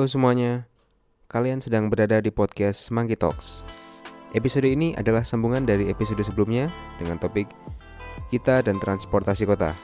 Halo 0.00 0.08
semuanya, 0.08 0.64
kalian 1.28 1.60
sedang 1.60 1.92
berada 1.92 2.24
di 2.24 2.32
podcast 2.32 2.88
Monkey 2.88 3.20
Talks. 3.20 3.60
Episode 4.32 4.64
ini 4.72 4.96
adalah 4.96 5.20
sambungan 5.20 5.68
dari 5.68 5.92
episode 5.92 6.24
sebelumnya 6.24 6.72
dengan 6.96 7.20
topik 7.20 7.44
kita 8.32 8.64
dan 8.64 8.80
transportasi 8.80 9.44
kota. 9.44 9.76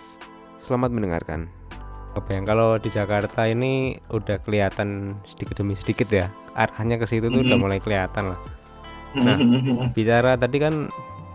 Selamat 0.57 0.97
mendengarkan. 0.97 1.52
Apa 2.16 2.33
yang 2.33 2.48
kalau 2.48 2.80
di 2.80 2.89
Jakarta 2.89 3.45
ini 3.45 4.01
udah 4.09 4.41
kelihatan 4.41 5.12
sedikit 5.29 5.60
demi 5.60 5.77
sedikit 5.77 6.09
ya 6.09 6.33
arahnya 6.57 6.96
ke 6.96 7.05
situ 7.05 7.29
tuh 7.29 7.45
udah 7.45 7.52
Mhm. 7.52 7.65
mulai 7.69 7.77
kelihatan 7.77 8.33
lah. 8.33 8.41
Nah, 9.21 9.37
bicara 9.93 10.41
tadi 10.41 10.57
kan 10.57 10.88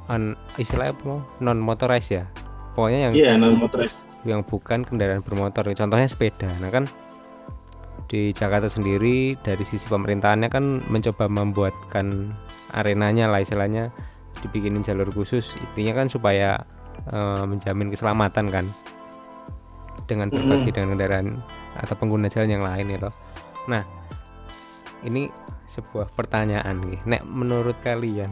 an, 0.09 0.33
istilahnya 0.57 0.97
apa 0.97 1.21
non 1.37 1.61
motorized 1.61 2.17
ya. 2.17 2.25
Pokoknya 2.73 2.99
yang 3.05 3.13
Iya, 3.13 3.37
non 3.37 3.61
motorized. 3.61 4.01
yang 4.25 4.41
bukan 4.41 4.81
kendaraan 4.81 5.21
bermotor. 5.21 5.69
Contohnya 5.69 6.09
sepeda. 6.09 6.49
Nah 6.57 6.73
kan 6.73 6.89
di 8.11 8.35
Jakarta 8.35 8.67
sendiri 8.67 9.39
dari 9.39 9.63
sisi 9.63 9.87
pemerintahannya 9.87 10.51
kan 10.51 10.83
mencoba 10.91 11.31
membuatkan 11.31 12.35
arenanya 12.75 13.31
lah 13.31 13.39
istilahnya 13.39 13.87
dibikinin 14.43 14.83
jalur 14.83 15.07
khusus. 15.15 15.55
Intinya 15.55 16.03
kan 16.03 16.11
supaya 16.11 16.59
eh, 17.07 17.43
menjamin 17.47 17.87
keselamatan 17.87 18.51
kan 18.51 18.65
dengan 20.11 20.27
berbagi 20.27 20.67
Mm-mm. 20.67 20.75
dengan 20.75 20.89
kendaraan 20.91 21.27
atau 21.79 21.95
pengguna 21.95 22.27
jalan 22.27 22.59
yang 22.59 22.65
lain 22.67 22.99
itu. 22.99 23.09
Nah 23.71 23.87
ini 25.07 25.31
sebuah 25.71 26.11
pertanyaan 26.11 26.83
nih. 26.83 26.99
Nek 27.07 27.23
menurut 27.23 27.79
kalian 27.79 28.27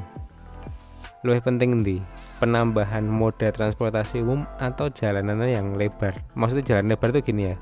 lebih 1.23 1.44
penting 1.48 1.88
di 1.88 2.04
penambahan 2.44 3.08
moda 3.08 3.52
transportasi 3.52 4.23
umum 4.23 4.44
atau 4.59 4.92
jalanan 4.92 5.39
yang 5.48 5.80
lebar. 5.80 6.20
Maksudnya 6.36 6.67
jalan 6.67 6.92
lebar 6.92 7.16
itu 7.16 7.32
gini 7.32 7.56
ya. 7.56 7.58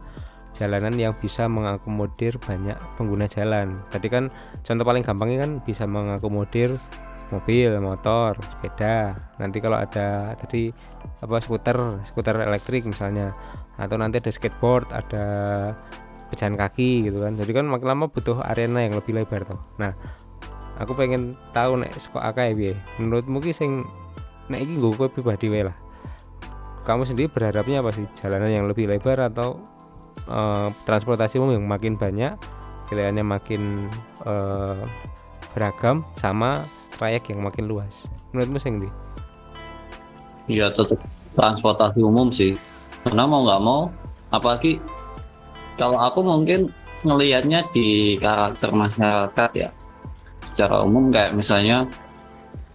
Jalanan 0.57 0.97
yang 0.97 1.13
bisa 1.13 1.45
mengakomodir 1.45 2.41
banyak 2.41 2.73
pengguna 2.97 3.29
jalan. 3.29 3.77
Tadi 3.93 4.09
kan 4.09 4.33
contoh 4.65 4.81
paling 4.81 5.05
gampangnya 5.05 5.45
kan 5.45 5.51
bisa 5.61 5.85
mengakomodir 5.85 6.73
mobil, 7.29 7.77
motor, 7.77 8.39
sepeda. 8.41 9.13
Nanti 9.37 9.61
kalau 9.61 9.77
ada 9.77 10.33
tadi 10.33 10.73
apa 11.21 11.37
skuter, 11.37 12.01
skuter 12.09 12.41
elektrik 12.41 12.89
misalnya 12.89 13.29
atau 13.77 14.01
nanti 14.01 14.17
ada 14.17 14.33
skateboard, 14.33 14.89
ada 14.89 15.25
pejalan 16.33 16.57
kaki 16.57 17.05
gitu 17.05 17.21
kan. 17.21 17.37
Jadi 17.37 17.51
kan 17.53 17.65
makin 17.69 17.87
lama 17.93 18.05
butuh 18.09 18.41
arena 18.41 18.81
yang 18.81 18.97
lebih 18.97 19.13
lebar 19.13 19.45
tuh. 19.45 19.61
Nah, 19.77 19.93
aku 20.81 20.97
pengen 20.97 21.37
tahu 21.53 21.85
nek 21.85 21.93
saka 22.01 22.33
akeh 22.33 22.57
piye. 22.57 22.73
Menurutmu 22.97 23.45
ki 23.45 23.53
sing 23.53 23.85
nek 24.49 24.63
iki 24.63 24.81
pribadi 25.13 25.53
wae 25.53 25.69
lah. 25.69 25.77
Kamu 26.87 27.03
sendiri 27.03 27.27
berharapnya 27.27 27.83
apa 27.83 27.91
sih? 27.91 28.07
Jalanan 28.15 28.47
yang 28.47 28.65
lebih 28.65 28.87
lebar 28.87 29.19
atau 29.19 29.59
eh, 30.25 30.67
transportasi 30.89 31.37
umum 31.37 31.53
yang 31.53 31.65
makin 31.69 31.93
banyak, 31.93 32.33
pilihannya 32.89 33.25
makin 33.25 33.91
eh, 34.25 34.81
beragam 35.53 36.01
sama 36.17 36.65
trayek 36.97 37.29
yang 37.29 37.45
makin 37.45 37.69
luas. 37.69 38.09
Menurutmu 38.33 38.57
sing 38.57 38.81
ndi? 38.81 38.89
Iya 40.47 40.73
tetap 40.73 40.97
transportasi 41.37 42.01
umum 42.01 42.33
sih. 42.33 42.57
Karena 43.05 43.29
mau 43.29 43.45
nggak 43.45 43.61
mau, 43.61 43.91
apalagi 44.33 44.81
kalau 45.77 46.01
aku 46.01 46.25
mungkin 46.25 46.73
ngelihatnya 47.05 47.69
di 47.71 48.17
karakter 48.17 48.73
masyarakat 48.73 49.51
ya. 49.53 49.69
Secara 50.51 50.81
umum 50.81 51.13
kayak 51.13 51.37
misalnya 51.37 51.85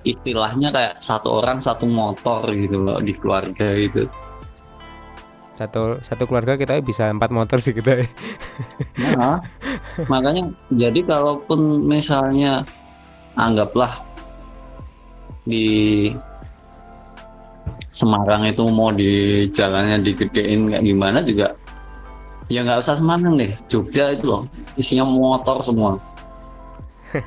istilahnya 0.07 0.71
kayak 0.71 0.95
satu 1.03 1.43
orang 1.43 1.59
satu 1.59 1.87
motor 1.87 2.47
gitu 2.55 2.79
loh 2.79 3.03
di 3.03 3.15
keluarga 3.15 3.75
gitu. 3.75 4.07
Satu 5.63 6.03
satu 6.03 6.27
keluarga 6.27 6.59
kita 6.59 6.83
bisa 6.83 7.07
empat 7.07 7.31
motor 7.31 7.63
sih 7.63 7.71
kita. 7.71 8.03
Nah, 9.15 9.39
makanya 10.11 10.51
jadi 10.75 11.07
kalaupun 11.07 11.87
misalnya 11.87 12.67
anggaplah 13.39 14.03
di 15.47 16.11
Semarang 17.93 18.49
itu 18.49 18.65
mau 18.73 18.89
di 18.89 19.45
jalannya 19.53 20.01
digedein 20.01 20.73
kayak 20.73 20.83
gimana 20.83 21.21
juga 21.21 21.53
ya 22.49 22.65
nggak 22.65 22.81
usah 22.81 22.97
Semarang 22.97 23.37
deh 23.37 23.53
Jogja 23.69 24.17
itu 24.17 24.33
loh 24.33 24.49
isinya 24.81 25.05
motor 25.05 25.61
semua 25.61 26.01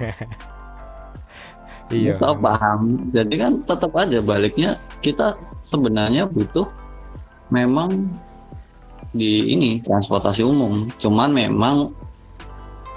iya. 1.93 2.17
Kita 2.17 2.33
paham 2.33 3.13
jadi 3.13 3.33
kan 3.37 3.61
tetap 3.61 3.93
aja 3.93 4.17
baliknya 4.25 4.81
kita 5.05 5.37
sebenarnya 5.61 6.25
butuh 6.25 6.65
memang 7.53 8.09
di 9.15 9.55
ini 9.55 9.79
transportasi 9.79 10.43
umum. 10.43 10.91
Cuman 10.99 11.31
memang 11.31 11.95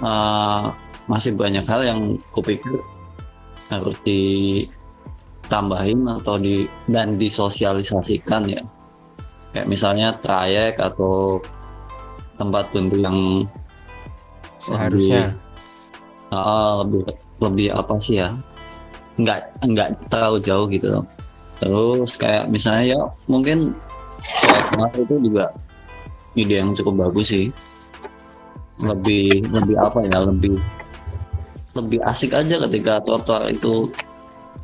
eh, 0.03 0.63
masih 1.07 1.31
banyak 1.33 1.65
hal 1.65 1.81
yang 1.87 2.19
kupikir 2.35 2.83
harus 3.71 3.95
ditambahin 4.03 6.03
atau 6.19 6.35
di 6.35 6.67
dan 6.91 7.15
disosialisasikan 7.15 8.51
ya. 8.51 8.61
Kayak 9.55 9.67
misalnya 9.71 10.13
trayek 10.21 10.77
atau 10.77 11.41
tempat 12.37 12.69
tunggu 12.75 12.99
yang 12.99 13.47
Seharusnya. 14.59 15.39
Ah, 16.35 16.83
lebih 16.83 17.15
lebih 17.39 17.71
apa 17.71 17.95
sih 17.97 18.19
ya? 18.19 18.35
Nggak 19.15 19.55
nggak 19.63 19.89
terlalu 20.11 20.37
jauh 20.43 20.67
gitu 20.67 20.99
terus 21.59 22.15
kayak 22.15 22.47
misalnya 22.47 22.95
ya 22.95 23.01
mungkin 23.27 23.75
itu 24.95 25.15
juga 25.27 25.51
ide 26.45 26.55
yang 26.61 26.71
cukup 26.71 27.09
bagus 27.09 27.35
sih 27.35 27.47
lebih 28.79 29.43
lebih 29.51 29.75
apa 29.75 29.99
ya 30.07 30.17
lebih 30.23 30.55
lebih 31.75 31.99
asik 32.07 32.31
aja 32.33 32.63
ketika 32.67 33.03
trotoar 33.03 33.51
itu 33.51 33.91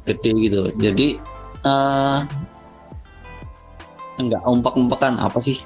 gede 0.07 0.31
gitu 0.47 0.61
jadi 0.79 1.07
eh 1.65 2.19
nggak 4.15 4.41
umpak-umpakan 4.47 5.19
apa 5.19 5.37
sih 5.43 5.59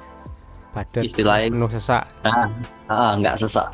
padat 0.74 1.06
istilahnya 1.06 1.54
penuh 1.54 1.70
sesak. 1.70 2.04
ah, 2.26 2.50
ah 2.90 3.14
nggak 3.18 3.38
sesak 3.38 3.70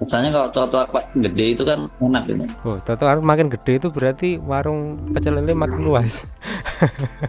misalnya 0.00 0.30
kalau 0.32 0.48
trotoar 0.50 0.86
gede 1.14 1.46
itu 1.54 1.62
kan 1.62 1.86
enak 2.02 2.22
gitu 2.26 2.44
Oh, 2.64 2.76
trotoar 2.82 3.20
makin 3.20 3.52
gede 3.52 3.78
itu 3.78 3.88
berarti 3.92 4.40
warung 4.40 4.98
pecel 5.14 5.38
lele 5.38 5.54
makin 5.54 5.80
luas. 5.86 6.26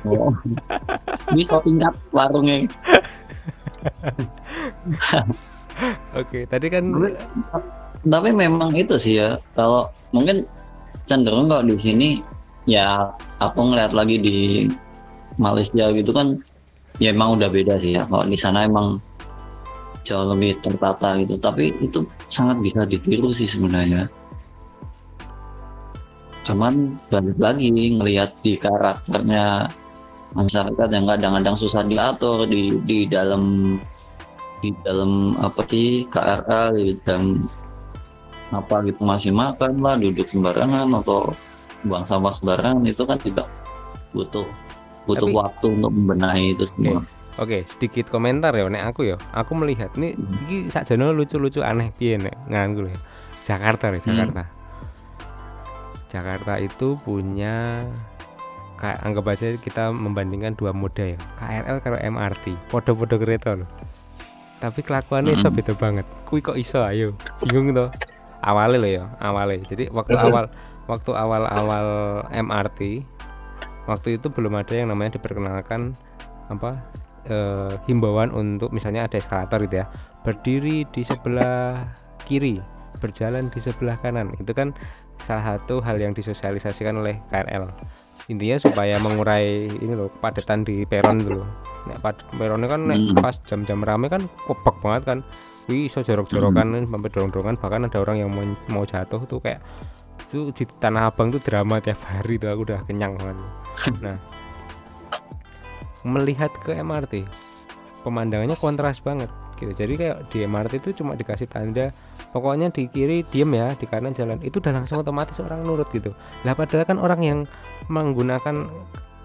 Oh. 0.03 0.33
Satu 1.35 1.61
tingkat 1.61 1.93
warungnya. 2.09 2.65
Oke, 6.19 6.47
tadi 6.47 6.67
kan 6.71 6.83
Tapi 8.05 8.29
memang 8.29 8.69
itu 8.77 9.01
sih 9.01 9.17
ya. 9.17 9.41
Kalau 9.57 9.89
mungkin 10.13 10.45
cenderung 11.09 11.49
kalau 11.49 11.65
di 11.65 11.77
sini 11.77 12.21
ya 12.69 13.09
aku 13.41 13.73
ngeliat 13.73 13.93
lagi 13.93 14.17
di 14.21 14.69
Malaysia 15.41 15.89
gitu 15.93 16.13
kan 16.13 16.37
ya 17.01 17.11
emang 17.11 17.41
udah 17.41 17.49
beda 17.49 17.81
sih 17.81 17.97
ya. 17.97 18.05
Kalau 18.05 18.25
di 18.29 18.37
sana 18.37 18.69
emang 18.69 19.01
jauh 20.05 20.37
lebih 20.37 20.61
tertata 20.61 21.17
gitu. 21.17 21.33
Tapi 21.41 21.73
itu 21.81 22.05
sangat 22.29 22.61
bisa 22.61 22.85
ditiru 22.85 23.33
sih 23.33 23.49
sebenarnya. 23.49 24.05
Cuman 26.45 27.01
balik 27.09 27.41
lagi 27.41 27.73
ngelihat 27.73 28.37
di 28.45 28.53
karakternya 28.53 29.65
masyarakat 30.35 30.87
yang 30.91 31.05
kadang-kadang 31.07 31.55
susah 31.55 31.81
diatur 31.81 32.43
di 32.45 32.75
di 32.83 33.07
dalam 33.07 33.75
di 34.59 34.69
dalam 34.83 35.31
apa 35.37 35.63
sih 35.65 36.03
KRL 36.05 36.69
di 36.75 36.93
dalam 37.01 37.47
apa 38.51 38.83
gitu 38.83 39.01
masih 39.01 39.31
makan 39.31 39.79
lah 39.79 39.95
duduk 39.95 40.27
sembarangan 40.27 40.85
atau 40.93 41.31
buang 41.81 42.03
sampah 42.03 42.29
sembarangan 42.29 42.83
itu 42.83 43.03
kan 43.03 43.17
juga 43.17 43.43
butuh 44.11 44.45
butuh 45.05 45.27
Tapi- 45.27 45.37
waktu 45.37 45.65
untuk 45.71 45.91
membenahi 45.91 46.45
itu 46.51 46.65
semua. 46.65 47.01
Oke, 47.35 47.67
sedikit 47.67 48.07
komentar 48.07 48.55
ya 48.55 48.63
nek 48.65 48.95
aku 48.95 49.05
ya. 49.05 49.19
Aku 49.35 49.53
melihat 49.53 49.91
nih 49.93 50.15
Hmm. 50.15 50.39
iki 50.41 50.57
sakjane 50.71 51.11
lucu-lucu 51.11 51.59
aneh 51.59 51.91
piye 51.91 52.15
nek 52.15 52.31
nganggo 52.47 52.87
ya. 52.87 52.95
Jakarta 53.43 53.91
ya, 53.91 53.99
Hmm. 53.99 54.07
Jakarta. 54.07 54.43
Jakarta 56.07 56.53
itu 56.57 56.95
punya 57.03 57.83
kayak 58.75 58.99
anggap 59.03 59.25
aja 59.31 59.47
kita 59.57 59.89
membandingkan 59.91 60.53
dua 60.55 60.71
moda 60.75 61.03
ya. 61.03 61.17
KRL 61.39 61.77
karo 61.81 61.97
MRT, 61.99 62.55
podo-podo 62.69 63.15
kereta 63.15 63.55
loh. 63.55 63.69
Tapi 64.59 64.79
kelakuannya 64.81 65.35
iso 65.35 65.51
Hmm. 65.51 65.57
beda 65.57 65.73
banget. 65.75 66.05
Kui 66.27 66.39
kok 66.39 66.55
iso 66.55 66.83
ayo. 66.83 67.15
Bingung 67.43 67.75
toh. 67.75 67.89
Awalnya 68.45 68.77
loh 68.77 68.91
ya, 68.91 69.03
awalnya. 69.19 69.63
Jadi 69.65 69.89
waktu 69.89 70.15
awal 70.15 70.45
waktu 70.85 71.11
awal-awal 71.11 71.87
MRT 72.29 73.01
waktu 73.85 74.17
itu 74.17 74.29
belum 74.29 74.53
ada 74.57 74.73
yang 74.73 74.89
namanya 74.93 75.17
diperkenalkan 75.17 75.97
apa 76.49 76.77
eh, 77.25 77.73
himbauan 77.89 78.29
untuk 78.29 78.69
misalnya 78.69 79.09
ada 79.09 79.17
eskalator 79.17 79.65
gitu 79.65 79.81
ya 79.81 79.89
berdiri 80.21 80.85
di 80.89 81.01
sebelah 81.01 81.89
kiri 82.25 82.61
berjalan 83.01 83.49
di 83.49 83.59
sebelah 83.61 83.97
kanan 84.01 84.33
itu 84.37 84.53
kan 84.53 84.73
salah 85.21 85.57
satu 85.57 85.81
hal 85.81 85.97
yang 85.97 86.13
disosialisasikan 86.13 86.97
oleh 86.97 87.17
KRL 87.33 87.69
intinya 88.25 88.57
supaya 88.57 88.97
mengurai 88.97 89.69
ini 89.69 89.93
loh 89.93 90.09
kepadatan 90.09 90.65
di 90.65 90.81
peron 90.89 91.21
dulu 91.21 91.45
nek 91.85 92.01
pad 92.01 92.17
peronnya 92.33 92.65
kan 92.65 92.81
nek 92.89 92.97
Hmm. 92.97 93.17
pas 93.21 93.35
jam-jam 93.45 93.85
rame 93.85 94.09
kan 94.09 94.25
kebak 94.49 94.75
banget 94.81 95.03
kan. 95.05 95.19
Wih 95.65 95.89
iso 95.89 96.05
jorok-jorokan 96.05 96.85
sampai 96.85 97.09
dorong-dorongan 97.09 97.57
bahkan 97.57 97.89
ada 97.89 97.97
orang 97.97 98.21
yang 98.21 98.29
mau 98.29 98.45
mau 98.69 98.83
jatuh 98.85 99.25
tuh 99.25 99.41
kayak 99.41 99.61
itu 100.29 100.53
di 100.53 100.65
tanah 100.65 101.09
abang 101.09 101.33
tuh 101.33 101.41
drama 101.41 101.81
tiap 101.81 102.01
hari 102.05 102.37
tuh 102.37 102.49
aku 102.53 102.61
udah 102.69 102.81
kenyang 102.85 103.13
banget. 103.17 103.37
Nah 104.05 104.17
melihat 106.05 106.53
ke 106.61 106.77
MRT 106.77 107.25
pemandangannya 108.05 108.53
kontras 108.61 109.01
banget 109.01 109.29
gitu. 109.57 109.73
Jadi 109.73 109.93
kayak 109.97 110.29
di 110.29 110.45
MRT 110.45 110.73
itu 110.85 111.01
cuma 111.01 111.17
dikasih 111.17 111.49
tanda 111.49 111.89
pokoknya 112.29 112.69
di 112.69 112.85
kiri 112.85 113.25
diem 113.25 113.49
ya 113.57 113.73
di 113.73 113.89
kanan 113.89 114.13
jalan 114.13 114.37
itu 114.45 114.61
udah 114.61 114.69
langsung 114.69 115.01
otomatis 115.01 115.41
orang 115.41 115.65
nurut 115.65 115.89
gitu. 115.89 116.13
Lah 116.45 116.53
padahal 116.53 116.85
kan 116.85 117.01
orang 117.01 117.21
yang 117.25 117.39
menggunakan 117.87 118.65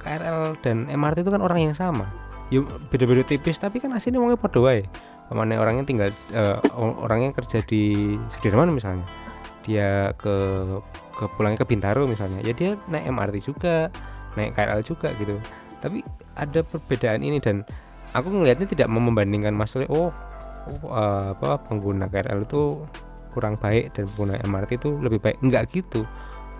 KRL 0.01 0.57
dan 0.65 0.89
MRT 0.89 1.23
itu 1.23 1.31
kan 1.31 1.43
orang 1.45 1.71
yang 1.71 1.77
sama. 1.77 2.09
Yuk 2.51 2.67
beda-beda 2.91 3.23
tipis 3.23 3.61
tapi 3.61 3.79
kan 3.79 3.93
aslinya 3.95 4.19
wongnya 4.19 4.41
podo 4.41 4.65
wae. 4.67 4.83
Pemane 5.31 5.55
orangnya 5.55 5.87
tinggal 5.87 6.11
o- 6.75 7.07
orangnya 7.07 7.31
kerja 7.37 7.62
di 7.62 8.17
Sudirman 8.33 8.75
misalnya. 8.75 9.07
Dia 9.62 10.11
ke 10.19 10.35
ke 11.15 11.25
pulangnya 11.37 11.62
ke 11.62 11.69
Bintaro 11.69 12.09
misalnya. 12.09 12.43
Ya 12.43 12.57
dia 12.57 12.75
naik 12.91 13.07
MRT 13.12 13.37
juga 13.45 13.93
naik 14.35 14.57
KRL 14.57 14.83
juga 14.83 15.15
gitu. 15.21 15.39
Tapi 15.79 16.03
ada 16.35 16.61
perbedaan 16.67 17.23
ini 17.23 17.39
dan 17.39 17.63
aku 18.17 18.33
ngelihatnya 18.33 18.67
tidak 18.67 18.89
mau 18.91 18.99
membandingkan 18.99 19.55
masalah 19.55 19.87
oh, 19.93 20.11
oh, 20.67 20.81
eh, 20.91 21.27
apa 21.37 21.61
pengguna 21.71 22.11
KRL 22.11 22.43
itu 22.49 22.83
kurang 23.31 23.55
baik 23.63 23.95
dan 23.95 24.11
pengguna 24.11 24.35
MRT 24.43 24.71
itu 24.83 24.91
lebih 24.99 25.23
baik. 25.23 25.39
Enggak 25.45 25.71
gitu 25.71 26.03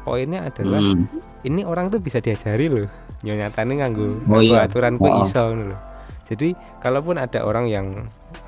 poinnya 0.01 0.45
adalah 0.45 0.81
Hmm. 0.81 1.05
ini 1.43 1.63
orang 1.63 1.89
tuh 1.89 1.99
bisa 1.99 2.19
diajari 2.19 2.67
loh 2.67 2.89
nyatanya 3.21 3.85
nganggo 3.85 4.07
Oh 4.27 4.41
nganggo 4.41 4.55
iya. 4.57 4.65
aturan 4.65 4.95
kuwi 4.97 5.11
Oh. 5.11 5.23
iso 5.23 5.41
ngono 5.43 5.65
loh 5.73 5.81
jadi 6.25 6.49
kalaupun 6.79 7.17
ada 7.17 7.43
orang 7.43 7.67
yang 7.67 7.87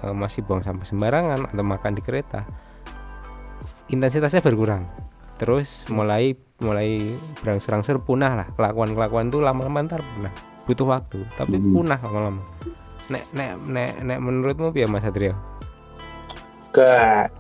eh, 0.01 0.15
masih 0.15 0.43
buang 0.43 0.61
sampah 0.61 0.85
sembarangan 0.85 1.47
atau 1.47 1.65
makan 1.65 1.93
di 1.93 2.03
kereta 2.03 2.47
intensitasnya 3.87 4.41
berkurang 4.41 4.87
terus 5.37 5.85
mulai 5.89 6.33
mulai 6.59 7.03
berangsur-angsur 7.43 7.99
punah 8.01 8.33
lah 8.35 8.47
kelakuan-kelakuan 8.53 9.29
tuh 9.29 9.43
lama-lama 9.43 9.83
ntar 9.83 10.01
punah 10.01 10.33
butuh 10.63 10.87
waktu 10.89 11.27
tapi 11.35 11.59
Hmm. 11.59 11.75
punah 11.75 11.99
lama-lama 11.99 12.43
nek 13.11 13.25
nek 13.31 13.51
nek 13.67 13.91
nek 14.01 14.19
menurutmu 14.19 14.71
ya 14.73 14.87
Mas 14.87 15.03
Adrio 15.03 15.35
ke 16.71 16.89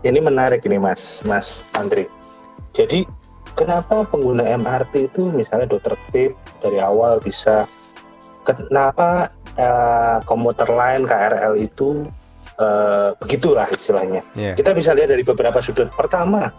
ini 0.03 0.21
menarik 0.21 0.61
ini 0.63 0.77
Mas 0.77 1.25
Mas 1.25 1.65
Andri. 1.73 2.05
Jadi 2.77 3.09
kenapa 3.55 4.05
pengguna 4.09 4.45
MRT 4.57 5.13
itu 5.13 5.33
misalnya 5.33 5.69
dokter 5.69 5.95
tertib 5.95 6.33
dari 6.61 6.79
awal 6.81 7.21
bisa 7.23 7.69
kenapa 8.43 9.31
eh, 9.57 10.19
komuter 10.27 10.69
lain 10.69 11.07
KRL 11.07 11.55
itu 11.59 12.07
eh, 12.59 13.11
begitulah 13.19 13.69
istilahnya. 13.71 14.23
ya 14.37 14.53
Kita 14.57 14.75
bisa 14.77 14.93
lihat 14.97 15.13
dari 15.13 15.23
beberapa 15.23 15.59
sudut. 15.63 15.89
Pertama, 15.95 16.51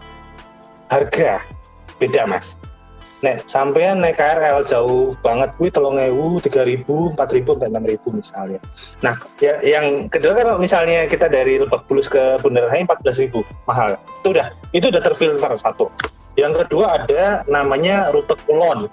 harga 0.88 1.42
beda 1.98 2.26
Mas. 2.28 2.56
Nek 3.24 3.48
sampean 3.48 4.04
naik 4.04 4.20
KRL 4.20 4.68
jauh 4.68 5.16
banget, 5.24 5.56
kuwi 5.56 5.72
telung 5.72 5.96
ewu, 5.96 6.44
tiga 6.44 6.60
ribu, 6.60 7.08
empat 7.16 7.32
ribu, 7.32 7.56
enam 7.56 7.80
ribu 7.80 8.12
misalnya. 8.12 8.60
Nah, 9.00 9.16
ya, 9.40 9.64
yang 9.64 10.12
kedua 10.12 10.36
kan 10.36 10.44
kalau 10.44 10.60
misalnya 10.60 11.08
kita 11.08 11.32
dari 11.32 11.56
Lebak 11.56 11.88
Bulus 11.88 12.12
ke 12.12 12.36
Bundaran 12.44 12.68
HI 12.68 12.84
empat 12.84 13.00
belas 13.00 13.16
ribu, 13.16 13.40
mahal. 13.64 13.96
Itu 14.20 14.36
udah, 14.36 14.52
itu 14.76 14.92
udah 14.92 15.00
terfilter 15.00 15.52
satu. 15.56 15.88
Yang 16.34 16.66
kedua 16.66 17.02
ada 17.02 17.46
namanya 17.46 18.10
rute 18.10 18.34
kulon. 18.46 18.90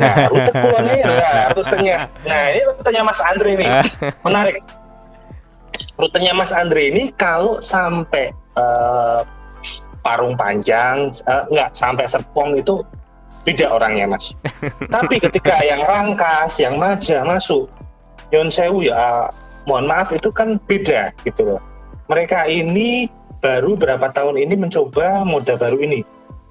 Nah, 0.00 0.16
rute 0.32 0.52
kulonnya 0.52 0.96
ya, 1.04 1.32
rutenya. 1.52 1.96
Nah, 2.24 2.44
ini 2.56 2.62
rutenya 2.72 3.02
Mas 3.04 3.20
Andre 3.20 3.52
nih, 3.60 3.70
menarik. 4.26 4.56
Rutenya 6.00 6.32
Mas 6.32 6.50
Andre 6.56 6.88
ini 6.88 7.12
kalau 7.14 7.60
sampai 7.60 8.32
eh, 8.32 9.20
Parung 10.00 10.36
Panjang, 10.40 11.12
eh, 11.12 11.44
enggak 11.52 11.76
sampai 11.76 12.08
Serpong 12.08 12.56
itu 12.56 12.80
beda 13.44 13.76
orangnya 13.76 14.16
Mas. 14.16 14.32
Tapi 14.94 15.20
ketika 15.20 15.60
yang 15.60 15.84
Rangkas, 15.84 16.56
yang 16.64 16.80
Maja 16.80 17.20
masuk, 17.28 17.68
Yon 18.32 18.48
Sewu 18.48 18.88
ya, 18.88 19.28
mohon 19.68 19.84
maaf 19.84 20.16
itu 20.16 20.32
kan 20.32 20.56
beda 20.64 21.12
gitu 21.28 21.44
loh. 21.44 21.60
Mereka 22.08 22.48
ini 22.48 23.08
baru 23.44 23.76
berapa 23.76 24.08
tahun 24.12 24.40
ini 24.40 24.56
mencoba 24.56 25.28
moda 25.28 25.60
baru 25.60 25.76
ini. 25.84 26.00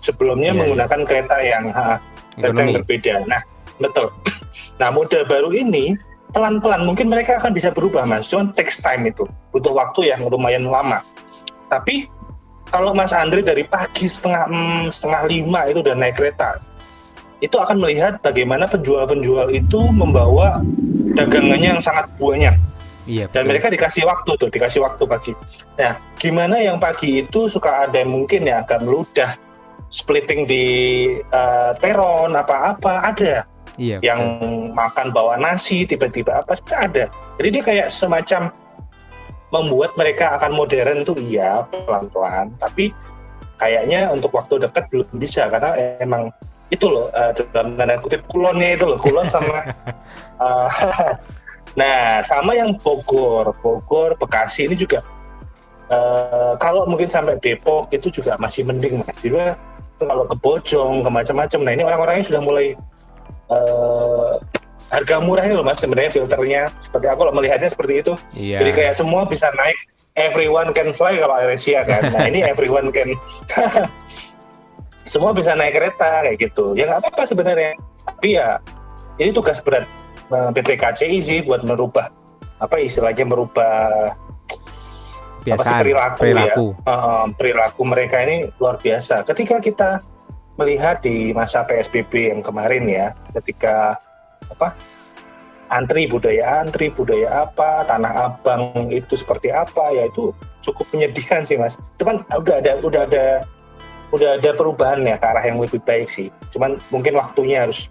Sebelumnya 0.03 0.51
Iya, 0.51 0.53
iya. 0.53 0.59
menggunakan 0.59 0.99
kereta 1.07 1.37
yang 1.39 1.63
ha, 1.71 1.97
kereta 2.35 2.59
yang 2.59 2.75
berbeda. 2.83 3.13
Nah, 3.25 3.41
betul. 3.79 4.07
Nah, 4.77 4.89
moda 4.93 5.25
baru 5.25 5.49
ini 5.53 5.97
pelan-pelan 6.33 6.85
mungkin 6.85 7.09
mereka 7.09 7.41
akan 7.41 7.57
bisa 7.57 7.73
berubah, 7.73 8.05
Mas. 8.05 8.29
Cuman 8.29 8.53
takes 8.53 8.81
time 8.81 9.09
itu, 9.09 9.25
butuh 9.49 9.73
waktu 9.73 10.13
yang 10.13 10.25
lumayan 10.29 10.65
lama. 10.65 11.01
Tapi 11.69 12.09
kalau 12.69 12.93
Mas 12.93 13.13
Andre 13.13 13.41
dari 13.45 13.65
pagi 13.65 14.05
setengah 14.05 14.49
mm, 14.49 14.83
setengah 14.93 15.21
lima 15.29 15.61
itu 15.69 15.81
udah 15.81 15.93
naik 15.97 16.21
kereta, 16.21 16.57
itu 17.43 17.59
akan 17.59 17.83
melihat 17.83 18.23
bagaimana 18.23 18.65
penjual-penjual 18.71 19.51
itu 19.51 19.79
membawa 19.91 20.63
dagangannya 21.13 21.75
yang 21.75 21.83
sangat 21.83 22.07
banyak 22.15 22.55
iya 23.03 23.27
dan 23.35 23.51
mereka 23.51 23.67
dikasih 23.67 24.07
waktu 24.07 24.31
tuh 24.39 24.47
dikasih 24.47 24.79
waktu 24.79 25.03
pagi 25.03 25.33
nah 25.75 25.99
gimana 26.15 26.55
yang 26.63 26.79
pagi 26.79 27.19
itu 27.19 27.51
suka 27.51 27.87
ada 27.87 27.99
yang 27.99 28.15
mungkin 28.15 28.47
ya 28.47 28.63
agak 28.63 28.79
meludah 28.79 29.35
splitting 29.93 30.49
di 30.49 30.65
eh, 31.21 31.71
peron 31.77 32.33
apa-apa 32.33 33.13
ada. 33.13 33.45
Iya 33.73 33.97
yang 34.05 34.21
betul. 34.37 34.69
makan 34.77 35.07
bawa 35.09 35.33
nasi 35.37 35.85
tiba-tiba 35.85 36.41
apa 36.41 36.57
ada. 36.73 37.09
Jadi 37.37 37.47
dia 37.49 37.63
kayak 37.63 37.87
semacam 37.93 38.53
membuat 39.53 39.93
mereka 39.97 40.33
akan 40.37 40.53
modern 40.57 41.05
tuh 41.05 41.17
iya 41.21 41.65
pelan-pelan. 41.69 42.53
Tapi 42.57 42.89
kayaknya 43.61 44.09
untuk 44.09 44.33
waktu 44.33 44.61
dekat 44.65 44.89
belum 44.89 45.09
bisa 45.17 45.45
karena 45.49 45.77
emang 46.01 46.33
itu 46.73 46.89
loh 46.89 47.13
eh, 47.13 47.33
dalam 47.53 47.77
tanda 47.77 47.97
kutip 48.01 48.25
kulonnya 48.29 48.73
itu 48.73 48.85
loh 48.89 48.97
kulon 48.97 49.29
sama 49.29 49.61
eh, 50.45 51.13
nah 51.77 52.21
sama 52.25 52.57
yang 52.57 52.73
Bogor. 52.81 53.53
Bogor 53.61 54.17
Bekasi 54.17 54.69
ini 54.69 54.73
juga 54.77 55.05
eh, 55.89 56.53
kalau 56.57 56.85
mungkin 56.89 57.09
sampai 57.09 57.37
Depok 57.41 57.93
itu 57.93 58.09
juga 58.09 58.37
masih 58.41 58.65
mending 58.65 59.01
mas. 59.05 59.21
Jadi 59.21 59.53
kalau 60.07 60.23
ke 60.27 60.35
Bojong 60.39 61.03
ke 61.03 61.09
macam-macam 61.09 61.59
nah 61.63 61.71
ini 61.73 61.83
orang-orangnya 61.85 62.25
sudah 62.27 62.41
mulai 62.41 62.77
eh, 63.51 64.33
harga 64.93 65.15
murah 65.25 65.43
ini 65.49 65.57
loh 65.57 65.65
mas 65.65 65.81
sebenarnya 65.81 66.13
filternya. 66.13 66.69
Seperti 66.77 67.09
aku 67.09 67.25
loh 67.25 67.33
melihatnya 67.33 67.69
seperti 67.73 68.05
itu. 68.05 68.13
Iya. 68.37 68.61
Jadi 68.61 68.71
kayak 68.77 68.93
semua 68.93 69.25
bisa 69.25 69.49
naik 69.57 69.77
everyone 70.13 70.69
can 70.77 70.93
fly 70.93 71.17
kalau 71.17 71.33
AirAsia 71.33 71.81
kan? 71.81 72.07
Nah 72.13 72.29
ini 72.29 72.45
everyone 72.45 72.93
can 72.93 73.09
semua 75.11 75.33
bisa 75.33 75.57
naik 75.57 75.73
kereta 75.73 76.29
kayak 76.29 76.37
gitu. 76.37 76.77
Ya 76.77 76.85
nggak 76.85 77.09
apa-apa 77.09 77.23
sebenarnya. 77.25 77.73
Tapi 78.05 78.37
ya 78.37 78.61
ini 79.17 79.33
tugas 79.33 79.57
berat 79.65 79.89
eh, 80.29 80.49
PPKCI 80.53 81.17
sih 81.25 81.39
buat 81.41 81.65
merubah 81.65 82.13
apa 82.61 82.79
istilahnya 82.79 83.27
merubah 83.27 84.13
apa 85.51 85.63
sih, 85.65 85.77
perilaku, 85.83 86.19
perilaku. 86.23 86.65
ya 86.71 86.93
uh, 86.93 87.25
perilaku 87.35 87.81
mereka 87.83 88.15
ini 88.23 88.47
luar 88.61 88.79
biasa. 88.79 89.27
Ketika 89.27 89.59
kita 89.59 89.99
melihat 90.55 91.03
di 91.03 91.35
masa 91.35 91.65
PSBB 91.67 92.31
yang 92.31 92.41
kemarin 92.45 92.87
ya, 92.87 93.11
ketika 93.35 93.99
apa 94.47 94.77
antri 95.73 96.05
budaya 96.05 96.61
antri 96.61 96.93
budaya 96.93 97.49
apa 97.49 97.83
tanah 97.89 98.31
abang 98.31 98.87
itu 98.93 99.17
seperti 99.17 99.49
apa 99.49 99.89
ya 99.89 100.05
itu 100.07 100.31
cukup 100.61 100.85
menyedihkan 100.93 101.43
sih 101.43 101.59
mas. 101.59 101.75
Cuman 101.99 102.23
udah 102.29 102.61
ada 102.61 102.79
udah 102.79 103.03
ada 103.09 103.25
udah 104.13 104.37
ada 104.37 104.51
perubahan 104.53 105.01
ya 105.03 105.17
ke 105.17 105.25
arah 105.25 105.43
yang 105.43 105.57
lebih 105.57 105.81
baik 105.81 106.07
sih. 106.07 106.29
Cuman 106.53 106.77
mungkin 106.93 107.17
waktunya 107.17 107.65
harus 107.65 107.89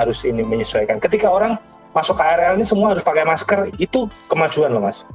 harus 0.00 0.24
ini 0.26 0.42
menyesuaikan. 0.42 0.98
Ketika 0.98 1.30
orang 1.30 1.54
masuk 1.94 2.18
KRL 2.18 2.58
ini 2.58 2.66
semua 2.66 2.92
harus 2.92 3.06
pakai 3.06 3.22
masker 3.22 3.70
itu 3.78 4.10
kemajuan 4.26 4.74
loh 4.74 4.82
mas 4.82 5.06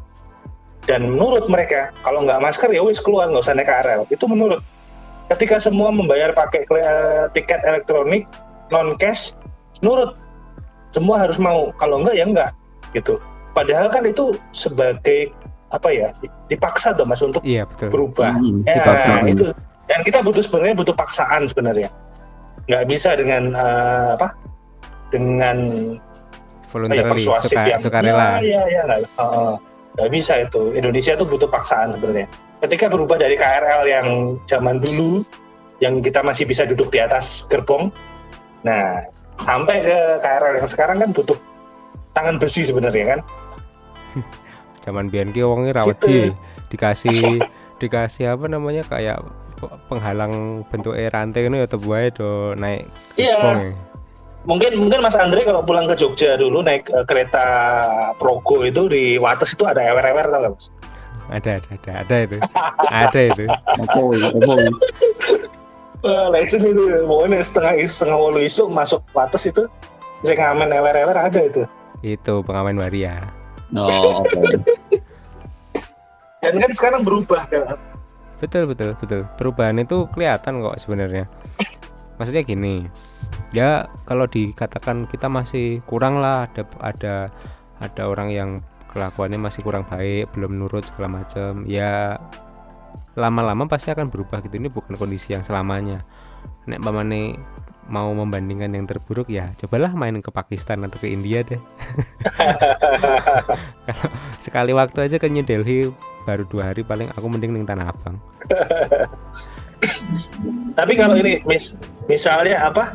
dan 0.89 1.05
menurut 1.05 1.45
mereka 1.45 1.93
kalau 2.01 2.25
nggak 2.25 2.41
masker 2.41 2.73
ya 2.73 2.81
wis 2.81 2.97
keluar 2.97 3.29
nggak 3.29 3.45
usah 3.45 3.53
naik 3.53 3.69
KRL 3.69 4.09
itu 4.09 4.25
menurut. 4.25 4.57
Ketika 5.29 5.61
semua 5.61 5.93
membayar 5.93 6.33
pakai 6.33 6.65
eh, 6.65 7.29
tiket 7.37 7.61
elektronik 7.61 8.25
non 8.73 8.97
cash 8.97 9.37
nurut 9.85 10.17
semua 10.89 11.21
harus 11.21 11.37
mau. 11.37 11.69
Kalau 11.77 12.01
enggak 12.01 12.17
ya 12.17 12.25
enggak 12.25 12.51
gitu. 12.97 13.21
Padahal 13.53 13.93
kan 13.93 14.01
itu 14.09 14.33
sebagai 14.49 15.29
apa 15.69 15.93
ya 15.93 16.09
dipaksa 16.49 16.97
tuh 16.97 17.05
mas 17.05 17.21
untuk 17.21 17.45
iya 17.45 17.69
betul. 17.69 17.93
berubah. 17.93 18.33
Hmm, 18.33 18.65
ya 18.65 18.81
dipaksa. 18.81 19.09
itu. 19.29 19.45
Dan 19.85 20.01
kita 20.01 20.25
butuh 20.25 20.41
sebenarnya 20.41 20.73
butuh 20.73 20.95
paksaan 20.97 21.45
sebenarnya. 21.45 21.93
Nggak 22.65 22.89
bisa 22.89 23.13
dengan 23.13 23.53
eh, 23.53 24.09
apa 24.17 24.33
dengan 25.13 25.57
voluntarily 26.73 27.21
persuasif 27.21 27.53
suka 27.53 27.69
yang 27.69 27.77
sukarela. 27.77 28.41
Ya 28.41 28.41
ya 28.41 28.61
ya 28.65 28.81
nggak. 28.89 28.99
Heeh. 29.05 29.53
Nggak 29.97 30.09
bisa 30.11 30.33
itu 30.41 30.61
Indonesia 30.73 31.17
tuh 31.17 31.25
butuh 31.25 31.49
paksaan 31.49 31.93
sebenarnya 31.95 32.27
ketika 32.59 32.91
berubah 32.91 33.15
dari 33.15 33.39
KRL 33.39 33.81
yang 33.87 34.07
zaman 34.43 34.83
dulu 34.83 35.23
yang 35.79 36.03
kita 36.03 36.19
masih 36.19 36.43
bisa 36.43 36.67
duduk 36.67 36.91
di 36.91 36.99
atas 36.99 37.47
gerbong 37.47 37.87
nah 38.67 38.99
sampai 39.39 39.79
ke 39.79 39.97
KRL 40.19 40.59
yang 40.59 40.67
sekarang 40.67 40.97
kan 40.99 41.09
butuh 41.15 41.39
tangan 42.11 42.35
besi 42.35 42.67
sebenarnya 42.67 43.15
kan 43.15 43.19
zaman 44.85 45.07
biyen 45.07 45.31
ki 45.31 45.41
wonge 45.47 45.71
ra 45.71 45.87
Gitu. 45.87 46.35
dikasih 46.69 47.39
dikasih 47.79 48.35
apa 48.35 48.51
namanya 48.51 48.83
kayak 48.83 49.23
pe- 49.57 49.79
penghalang 49.87 50.61
bentuk 50.67 50.93
rantai 50.93 51.47
ini 51.47 51.63
ya 51.63 51.67
wae 51.79 52.11
do 52.11 52.53
naik 52.59 52.85
Iya. 53.15 53.71
Mungkin 54.49 54.81
mungkin 54.81 54.99
Mas 54.99 55.13
Andre 55.13 55.45
kalau 55.45 55.61
pulang 55.61 55.85
ke 55.85 55.93
Jogja 55.93 56.33
dulu 56.33 56.65
naik 56.65 56.89
eh, 56.89 57.05
kereta 57.05 57.45
Progo 58.17 58.65
itu 58.65 58.89
di 58.89 59.21
Wates 59.21 59.53
itu 59.53 59.63
ada 59.63 59.77
ewer-ewer 59.79 60.25
tau 60.25 60.41
gak 60.41 60.53
Mas? 60.57 60.65
ada 61.29 61.49
ada 61.61 61.69
ada 61.77 61.91
ada 62.01 62.15
itu 62.25 62.37
ada 62.89 63.21
itu 63.21 63.43
Apa? 63.45 64.01
Apa 64.01 64.53
ya? 64.57 64.69
Wah, 65.99 66.31
legend 66.33 66.63
itu 66.65 66.81
pokoknya 67.05 67.43
setengah 67.45 67.73
setengah 67.85 68.17
walu 68.17 68.39
isu 68.41 68.65
masuk 68.65 69.05
Wates 69.13 69.45
itu 69.45 69.69
saya 70.25 70.35
ngamen 70.35 70.73
ewer-ewer 70.73 71.13
ada 71.13 71.39
itu 71.39 71.61
itu 72.01 72.33
pengamen 72.41 72.75
waria 72.75 73.21
Oh, 73.69 74.25
oke. 74.25 74.33
dan 76.41 76.57
kan 76.57 76.71
sekarang 76.73 77.05
berubah 77.05 77.45
kan 77.45 77.77
betul 78.41 78.65
betul 78.65 78.97
betul 78.97 79.21
perubahan 79.37 79.77
itu 79.77 80.09
kelihatan 80.09 80.65
kok 80.65 80.81
sebenarnya 80.81 81.29
maksudnya 82.19 82.43
gini 82.43 82.83
ya 83.55 83.87
kalau 84.03 84.27
dikatakan 84.27 85.07
kita 85.07 85.31
masih 85.31 85.79
kurang 85.87 86.19
lah 86.19 86.51
ada 86.51 86.67
ada 86.83 87.15
ada 87.79 88.03
orang 88.05 88.29
yang 88.29 88.49
kelakuannya 88.91 89.39
masih 89.39 89.63
kurang 89.63 89.87
baik 89.87 90.27
belum 90.35 90.59
nurut 90.59 90.83
segala 90.91 91.23
macam 91.23 91.63
ya 91.63 92.19
lama-lama 93.19 93.67
pasti 93.67 93.91
akan 93.91 94.07
berubah 94.07 94.39
gitu. 94.39 94.55
Ini 94.55 94.71
bukan 94.71 94.95
kondisi 94.95 95.35
yang 95.35 95.43
selamanya. 95.43 96.07
Nek 96.71 96.79
pamane 96.79 97.35
mau 97.89 98.13
membandingkan 98.13 98.69
yang 98.69 98.85
terburuk 98.85 99.33
ya 99.33 99.49
cobalah 99.57 99.89
main 99.97 100.21
ke 100.21 100.29
Pakistan 100.29 100.85
atau 100.85 101.01
ke 101.01 101.09
India 101.09 101.41
deh. 101.41 101.57
Kalau 103.89 104.07
sekali 104.37 104.71
waktu 104.77 105.09
aja 105.09 105.17
ke 105.17 105.25
New 105.27 105.41
Delhi 105.41 105.89
baru 106.23 106.45
dua 106.45 106.69
hari 106.69 106.85
paling 106.85 107.09
aku 107.17 107.25
mending 107.25 107.57
ning 107.57 107.65
Tanah 107.65 107.89
Abang 107.89 108.21
tapi 110.75 110.93
kalau 110.99 111.15
ini 111.19 111.43
mis 111.47 111.79
misalnya 112.07 112.67
apa? 112.67 112.93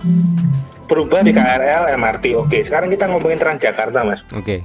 Berubah 0.84 1.24
di 1.24 1.32
KRL 1.32 1.96
MRT 1.96 2.36
oke. 2.36 2.58
Sekarang 2.60 2.92
kita 2.92 3.08
ngomongin 3.08 3.40
Transjakarta 3.40 4.04
Mas. 4.04 4.20
Oke. 4.36 4.60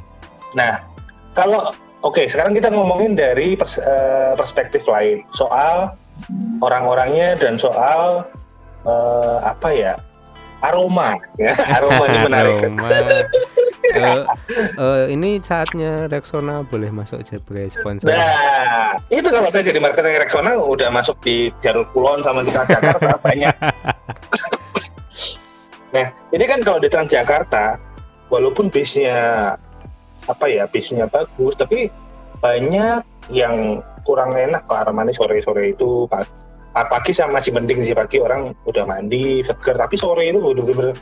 Nah, 0.51 0.83
kalau 1.31 1.71
oke, 2.03 2.27
sekarang 2.27 2.51
kita 2.51 2.67
ngomongin 2.67 3.15
dari 3.15 3.55
pers- 3.55 3.79
eh, 3.79 4.35
perspektif 4.35 4.83
lain. 4.91 5.23
Soal 5.31 5.95
orang-orangnya 6.59 7.39
dan 7.39 7.55
soal 7.55 8.27
eh, 8.83 9.37
apa 9.47 9.69
ya? 9.71 9.93
Aroma, 10.59 11.15
ya 11.39 11.55
aroma 11.79 12.03
ini 12.11 12.19
menarik. 12.19 12.59
Aroma. 12.59 12.83
Eh, 13.89 14.23
eh, 14.77 15.05
ini 15.09 15.41
saatnya 15.41 16.05
Rexona 16.05 16.61
boleh 16.61 16.93
masuk 16.93 17.25
sebagai 17.25 17.73
sponsor. 17.73 18.09
Nah, 18.09 19.01
itu 19.09 19.25
kalau 19.25 19.49
saya 19.49 19.65
jadi 19.65 19.81
marketing 19.81 20.21
Rexona 20.21 20.57
udah 20.61 20.93
masuk 20.93 21.17
di 21.25 21.49
Jalur 21.57 21.89
Kulon 21.89 22.21
sama 22.21 22.45
di 22.45 22.53
Transjakarta 22.53 23.17
banyak. 23.25 23.55
nah, 25.89 26.07
ini 26.29 26.45
kan 26.45 26.59
kalau 26.61 26.77
di 26.77 26.89
Transjakarta, 26.91 27.81
walaupun 28.29 28.69
bisnya 28.69 29.53
apa 30.29 30.45
ya, 30.45 30.69
bisnya 30.69 31.09
bagus, 31.09 31.57
tapi 31.57 31.89
banyak 32.39 33.01
yang 33.33 33.81
kurang 34.05 34.33
enak 34.33 34.65
ke 34.65 34.73
arah 34.73 34.93
mana 34.93 35.11
sore-sore 35.13 35.73
itu 35.75 36.07
pagi, 36.09 36.29
pagi 36.73 37.11
sama 37.11 37.37
masih 37.37 37.51
mending 37.53 37.83
sih 37.83 37.93
pagi 37.93 38.17
orang 38.23 38.55
udah 38.63 38.87
mandi 38.87 39.43
seger 39.43 39.75
tapi 39.75 39.95
sore 39.99 40.31
itu 40.31 40.39
bener-bener 40.39 40.95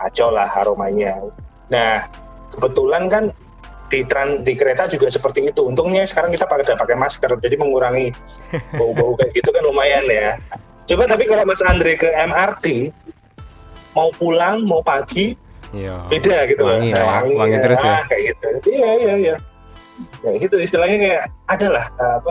kacau 0.00 0.32
lah 0.32 0.48
aromanya 0.56 1.20
nah 1.70 2.04
kebetulan 2.50 3.06
kan 3.06 3.24
di 3.90 4.06
tran, 4.06 4.46
di 4.46 4.54
kereta 4.54 4.86
juga 4.86 5.10
seperti 5.10 5.50
itu. 5.50 5.66
Untungnya 5.66 6.06
sekarang 6.06 6.30
kita 6.30 6.46
pada 6.46 6.62
pakai 6.62 6.94
masker 6.94 7.34
jadi 7.38 7.58
mengurangi 7.58 8.14
bau-bau 8.78 9.18
kayak 9.18 9.34
gitu 9.34 9.50
kan 9.50 9.62
lumayan 9.66 10.06
ya. 10.06 10.38
Coba 10.86 11.06
tapi 11.06 11.26
kalau 11.26 11.42
Mas 11.42 11.62
Andre 11.62 11.94
ke 11.94 12.06
MRT 12.06 12.90
mau 13.90 14.10
pulang 14.14 14.62
mau 14.62 14.78
pagi 14.80 15.34
Iya. 15.70 16.02
beda 16.06 16.50
gitu 16.50 16.66
loh. 16.66 16.78
Wangi, 16.78 16.90
Nah, 16.90 17.22
ya, 17.22 17.30
wangi 17.30 17.56
terus 17.62 17.78
ya. 17.78 17.94
ah, 17.94 18.02
kayak 18.06 18.22
gitu. 18.26 18.46
Iya 18.70 18.90
iya 18.96 19.14
iya. 19.16 19.36
Ya 20.22 20.30
gitu 20.34 20.56
istilahnya 20.58 20.96
kayak 20.98 21.22
ada 21.46 21.66
lah 21.70 21.84
eh, 21.92 22.14
apa? 22.18 22.30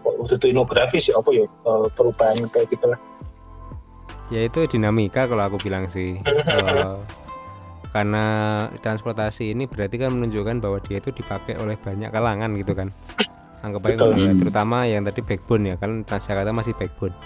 Waktu 0.00 0.34
itu 0.36 0.46
inografi 0.48 0.96
sih 0.98 1.12
apa 1.12 1.28
ya 1.32 1.44
eh, 1.44 1.86
perubahan 1.92 2.44
kayak 2.48 2.68
gitu 2.72 2.88
lah 2.88 3.00
Ya 4.26 4.42
itu 4.42 4.64
dinamika 4.66 5.24
kalau 5.24 5.44
aku 5.44 5.56
bilang 5.60 5.88
sih. 5.88 6.20
Eh, 6.24 6.96
karena 7.96 8.24
transportasi 8.76 9.56
ini 9.56 9.64
berarti 9.64 9.96
kan 9.96 10.12
menunjukkan 10.12 10.60
bahwa 10.60 10.76
dia 10.84 11.00
itu 11.00 11.16
dipakai 11.16 11.56
oleh 11.56 11.80
banyak 11.80 12.12
kalangan 12.12 12.52
gitu 12.60 12.76
kan. 12.76 12.92
Anggap 13.64 13.88
aja 13.88 14.12
ya, 14.12 14.36
terutama 14.36 14.84
yang 14.84 15.00
tadi 15.08 15.24
backbone 15.24 15.72
ya 15.72 15.76
kan 15.80 16.04
Transjakarta 16.04 16.52
masih 16.52 16.76
backbone. 16.76 17.16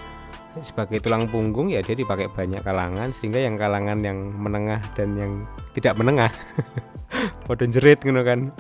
Sebagai 0.63 1.03
tulang 1.03 1.27
punggung 1.27 1.75
ya 1.75 1.83
dia 1.83 1.99
dipakai 1.99 2.31
banyak 2.31 2.63
kalangan 2.63 3.11
sehingga 3.11 3.43
yang 3.43 3.59
kalangan 3.59 3.99
yang 3.99 4.31
menengah 4.31 4.79
dan 4.95 5.19
yang 5.19 5.43
tidak 5.75 5.99
menengah 5.99 6.31
pada 7.51 7.67
jerit 7.67 7.99
gitu 7.99 8.23
kan. 8.23 8.55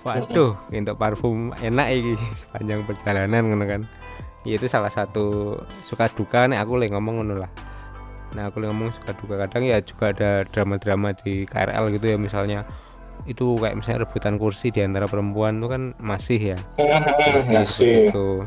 Waduh, 0.00 0.56
untuk 0.72 0.96
parfum 0.96 1.52
enak 1.60 1.86
iki 1.92 2.16
sepanjang 2.40 2.88
perjalanan 2.88 3.52
gitu 3.52 3.66
kan. 3.68 3.82
Ya 4.48 4.56
itu 4.56 4.64
salah 4.64 4.92
satu 4.92 5.60
suka 5.84 6.08
duka 6.08 6.48
nih 6.48 6.56
aku 6.56 6.80
lagi 6.80 6.96
ngomong 6.96 7.20
ngono 7.20 7.44
lah. 7.44 7.52
Nah 8.34 8.50
aku 8.50 8.58
ngomong 8.60 8.90
suka 8.90 9.14
duka. 9.14 9.38
Kadang 9.46 9.62
ya 9.64 9.78
juga 9.78 10.10
ada 10.10 10.42
drama-drama 10.44 11.14
di 11.14 11.46
KRL 11.46 11.94
gitu 11.94 12.06
ya 12.10 12.18
misalnya. 12.18 12.66
Itu 13.24 13.56
kayak 13.56 13.78
misalnya 13.78 14.04
rebutan 14.04 14.36
kursi 14.36 14.68
di 14.68 14.82
antara 14.82 15.06
perempuan 15.06 15.62
itu 15.62 15.68
kan 15.70 15.82
masih 15.96 16.54
ya. 16.54 16.58
Masih 17.48 18.10
itu. 18.10 18.42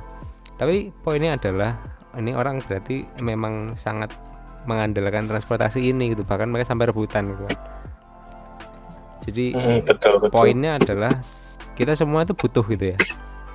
Tapi 0.60 0.92
poinnya 1.02 1.40
adalah 1.40 1.80
ini 2.14 2.34
orang 2.34 2.60
berarti 2.60 3.06
memang 3.24 3.78
sangat 3.78 4.12
mengandalkan 4.68 5.26
transportasi 5.26 5.80
ini 5.82 6.12
gitu. 6.12 6.28
Bahkan 6.28 6.52
mereka 6.52 6.76
sampai 6.76 6.92
rebutan 6.92 7.32
gitu. 7.32 7.46
Jadi 9.28 9.46
Hmm, 9.56 9.80
betul 9.84 10.20
betul. 10.24 10.32
poinnya 10.32 10.80
adalah 10.80 11.12
kita 11.76 11.96
semua 11.96 12.24
itu 12.24 12.36
butuh 12.36 12.64
gitu 12.68 12.96
ya. 12.96 12.98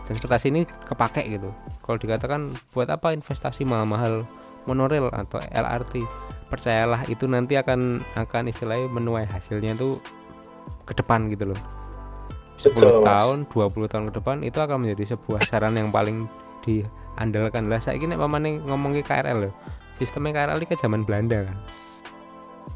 Transportasi 0.04 0.48
ini 0.48 0.62
kepake 0.64 1.22
gitu. 1.28 1.48
Kalau 1.80 1.96
dikatakan 1.96 2.52
buat 2.70 2.88
apa 2.88 3.12
investasi 3.12 3.64
mahal-mahal 3.64 4.24
monorail 4.62 5.10
atau 5.10 5.42
LRT 5.42 6.06
percayalah 6.52 7.08
itu 7.08 7.24
nanti 7.24 7.56
akan 7.56 8.04
akan 8.12 8.52
istilahnya 8.52 8.92
menuai 8.92 9.24
hasilnya 9.24 9.72
tuh 9.72 9.96
ke 10.84 10.92
depan 10.92 11.32
gitu 11.32 11.48
loh 11.48 11.60
10 12.60 12.76
Betul, 12.76 13.00
Mas. 13.00 13.08
tahun 13.08 13.38
20 13.48 13.88
tahun 13.88 14.04
ke 14.12 14.12
depan 14.20 14.36
itu 14.44 14.58
akan 14.60 14.76
menjadi 14.84 15.16
sebuah 15.16 15.40
saran 15.48 15.80
yang 15.80 15.88
paling 15.88 16.28
diandalkan 16.60 17.72
lah 17.72 17.80
saya 17.80 17.96
ini 17.96 18.12
pamane 18.12 18.60
ngomong 18.68 19.00
ke 19.00 19.02
KRL 19.02 19.48
loh 19.48 19.54
sistemnya 19.96 20.44
KRL 20.44 20.60
ini 20.60 20.68
ke 20.68 20.76
zaman 20.76 21.08
Belanda 21.08 21.48
kan 21.48 21.56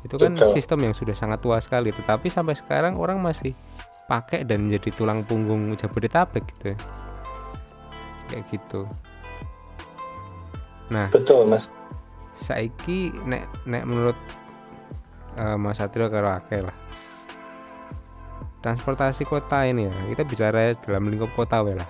itu 0.08 0.16
kan 0.16 0.32
Betul. 0.32 0.50
sistem 0.56 0.78
yang 0.88 0.94
sudah 0.96 1.12
sangat 1.12 1.44
tua 1.44 1.60
sekali 1.60 1.92
tetapi 1.92 2.32
sampai 2.32 2.56
sekarang 2.56 2.96
orang 2.96 3.20
masih 3.20 3.52
pakai 4.08 4.46
dan 4.48 4.70
menjadi 4.70 4.94
tulang 4.96 5.20
punggung 5.26 5.74
Jabodetabek 5.76 6.46
gitu 6.56 6.72
ya. 6.72 6.78
kayak 8.32 8.44
gitu 8.50 8.88
nah 10.88 11.10
betul 11.10 11.44
mas 11.44 11.66
saiki 12.36 13.10
nek 13.24 13.48
nek 13.64 13.82
menurut 13.88 14.18
eh, 15.40 15.56
Mas 15.56 15.80
Satrio 15.80 16.12
karo 16.12 16.30
akeh 16.30 16.60
lah. 16.60 16.76
Transportasi 18.60 19.24
kota 19.24 19.62
ini 19.64 19.86
ya 19.86 19.94
kita 20.10 20.22
bicara 20.26 20.74
dalam 20.84 21.08
lingkup 21.08 21.32
kota 21.32 21.64
we 21.64 21.74
lah. 21.74 21.88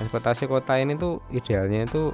Transportasi 0.00 0.48
kota 0.48 0.80
ini 0.80 0.96
tuh 0.96 1.22
idealnya 1.30 1.86
itu 1.86 2.10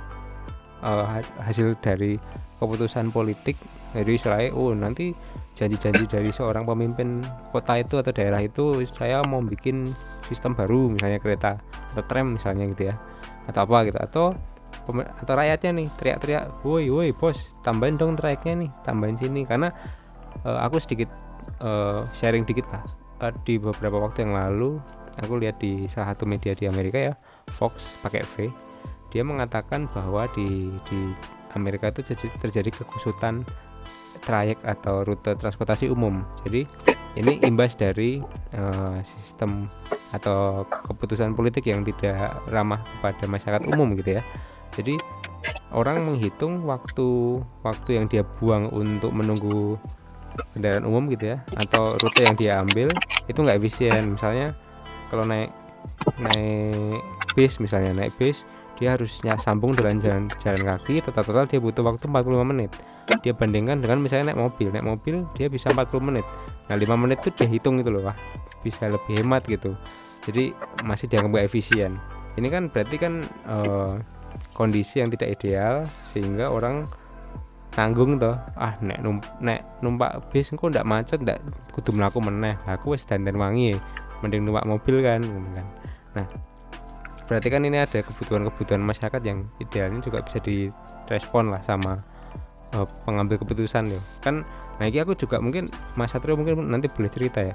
ha- 0.82 1.24
hasil 1.44 1.76
dari 1.78 2.16
keputusan 2.56 3.12
politik. 3.12 3.56
Jadi 3.90 4.10
istilahnya 4.16 4.50
oh 4.54 4.70
nanti 4.72 5.12
janji-janji 5.58 6.06
dari 6.06 6.30
seorang 6.30 6.62
pemimpin 6.64 7.20
kota 7.50 7.82
itu 7.82 7.98
atau 7.98 8.14
daerah 8.14 8.40
itu 8.40 8.80
saya 8.86 9.20
mau 9.26 9.42
bikin 9.42 9.90
sistem 10.24 10.54
baru 10.54 10.94
misalnya 10.94 11.18
kereta 11.18 11.58
atau 11.92 12.04
tram 12.06 12.38
misalnya 12.38 12.70
gitu 12.70 12.88
ya 12.88 12.94
atau 13.50 13.66
apa 13.66 13.76
gitu. 13.90 13.98
Atau 13.98 14.26
atau 14.98 15.34
rakyatnya 15.38 15.70
nih 15.82 15.88
teriak-teriak 15.96 16.44
woi 16.66 16.90
woi 16.90 17.10
bos 17.14 17.38
tambahin 17.62 17.96
dong 17.96 18.18
trayeknya 18.18 18.66
nih 18.66 18.70
tambahin 18.82 19.16
sini. 19.16 19.46
Karena 19.46 19.70
eh, 20.42 20.58
aku 20.60 20.82
sedikit 20.82 21.10
eh, 21.62 22.02
sharing 22.16 22.44
dikit 22.44 22.66
lah. 22.70 22.82
Eh, 23.20 23.32
di 23.44 23.60
beberapa 23.60 24.00
waktu 24.00 24.24
yang 24.24 24.34
lalu 24.34 24.80
aku 25.20 25.36
lihat 25.38 25.60
di 25.60 25.84
salah 25.86 26.16
satu 26.16 26.24
media 26.24 26.56
di 26.56 26.64
Amerika 26.64 26.98
ya 26.98 27.14
Fox 27.58 27.98
pakai 28.00 28.24
V 28.24 28.48
dia 29.10 29.26
mengatakan 29.26 29.90
bahwa 29.90 30.30
di 30.32 30.70
di 30.86 31.00
Amerika 31.58 31.90
itu 31.90 32.14
terjadi, 32.14 32.70
kekusutan 32.70 33.42
trayek 34.22 34.62
atau 34.62 35.02
rute 35.02 35.34
transportasi 35.34 35.90
umum. 35.90 36.22
Jadi 36.46 36.62
ini 37.18 37.42
imbas 37.42 37.74
dari 37.74 38.22
eh, 38.54 38.98
sistem 39.02 39.66
atau 40.14 40.62
keputusan 40.66 41.34
politik 41.34 41.66
yang 41.66 41.82
tidak 41.82 42.38
ramah 42.50 42.82
kepada 42.82 43.24
masyarakat 43.26 43.66
umum 43.74 43.98
gitu 43.98 44.18
ya 44.18 44.22
jadi 44.74 44.98
orang 45.70 46.02
menghitung 46.06 46.62
waktu 46.66 47.40
waktu 47.62 47.90
yang 47.98 48.06
dia 48.10 48.22
buang 48.22 48.70
untuk 48.70 49.14
menunggu 49.14 49.78
kendaraan 50.54 50.86
umum 50.86 51.10
gitu 51.10 51.34
ya 51.36 51.42
atau 51.58 51.90
rute 51.98 52.22
yang 52.22 52.36
dia 52.38 52.52
ambil 52.62 52.88
itu 53.26 53.38
nggak 53.38 53.58
efisien. 53.58 54.14
Misalnya 54.14 54.54
kalau 55.10 55.26
naik 55.26 55.50
naik 56.20 57.02
bis 57.34 57.58
misalnya 57.58 57.94
naik 57.94 58.14
bis 58.16 58.46
dia 58.80 58.96
harusnya 58.96 59.36
sambung 59.36 59.76
dengan 59.76 60.00
jalan 60.00 60.24
jalan 60.40 60.62
kaki 60.64 61.04
total 61.04 61.24
total 61.24 61.44
dia 61.44 61.60
butuh 61.60 61.84
waktu 61.84 62.08
45 62.08 62.50
menit. 62.50 62.70
Dia 63.20 63.34
bandingkan 63.34 63.82
dengan 63.82 64.00
misalnya 64.00 64.32
naik 64.32 64.40
mobil 64.40 64.68
naik 64.72 64.86
mobil 64.86 65.14
dia 65.36 65.46
bisa 65.50 65.70
40 65.70 66.00
menit. 66.00 66.26
Nah 66.70 66.76
5 66.78 67.02
menit 67.02 67.18
itu 67.22 67.30
dia 67.34 67.48
hitung 67.50 67.78
gitu 67.78 67.90
loh 67.92 68.08
wah 68.10 68.16
bisa 68.64 68.88
lebih 68.88 69.20
hemat 69.20 69.44
gitu. 69.46 69.76
Jadi 70.24 70.52
masih 70.84 71.08
dianggap 71.08 71.48
efisien. 71.48 71.96
Ini 72.38 72.48
kan 72.48 72.70
berarti 72.70 72.96
kan 72.96 73.20
eh, 73.26 73.94
kondisi 74.54 75.00
yang 75.02 75.10
tidak 75.10 75.38
ideal 75.40 75.86
sehingga 76.10 76.50
orang 76.50 76.86
nanggung 77.74 78.18
toh. 78.18 78.34
Ah 78.58 78.74
nek 78.82 78.98
num 79.00 79.22
nek 79.38 79.62
numpak 79.80 80.30
bis 80.34 80.50
engko 80.50 80.68
ndak 80.70 80.86
macet 80.86 81.22
ndak 81.22 81.38
kudu 81.70 81.94
mlaku 81.94 82.18
meneh. 82.18 82.58
Aku 82.66 82.94
wis 82.94 83.06
dandan 83.06 83.38
wangi 83.38 83.78
mending 84.20 84.44
numpak 84.44 84.66
mobil 84.66 85.00
kan 85.00 85.22
kan. 85.24 85.66
Nah 86.16 86.26
berarti 87.30 87.46
kan 87.46 87.62
ini 87.62 87.78
ada 87.78 88.02
kebutuhan-kebutuhan 88.02 88.82
masyarakat 88.82 89.22
yang 89.22 89.46
idealnya 89.62 90.02
juga 90.02 90.18
bisa 90.26 90.42
direspon 90.42 91.54
lah 91.54 91.62
sama 91.62 92.02
eh, 92.74 92.86
pengambil 93.06 93.38
keputusan 93.38 93.86
ya 93.86 94.02
kan 94.18 94.42
nah 94.82 94.90
ini 94.90 94.98
aku 94.98 95.14
juga 95.14 95.38
mungkin 95.38 95.70
Mas 95.94 96.10
Satrio 96.10 96.34
mungkin 96.34 96.66
nanti 96.66 96.90
boleh 96.90 97.06
cerita 97.06 97.38
ya. 97.38 97.54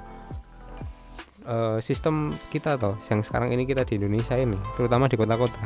Eh, 1.46 1.78
sistem 1.84 2.32
kita 2.48 2.80
toh 2.80 2.96
yang 3.12 3.20
sekarang 3.20 3.52
ini 3.52 3.68
kita 3.68 3.84
di 3.84 4.00
Indonesia 4.00 4.34
ini 4.34 4.56
terutama 4.80 5.12
di 5.12 5.20
kota-kota 5.20 5.60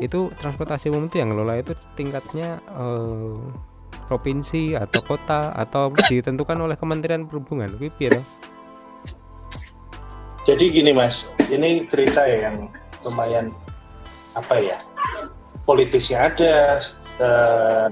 itu 0.00 0.32
transportasi 0.40 0.88
umum 0.88 1.06
itu 1.06 1.20
yang 1.20 1.30
ngelola 1.30 1.60
itu 1.60 1.76
tingkatnya 1.94 2.58
eh, 2.72 3.36
provinsi 4.10 4.74
atau 4.74 5.00
kota 5.06 5.54
atau 5.54 5.94
ditentukan 5.94 6.58
oleh 6.58 6.74
Kementerian 6.74 7.30
Perhubungan 7.30 7.78
pipi 7.78 8.10
ya 8.10 8.18
Jadi 10.48 10.72
gini 10.72 10.90
mas, 10.90 11.22
ini 11.46 11.86
cerita 11.86 12.26
ya 12.26 12.50
yang 12.50 12.66
lumayan 13.06 13.54
apa 14.34 14.56
ya, 14.58 14.78
politisnya 15.68 16.32
ada, 16.32 16.80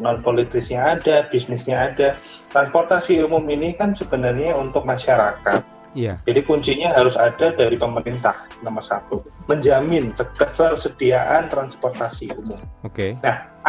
non 0.00 0.24
politisnya 0.24 0.98
ada, 0.98 1.28
bisnisnya 1.28 1.92
ada. 1.92 2.16
Transportasi 2.50 3.20
umum 3.22 3.44
ini 3.52 3.76
kan 3.76 3.92
sebenarnya 3.92 4.56
untuk 4.56 4.88
masyarakat. 4.88 5.77
Iya 5.96 6.20
Jadi 6.28 6.40
kuncinya 6.44 6.92
harus 6.96 7.16
ada 7.16 7.52
dari 7.52 7.76
pemerintah 7.76 8.34
nomor 8.60 8.84
satu, 8.84 9.24
menjamin 9.48 10.12
ketersediaan 10.12 11.48
transportasi 11.48 12.32
umum. 12.36 12.58
oke 12.84 13.16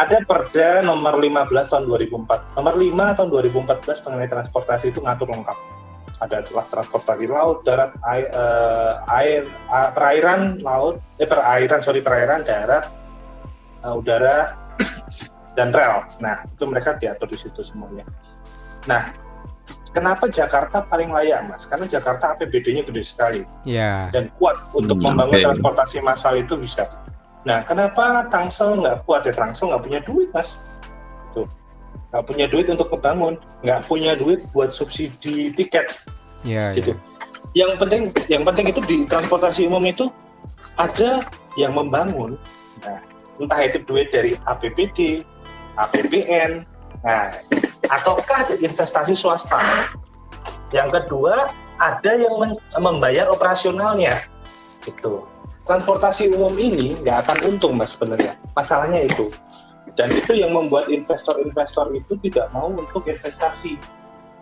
Ada 0.00 0.24
Perda 0.24 0.80
nomor 0.80 1.20
15 1.20 1.52
tahun 1.68 1.84
2004, 1.88 2.56
nomor 2.56 2.74
5 2.76 3.16
tahun 3.20 3.28
2014 3.28 4.04
mengenai 4.08 4.30
transportasi 4.32 4.84
itu 4.92 5.00
ngatur 5.04 5.28
lengkap. 5.28 5.58
Ada 6.20 6.44
telah 6.44 6.66
transportasi 6.68 7.24
laut, 7.28 7.64
darat, 7.64 7.96
air, 8.04 8.28
eh, 8.28 8.94
air 9.08 9.42
ah, 9.72 9.88
perairan, 9.92 10.60
laut, 10.60 11.00
eh 11.16 11.24
perairan, 11.24 11.80
sorry 11.80 12.04
perairan, 12.04 12.44
darat, 12.44 12.92
eh, 13.84 13.92
udara, 13.92 14.52
dan 15.56 15.68
rel. 15.72 16.04
Nah 16.24 16.44
itu 16.44 16.64
mereka 16.68 16.96
diatur 16.96 17.28
di 17.28 17.38
situ 17.40 17.60
semuanya. 17.60 18.04
Nah 18.88 19.29
kenapa 19.90 20.30
Jakarta 20.30 20.86
paling 20.86 21.10
layak 21.10 21.46
mas? 21.50 21.66
Karena 21.66 21.86
Jakarta 21.86 22.34
APBD-nya 22.36 22.86
gede 22.86 23.02
sekali 23.02 23.42
ya 23.66 24.08
dan 24.14 24.30
kuat 24.38 24.56
untuk 24.74 24.98
Hmm, 24.98 25.14
membangun 25.14 25.40
oke. 25.40 25.46
transportasi 25.50 25.98
massal 26.04 26.38
itu 26.38 26.54
bisa. 26.58 26.86
Nah, 27.48 27.64
kenapa 27.64 28.28
Tangsel 28.28 28.76
nggak 28.84 29.08
kuat 29.08 29.24
ya? 29.24 29.32
Tangsel 29.32 29.72
nggak 29.72 29.82
punya 29.82 30.00
duit, 30.04 30.28
mas. 30.36 30.60
Tuh, 31.32 31.48
nggak 32.12 32.24
punya 32.28 32.46
duit 32.52 32.68
untuk 32.68 32.92
membangun, 32.92 33.34
nggak 33.64 33.80
punya 33.88 34.12
duit 34.12 34.44
buat 34.52 34.76
subsidi 34.76 35.48
tiket, 35.56 35.88
ya 36.44 36.76
gitu. 36.76 36.92
Yang 37.56 37.80
penting, 37.80 38.02
yang 38.28 38.44
penting 38.44 38.70
itu 38.70 38.80
di 38.84 38.96
transportasi 39.08 39.66
umum 39.66 39.82
itu 39.88 40.12
ada 40.76 41.24
yang 41.56 41.72
membangun. 41.72 42.36
Nah, 42.84 43.00
entah 43.40 43.60
itu 43.64 43.80
duit 43.88 44.12
dari 44.12 44.36
APBD, 44.44 45.24
APBN, 45.80 46.68
nah, 47.00 47.32
ataukah 47.90 48.46
ada 48.46 48.54
investasi 48.56 49.18
swasta. 49.18 49.58
Yang 50.70 51.02
kedua, 51.02 51.50
ada 51.82 52.12
yang 52.14 52.54
membayar 52.78 53.26
operasionalnya, 53.34 54.14
gitu. 54.86 55.26
Transportasi 55.66 56.30
umum 56.34 56.54
ini 56.58 56.98
nggak 57.02 57.26
akan 57.26 57.38
untung 57.50 57.74
mas 57.78 57.94
sebenarnya. 57.98 58.38
Masalahnya 58.54 59.06
itu. 59.06 59.30
Dan 59.98 60.14
itu 60.14 60.38
yang 60.38 60.54
membuat 60.54 60.86
investor-investor 60.86 61.90
itu 61.92 62.14
tidak 62.26 62.46
mau 62.54 62.70
untuk 62.70 63.04
investasi 63.10 63.74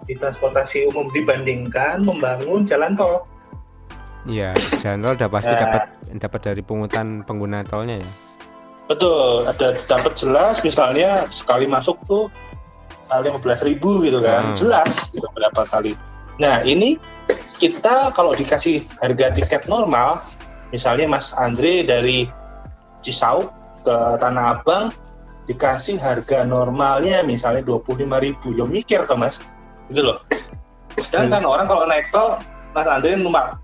di 0.04 0.14
transportasi 0.16 0.88
umum 0.92 1.08
dibandingkan 1.12 2.04
membangun 2.04 2.64
jalan 2.68 2.96
tol. 2.96 3.24
Iya, 4.28 4.52
jalan 4.80 5.04
tol 5.04 5.14
udah 5.16 5.30
pasti 5.32 5.52
Nah. 5.52 5.60
dapat 5.64 5.82
dapat 6.20 6.40
dari 6.52 6.62
pungutan 6.64 7.24
pengguna 7.24 7.64
tolnya 7.64 8.04
ya. 8.04 8.10
Betul, 8.88 9.44
ada 9.44 9.76
dapat 9.84 10.12
jelas 10.16 10.64
misalnya 10.64 11.28
sekali 11.28 11.68
masuk 11.68 12.00
tuh 12.08 12.32
kali 13.08 13.32
15 13.32 13.64
ribu 13.64 14.04
gitu 14.04 14.20
kan, 14.20 14.52
Hmm. 14.52 14.56
jelas 14.56 15.10
gitu 15.10 15.26
berapa 15.32 15.62
kali. 15.66 15.96
Nah 16.38 16.62
ini 16.62 17.00
kita 17.58 18.14
kalau 18.14 18.36
dikasih 18.36 18.84
harga 19.02 19.34
tiket 19.34 19.66
normal, 19.66 20.22
misalnya 20.70 21.08
Mas 21.10 21.34
Andre 21.34 21.82
dari 21.82 22.28
Cisauk 23.02 23.50
ke 23.82 23.96
Tanah 24.20 24.60
Abang 24.60 24.94
dikasih 25.48 25.96
harga 25.96 26.44
normalnya 26.44 27.24
misalnya 27.24 27.64
25 27.64 28.20
ribu, 28.20 28.52
ya 28.52 28.68
mikir 28.68 29.08
tuh 29.08 29.16
Mas, 29.16 29.40
gitu 29.88 30.04
loh. 30.04 30.20
Sedangkan 31.00 31.42
orang 31.48 31.64
kalau 31.64 31.88
naik 31.88 32.06
tol, 32.12 32.36
Mas 32.76 32.84
Andre 32.84 33.16
numpak 33.16 33.56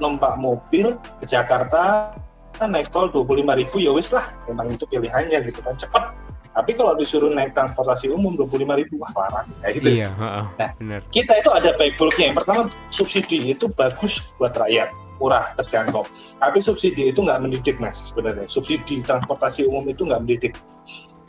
numpak 0.00 0.34
mobil 0.40 0.98
ke 1.22 1.24
Jakarta 1.30 2.10
kan 2.58 2.68
naik 2.74 2.90
tol 2.90 3.06
25 3.08 3.54
ribu 3.54 3.76
ya 3.78 3.94
wis 3.94 4.10
lah 4.10 4.26
memang 4.50 4.74
itu 4.74 4.84
pilihannya 4.90 5.38
gitu 5.46 5.62
kan 5.62 5.78
cepet 5.78 6.04
tapi 6.52 6.76
kalau 6.76 6.92
disuruh 6.94 7.32
naik 7.32 7.56
transportasi 7.56 8.12
umum 8.12 8.36
25 8.36 8.76
ribu 8.76 9.00
wah 9.00 9.08
larang 9.16 9.48
kayak 9.60 9.72
gitu. 9.80 9.88
Iya, 9.88 10.08
heeh, 10.12 10.44
Nah. 10.60 10.70
benar. 10.76 11.00
kita 11.08 11.32
itu 11.40 11.50
ada 11.50 11.70
baik 11.74 11.96
buruknya 11.96 12.24
yang 12.28 12.36
pertama 12.36 12.60
subsidi 12.88 13.50
itu 13.50 13.68
bagus 13.72 14.36
buat 14.36 14.52
rakyat. 14.52 14.92
Murah 15.16 15.54
terjangkau. 15.54 16.02
Tapi 16.36 16.58
subsidi 16.58 17.08
itu 17.08 17.22
nggak 17.22 17.38
mendidik 17.40 17.78
mas 17.78 18.10
sebenarnya. 18.10 18.50
Subsidi 18.50 19.06
transportasi 19.06 19.64
umum 19.64 19.86
itu 19.86 20.02
nggak 20.02 20.18
mendidik. 20.18 20.52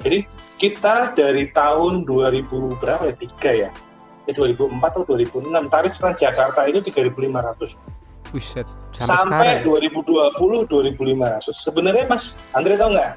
Jadi 0.01 0.25
kita 0.57 1.13
dari 1.13 1.53
tahun 1.53 2.01
2000 2.03 2.81
berapa 2.81 3.03
ya? 3.07 3.15
Tiga 3.15 3.51
ya? 3.53 3.69
Eh, 4.25 4.33
2004 4.33 4.97
atau 4.97 5.05
2006 5.05 5.69
tarif 5.69 5.93
Transjakarta 5.99 6.65
itu 6.67 6.79
3.500 6.81 7.77
Buset, 8.33 8.65
sampai, 8.97 9.05
sampai, 9.05 9.49
sekarang. 9.61 9.83
ya? 9.85 9.93
2020 10.33 10.65
2500 10.65 11.53
sebenarnya 11.53 12.05
Mas 12.09 12.41
Andre 12.49 12.73
tahu 12.73 12.89
nggak 12.97 13.11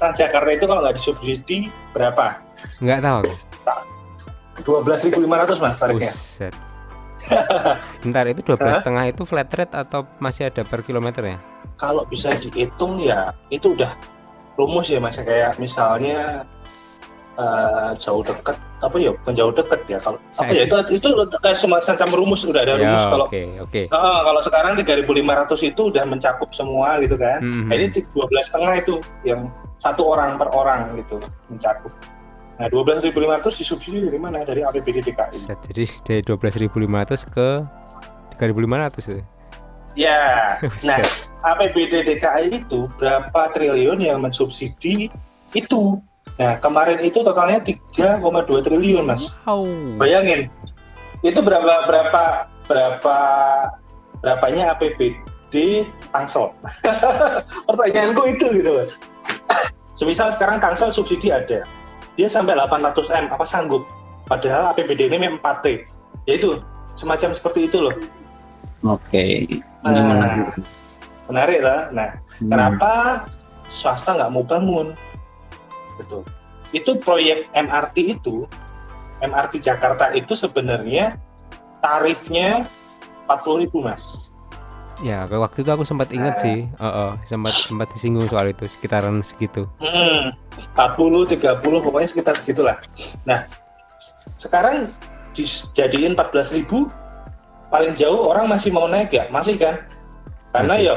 Transjakarta 0.00 0.50
itu 0.56 0.64
kalau 0.64 0.80
nggak 0.80 0.96
disubsidi 0.96 1.68
berapa 1.92 2.40
Nggak 2.80 3.00
tahu. 3.04 3.22
12.500 4.60 5.60
Mas 5.60 5.76
tarifnya 5.76 6.12
Buset. 6.12 6.54
Bentar 8.04 8.24
itu 8.28 8.40
12 8.40 8.80
setengah 8.80 9.04
itu 9.12 9.22
flat 9.28 9.52
rate 9.52 9.76
atau 9.76 10.08
masih 10.24 10.48
ada 10.48 10.64
per 10.64 10.80
kilometer 10.80 11.36
ya? 11.36 11.38
kalau 11.80 12.04
bisa 12.04 12.36
dihitung 12.36 13.00
ya 13.00 13.32
itu 13.48 13.72
udah 13.72 13.96
rumus 14.60 14.92
ya 14.92 15.00
Mas 15.00 15.16
kayak 15.16 15.56
misalnya 15.56 16.44
eh, 17.38 17.90
jauh 18.00 18.22
dekat 18.24 18.56
apa 18.80 18.96
ya 18.96 19.12
bukan 19.12 19.34
jauh 19.36 19.52
dekat 19.52 19.80
ya 19.86 19.98
kalau 20.00 20.18
apa 20.40 20.52
ya 20.56 20.64
itu 20.64 20.76
itu 20.96 21.08
kayak 21.44 21.58
semacam 21.58 22.08
rumus 22.16 22.42
udah 22.48 22.64
ada 22.64 22.74
rumus 22.80 23.04
Ya, 23.04 23.10
kalau 23.12 23.26
oke, 23.28 23.42
oke. 23.68 23.82
Heeh, 23.92 24.18
kalau 24.24 24.40
sekarang 24.40 24.72
3.500 24.80 25.70
itu 25.70 25.82
udah 25.92 26.04
mencakup 26.08 26.50
semua 26.56 26.96
gitu 27.04 27.16
kan 27.20 27.38
Mhm. 27.44 27.68
Nah, 27.68 27.74
ini 27.76 27.86
12 27.92 28.44
setengah 28.48 28.72
itu 28.80 28.94
yang 29.22 29.52
satu 29.80 30.12
orang 30.12 30.36
per 30.36 30.48
orang 30.52 30.96
gitu 31.00 31.20
mencakup. 31.48 31.92
Nah 32.60 32.68
12.500 32.68 33.56
disubsidi 33.56 34.04
dari 34.04 34.20
mana? 34.20 34.44
Dari 34.44 34.60
APBD 34.60 35.00
DKI. 35.00 35.48
Jadi 35.48 35.84
dari 36.04 36.20
12.500 36.20 37.24
ke 37.24 37.48
3.500 38.36 39.16
ya. 39.16 39.22
Ya, 39.98 40.22
nah. 40.88 41.00
APBD 41.40 42.04
DKI 42.04 42.52
itu 42.52 42.84
berapa 43.00 43.48
triliun 43.56 44.04
yang 44.04 44.20
mensubsidi 44.20 45.08
itu? 45.56 46.04
Nah 46.40 46.56
kemarin 46.56 46.96
itu 47.04 47.20
totalnya 47.20 47.60
3,2 47.60 48.16
triliun 48.64 49.04
mas. 49.04 49.36
Wow. 49.44 49.60
Bayangin, 50.00 50.48
itu 51.20 51.36
berapa 51.44 51.84
berapa 51.84 52.48
berapa 52.64 53.16
berapanya 54.24 54.72
APBD 54.72 55.84
Tangsel? 56.08 56.48
Pertanyaanku 57.68 58.22
itu 58.32 58.46
gitu 58.56 58.70
loh. 58.72 58.88
Semisal 59.92 60.32
sekarang 60.32 60.56
Tangsel 60.64 60.88
subsidi 60.88 61.28
ada, 61.28 61.60
dia 62.16 62.28
sampai 62.32 62.56
800 62.56 62.88
m, 63.12 63.28
apa 63.28 63.44
sanggup? 63.44 63.84
Padahal 64.24 64.72
APBD 64.72 65.12
ini 65.12 65.36
4 65.36 65.44
T. 65.60 65.84
Ya 66.24 66.40
itu 66.40 66.56
semacam 66.96 67.36
seperti 67.36 67.68
itu 67.68 67.84
loh. 67.84 67.92
Oke. 68.88 69.44
Nah. 69.84 69.92
Ini 69.92 70.00
menarik. 70.00 70.48
Menarik 71.28 71.60
lah. 71.60 71.80
Nah, 71.92 72.08
Hmm. 72.40 72.48
kenapa 72.48 72.92
swasta 73.68 74.16
nggak 74.16 74.32
mau 74.32 74.40
bangun? 74.40 74.96
Betul. 76.00 76.22
Itu 76.72 76.96
proyek 76.96 77.50
MRT 77.52 77.96
itu 78.18 78.48
MRT 79.20 79.60
Jakarta 79.60 80.08
itu 80.16 80.32
sebenarnya 80.32 81.20
tarifnya 81.84 82.64
40.000 83.28 83.68
mas. 83.84 84.32
Ya, 85.00 85.24
waktu 85.24 85.64
itu 85.64 85.70
aku 85.72 85.84
sempat 85.88 86.12
ingat 86.12 86.36
Nah. 86.36 86.44
sih, 86.44 86.58
oh, 86.76 86.84
oh, 86.84 87.10
sempat 87.24 87.56
sempat 87.56 87.88
disinggung 87.96 88.28
soal 88.28 88.52
itu 88.52 88.68
sekitaran 88.68 89.24
segitu. 89.24 89.64
Hmm, 89.80 90.36
40, 90.76 91.24
30 91.24 91.80
pokoknya 91.80 92.08
sekitar 92.08 92.36
segitulah. 92.36 92.76
Nah, 93.24 93.48
sekarang 94.36 94.92
dijadiin 95.32 96.12
14.000 96.12 96.92
paling 97.72 97.96
jauh 97.96 98.28
orang 98.28 98.44
masih 98.44 98.68
mau 98.76 98.84
naik 98.92 99.08
ya, 99.08 99.24
masih 99.32 99.56
kan? 99.56 99.80
Karena 100.52 100.74
Masih. 100.76 100.84
ya 100.84 100.94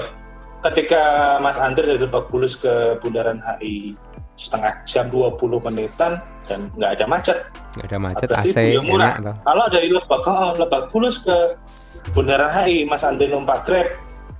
ketika 0.63 1.01
Mas 1.39 1.55
Andre 1.61 1.85
dari 1.95 1.99
Lebak 2.01 2.27
Bulus 2.27 2.57
ke 2.57 2.97
Bundaran 2.99 3.39
HI 3.39 3.93
setengah 4.35 4.81
jam 4.89 5.05
20 5.13 5.37
menitan 5.69 6.19
dan 6.49 6.59
nggak 6.75 6.91
ada 6.99 7.05
macet. 7.05 7.37
Nggak 7.77 7.87
ada 7.89 7.99
macet, 7.99 8.27
14.000 8.29 8.37
AC 8.37 8.57
ya 8.57 8.81
murah. 8.81 9.13
enak. 9.21 9.35
Kalau 9.45 9.65
dari 9.69 9.89
Lebak, 9.93 10.21
oh, 10.25 10.51
Lebak 10.57 10.83
Bulus 10.89 11.21
ke 11.21 11.37
Bundaran 12.11 12.51
HI, 12.51 12.83
Mas 12.89 13.05
Andre 13.05 13.31
numpak 13.31 13.63
Grab, 13.63 13.87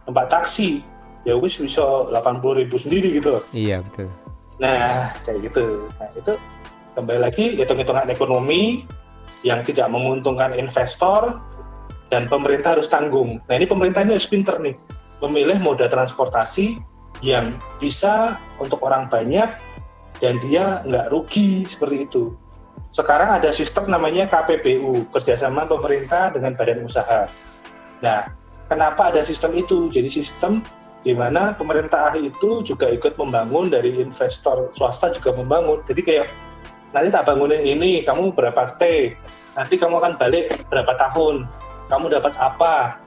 numpak 0.09 0.27
taksi, 0.27 0.83
ya 1.23 1.37
wis 1.39 1.55
bisa 1.55 1.81
80.000 2.11 2.67
sendiri 2.75 3.09
gitu 3.21 3.39
loh. 3.39 3.43
Iya 3.55 3.79
betul. 3.85 4.09
Nah, 4.59 5.09
kayak 5.23 5.39
gitu. 5.49 5.89
Nah, 5.97 6.09
itu 6.13 6.33
kembali 6.93 7.19
lagi 7.23 7.45
hitung-hitungan 7.57 8.09
ekonomi 8.11 8.85
yang 9.41 9.63
tidak 9.65 9.89
menguntungkan 9.89 10.55
investor 10.55 11.41
dan 12.11 12.29
pemerintah 12.29 12.77
harus 12.77 12.87
tanggung. 12.87 13.41
Nah, 13.49 13.53
ini 13.57 13.65
pemerintah 13.65 14.05
ini 14.05 14.13
harus 14.15 14.29
pinter 14.29 14.59
nih, 14.61 14.75
memilih 15.23 15.57
moda 15.63 15.89
transportasi 15.89 16.77
yang 17.23 17.47
bisa 17.79 18.37
untuk 18.59 18.83
orang 18.83 19.07
banyak 19.07 19.47
dan 20.23 20.39
dia 20.39 20.79
nggak 20.87 21.11
rugi 21.11 21.67
seperti 21.67 22.07
itu. 22.07 22.31
Sekarang 22.95 23.43
ada 23.43 23.51
sistem 23.51 23.91
namanya 23.91 24.23
KPBU, 24.31 25.11
kerjasama 25.11 25.67
pemerintah 25.67 26.31
dengan 26.31 26.55
badan 26.55 26.87
usaha. 26.87 27.27
Nah, 27.99 28.31
kenapa 28.71 29.11
ada 29.11 29.19
sistem 29.27 29.51
itu? 29.59 29.91
Jadi 29.91 30.07
sistem 30.07 30.63
di 31.03 31.11
mana 31.11 31.51
pemerintah 31.51 32.15
itu 32.15 32.63
juga 32.63 32.87
ikut 32.87 33.19
membangun 33.19 33.67
dari 33.67 33.99
investor 33.99 34.71
swasta 34.71 35.11
juga 35.11 35.35
membangun. 35.35 35.83
Jadi 35.83 36.01
kayak 36.05 36.31
nanti 36.95 37.11
tak 37.11 37.27
bangunin 37.27 37.59
ini, 37.59 37.99
kamu 38.07 38.31
berapa 38.31 38.79
T, 38.79 39.11
nanti 39.59 39.75
kamu 39.75 39.99
akan 39.99 40.13
balik 40.15 40.55
berapa 40.71 40.95
tahun, 40.95 41.43
kamu 41.91 42.05
dapat 42.07 42.33
apa. 42.39 43.03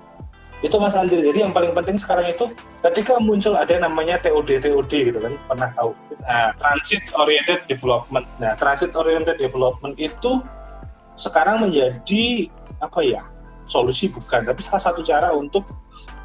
Itu 0.65 0.81
Mas 0.81 0.97
Andri. 0.97 1.21
Jadi 1.21 1.45
yang 1.45 1.53
paling 1.53 1.77
penting 1.77 2.01
sekarang 2.01 2.33
itu 2.33 2.49
ketika 2.81 3.21
muncul 3.21 3.53
ada 3.57 3.69
yang 3.69 3.85
namanya 3.85 4.17
TOD 4.21 4.61
TOD 4.65 4.93
gitu 5.13 5.19
kan 5.21 5.37
pernah 5.49 5.69
tahu. 5.77 5.93
Nah, 6.25 6.57
transit 6.57 7.03
oriented 7.13 7.61
development. 7.69 8.25
Nah, 8.41 8.57
transit 8.57 8.97
oriented 8.97 9.37
development 9.37 9.95
itu 10.01 10.41
sekarang 11.17 11.69
menjadi 11.69 12.49
apa 12.81 13.01
ya? 13.05 13.23
solusi 13.67 14.07
bukan, 14.15 14.47
tapi 14.47 14.63
salah 14.63 14.79
satu 14.79 15.03
cara 15.03 15.35
untuk 15.35 15.67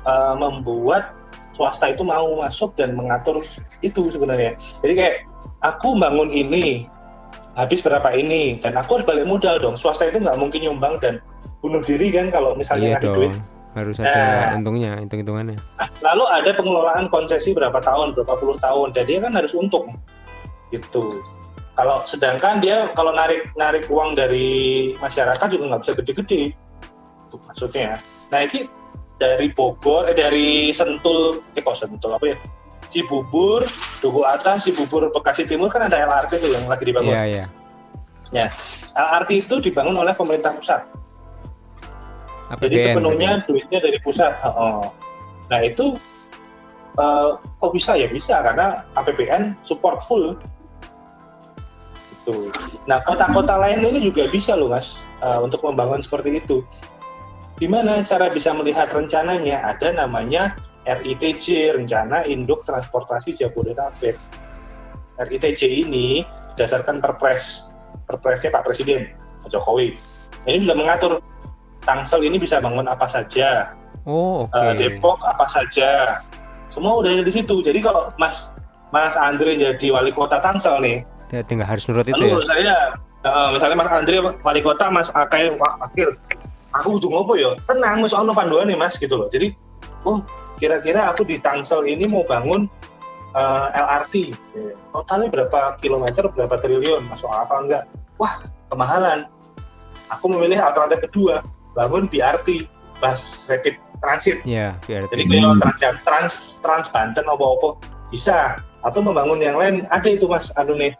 uh, 0.05 0.37
membuat 0.37 1.17
swasta 1.57 1.91
itu 1.91 2.05
mau 2.05 2.37
masuk 2.37 2.77
dan 2.77 2.93
mengatur 2.93 3.41
itu 3.81 4.01
sebenarnya. 4.13 4.55
Jadi 4.79 4.93
kayak 4.93 5.15
aku 5.65 5.97
bangun 5.97 6.29
ini 6.31 6.85
habis 7.57 7.83
berapa 7.83 8.07
ini 8.15 8.61
dan 8.63 8.79
aku 8.79 9.01
harus 9.01 9.05
balik 9.09 9.27
modal 9.27 9.59
dong. 9.59 9.75
Swasta 9.75 10.07
itu 10.07 10.21
nggak 10.21 10.37
mungkin 10.39 10.63
nyumbang 10.63 10.95
dan 11.03 11.19
bunuh 11.59 11.83
diri 11.83 12.13
kan 12.13 12.31
kalau 12.31 12.55
misalnya 12.55 12.97
ngasih 12.97 13.09
dong. 13.09 13.15
duit. 13.17 13.33
Harus 13.71 14.03
ada 14.03 14.51
Nah. 14.51 14.59
untungnya, 14.59 14.99
hitung-hitungannya. 14.99 15.55
Lalu 16.03 16.23
ada 16.27 16.51
pengelolaan 16.51 17.07
konsesi 17.07 17.55
berapa 17.55 17.79
tahun, 17.79 18.11
berapa 18.19 18.35
puluh 18.35 18.59
tahun, 18.59 18.91
dan 18.91 19.03
dia 19.07 19.19
kan 19.23 19.31
harus 19.31 19.55
untung. 19.55 19.95
Gitu. 20.71 21.07
Kalau 21.71 22.03
sedangkan 22.03 22.59
dia 22.59 22.91
kalau 22.91 23.15
narik 23.15 23.47
narik 23.55 23.87
uang 23.87 24.19
dari 24.19 24.91
masyarakat 24.99 25.47
juga 25.47 25.63
nggak 25.71 25.81
bisa 25.87 25.93
gede-gede. 25.95 26.41
Itu 27.31 27.35
maksudnya. 27.47 27.95
Nah 28.27 28.43
ini 28.43 28.67
dari 29.15 29.47
Bogor, 29.55 30.11
eh, 30.11 30.15
dari 30.17 30.75
Sentul, 30.75 31.39
eh 31.55 31.63
kok 31.63 31.79
Sentul 31.79 32.11
apa 32.11 32.27
ya? 32.27 32.37
Cibubur, 32.91 33.63
Duku 34.03 34.21
Atas, 34.27 34.67
Cibubur, 34.67 35.07
Bekasi 35.15 35.47
Timur 35.47 35.71
kan 35.71 35.87
ada 35.87 35.95
LRT 35.95 36.43
tuh 36.43 36.51
yang 36.51 36.67
lagi 36.67 36.83
dibangun. 36.83 37.15
Iya, 37.15 37.47
iya. 38.35 38.47
LRT 38.91 39.47
itu 39.47 39.55
dibangun 39.63 39.95
oleh 39.95 40.11
pemerintah 40.11 40.51
pusat. 40.51 40.83
Jadi 42.59 42.75
APBN 42.75 42.85
sepenuhnya 42.91 43.31
duitnya 43.47 43.79
dari 43.79 43.97
pusat. 44.03 44.33
Oh. 44.43 44.91
Nah 45.47 45.59
itu 45.63 45.95
eh, 46.99 47.29
kok 47.39 47.71
bisa 47.71 47.95
ya 47.95 48.07
bisa 48.11 48.43
karena 48.43 48.83
APBN 48.99 49.55
support 49.63 50.03
full. 50.03 50.35
Itu. 52.21 52.51
Nah 52.85 52.99
kota-kota 53.07 53.55
lain 53.57 53.81
ini 53.87 54.11
juga 54.11 54.27
bisa 54.27 54.53
loh 54.57 54.67
mas 54.67 54.99
eh, 55.23 55.39
untuk 55.39 55.63
membangun 55.63 56.03
seperti 56.03 56.43
itu. 56.43 56.65
Gimana 57.61 58.01
cara 58.01 58.27
bisa 58.33 58.51
melihat 58.57 58.89
rencananya? 58.89 59.61
Ada 59.77 59.93
namanya 59.93 60.57
RITJ, 60.89 61.77
Rencana 61.77 62.25
Induk 62.25 62.65
Transportasi 62.65 63.37
Jabodetabek. 63.37 64.17
RITJ 65.21 65.85
ini 65.85 66.25
berdasarkan 66.57 66.97
perpres, 66.97 67.69
perpresnya 68.09 68.49
Pak 68.49 68.65
Presiden 68.65 69.13
Pak 69.45 69.53
Jokowi. 69.53 69.93
Ini 70.49 70.57
sudah 70.57 70.73
mengatur 70.73 71.21
Tangsel 71.81 72.21
ini 72.23 72.37
bisa 72.37 72.61
bangun 72.61 72.85
apa 72.85 73.05
saja, 73.09 73.73
Oh. 74.05 74.49
Eh, 74.49 74.73
Depok 74.81 75.21
apa 75.21 75.45
saja, 75.45 76.17
semua 76.73 76.97
udah 76.97 77.13
ada 77.13 77.21
di 77.21 77.33
situ. 77.33 77.61
Jadi 77.61 77.85
kalau 77.85 78.09
Mas 78.17 78.57
Mas 78.89 79.13
Andre 79.13 79.53
jadi 79.53 79.87
wali 79.93 80.09
kota 80.09 80.41
Tangsel 80.41 80.81
nih, 80.81 81.05
Dia 81.29 81.45
tinggal 81.45 81.69
harus 81.69 81.85
nurut 81.87 82.09
itu 82.09 82.17
ya. 82.17 82.41
saya 82.43 82.75
eh, 83.23 83.47
misalnya 83.53 83.77
Mas 83.77 83.89
Andre 83.93 84.17
wali 84.41 84.61
kota, 84.65 84.89
Mas 84.89 85.13
Akai 85.13 85.53
wakil, 85.53 86.17
aku 86.73 86.97
butuh 86.97 87.09
ngopo 87.13 87.33
ya? 87.37 87.53
Tenang, 87.69 88.01
Mas 88.01 88.11
ono 88.11 88.33
panduan 88.33 88.65
nih 88.65 88.75
Mas 88.75 88.97
gitu 88.97 89.15
loh. 89.21 89.29
Jadi, 89.29 89.53
oh 90.03 90.25
kira-kira 90.57 91.13
aku 91.13 91.21
di 91.21 91.37
Tangsel 91.37 91.85
ini 91.85 92.09
mau 92.09 92.25
bangun 92.25 92.65
eh, 93.37 93.67
LRT, 93.77 94.33
totalnya 94.91 95.29
berapa 95.29 95.77
kilometer, 95.77 96.25
berapa 96.25 96.57
triliun, 96.57 97.05
masuk 97.05 97.29
akal 97.29 97.69
enggak? 97.69 97.85
Wah 98.17 98.33
kemahalan. 98.73 99.29
Aku 100.11 100.27
memilih 100.27 100.59
alternatif 100.59 101.07
kedua, 101.07 101.39
bangun 101.77 102.07
BRT, 102.07 102.67
bus 102.99 103.47
rapid 103.47 103.75
transit. 104.01 104.41
Iya, 104.43 104.75
BRT. 104.83 105.11
Jadi 105.13 105.23
kayak 105.29 105.61
trans, 105.61 106.01
trans 106.03 106.35
trans 106.59 106.87
Banten 106.89 107.25
apa-apa. 107.25 107.79
Bisa. 108.09 108.59
Atau 108.81 109.05
membangun 109.05 109.37
yang 109.37 109.55
lain. 109.55 109.85
Ada 109.93 110.17
itu 110.17 110.25
mas 110.25 110.49
anu 110.57 110.73
nih 110.73 110.97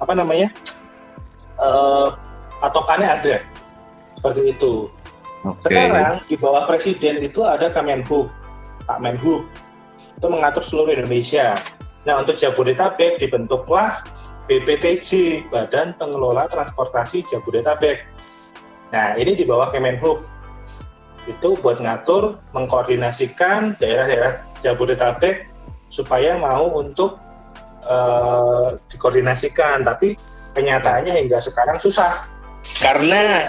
apa 0.00 0.12
namanya? 0.16 0.48
Eh 1.60 2.08
patokannya 2.64 3.08
ada. 3.08 3.36
Seperti 4.16 4.56
itu. 4.56 4.88
Oke. 5.44 5.68
sekarang 5.68 6.24
di 6.24 6.40
bawah 6.40 6.64
presiden 6.64 7.20
itu 7.20 7.44
ada 7.44 7.68
Kemenhub 7.68 8.32
Pak 8.88 8.96
Menhub. 9.04 9.44
Itu 10.16 10.26
mengatur 10.32 10.64
seluruh 10.64 10.96
Indonesia. 10.96 11.52
Nah 12.08 12.24
untuk 12.24 12.32
Jabodetabek 12.40 13.20
dibentuklah 13.20 14.00
BPTJ 14.48 15.44
Badan 15.52 15.92
Pengelola 16.00 16.48
Transportasi 16.48 17.28
Jabodetabek 17.28 18.08
nah 18.92 19.16
ini 19.16 19.32
di 19.38 19.44
bawah 19.46 19.72
Kemenhub 19.72 20.26
itu 21.24 21.56
buat 21.64 21.80
ngatur, 21.80 22.36
mengkoordinasikan 22.52 23.80
daerah-daerah 23.80 24.44
Jabodetabek 24.60 25.48
supaya 25.88 26.36
mau 26.36 26.68
untuk 26.80 27.16
eh, 27.84 28.76
dikoordinasikan. 28.92 29.84
Tapi 29.88 30.16
kenyataannya 30.52 31.16
hingga 31.24 31.40
sekarang 31.40 31.80
susah 31.80 32.28
karena 32.80 33.48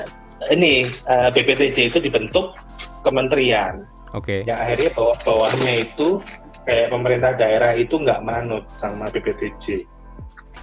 ini 0.52 0.88
eh, 0.88 1.30
BPTJ 1.32 1.91
itu 1.93 2.00
dibentuk 2.00 2.56
kementerian 3.04 3.78
Oke. 4.15 4.48
yang 4.48 4.60
akhirnya 4.60 4.91
bawah-bawahnya 4.95 5.84
itu 5.86 6.24
kayak 6.65 6.89
pemerintah 6.89 7.32
daerah 7.38 7.71
itu 7.78 8.00
nggak 8.02 8.24
manut 8.26 8.65
sama 8.82 9.12
BPTJ. 9.12 9.86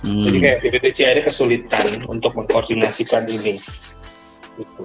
Hmm. 0.02 0.26
Jadi 0.26 0.38
kayak 0.42 0.58
BPTJ 0.66 0.98
akhirnya 1.06 1.24
kesulitan 1.30 1.86
untuk 2.10 2.34
mengkoordinasikan 2.34 3.22
ini. 3.30 3.54
Gitu. 4.56 4.84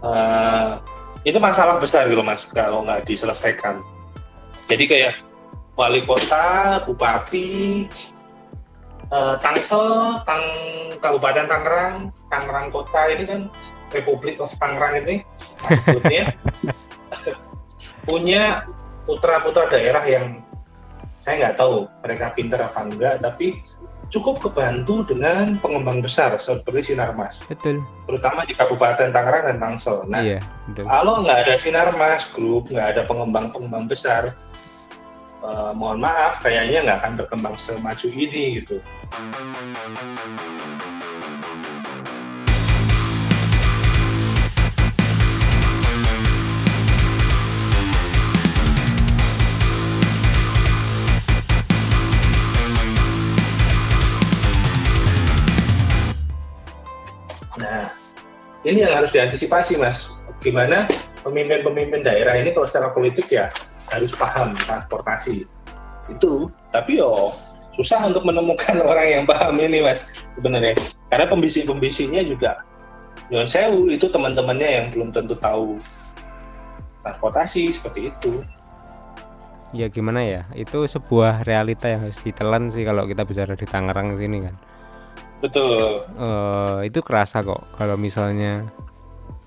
Eh, 0.00 0.70
itu 1.28 1.36
masalah 1.36 1.76
besar 1.76 2.08
gitu 2.08 2.24
mas 2.24 2.48
kalau 2.48 2.84
nggak 2.84 3.04
diselesaikan. 3.04 3.80
Jadi 4.70 4.84
kayak 4.86 5.14
wali 5.76 6.00
kota, 6.04 6.80
bupati, 6.88 7.84
eh, 9.10 9.34
Tangsel, 9.40 10.20
Tang, 10.24 10.44
Kabupaten 11.00 11.46
Tangerang, 11.48 12.12
Tangerang 12.30 12.68
Kota 12.72 13.00
ini 13.12 13.24
kan 13.26 13.40
Republik 13.90 14.38
of 14.38 14.54
Tangerang 14.56 15.02
ini 15.04 15.16
maksudnya 15.60 16.32
punya 18.08 18.64
putra-putra 19.04 19.66
daerah 19.68 20.04
yang 20.06 20.40
saya 21.20 21.46
nggak 21.46 21.56
tahu 21.60 21.84
mereka 22.00 22.32
pinter 22.32 22.60
apa 22.64 22.80
enggak, 22.80 23.14
tapi 23.20 23.60
cukup 24.10 24.42
kebantu 24.42 25.06
dengan 25.06 25.54
pengembang 25.62 26.02
besar 26.02 26.34
seperti 26.34 26.92
Sinarmas, 26.92 27.46
Betul. 27.46 27.78
terutama 28.10 28.42
di 28.42 28.58
Kabupaten 28.58 29.14
Tangerang 29.14 29.54
dan 29.54 29.58
Tangsel. 29.62 30.02
Nah, 30.10 30.18
Iya, 30.18 30.42
betul. 30.66 30.84
kalau 30.90 31.14
nggak 31.22 31.38
ada 31.46 31.54
Sinarmas 31.54 32.22
Group, 32.34 32.74
nggak 32.74 32.88
ada 32.98 33.02
pengembang-pengembang 33.06 33.86
besar, 33.86 34.34
eh, 35.46 35.72
mohon 35.78 36.02
maaf, 36.02 36.42
kayaknya 36.42 36.82
nggak 36.90 36.98
akan 37.06 37.12
berkembang 37.22 37.54
semaju 37.54 38.06
ini 38.10 38.60
gitu. 38.60 38.82
Ini 58.64 58.84
yang 58.84 58.92
harus 59.00 59.10
diantisipasi 59.12 59.80
mas. 59.80 60.12
Gimana 60.40 60.88
pemimpin-pemimpin 61.24 62.04
daerah 62.04 62.36
ini 62.36 62.52
kalau 62.52 62.68
secara 62.68 62.92
politik 62.92 63.28
ya 63.28 63.48
harus 63.92 64.12
paham 64.12 64.52
transportasi. 64.56 65.48
Itu 66.08 66.52
tapi 66.72 67.00
yo 67.00 67.32
susah 67.76 68.04
untuk 68.08 68.26
menemukan 68.28 68.80
orang 68.90 69.08
yang 69.08 69.24
paham 69.24 69.56
ini 69.60 69.84
mas 69.84 70.24
sebenarnya. 70.32 70.76
Karena 71.08 71.28
pembisik-pembisiknya 71.28 72.24
juga 72.24 72.64
Yon 73.30 73.46
Sewu 73.46 73.86
itu 73.86 74.10
teman-temannya 74.10 74.68
yang 74.68 74.86
belum 74.90 75.14
tentu 75.14 75.38
tahu 75.38 75.78
transportasi 77.06 77.70
seperti 77.70 78.10
itu. 78.10 78.42
Ya 79.70 79.86
gimana 79.86 80.26
ya? 80.26 80.42
Itu 80.58 80.82
sebuah 80.82 81.46
realita 81.46 81.86
yang 81.86 82.10
harus 82.10 82.18
ditelan 82.26 82.74
sih 82.74 82.82
kalau 82.82 83.06
kita 83.06 83.22
bicara 83.22 83.54
di 83.54 83.66
Tangerang 83.70 84.18
sini 84.18 84.42
kan 84.42 84.69
betul. 85.40 86.04
Eh, 86.14 86.78
itu 86.88 87.00
kerasa 87.00 87.40
kok 87.40 87.64
kalau 87.74 87.96
misalnya 87.96 88.68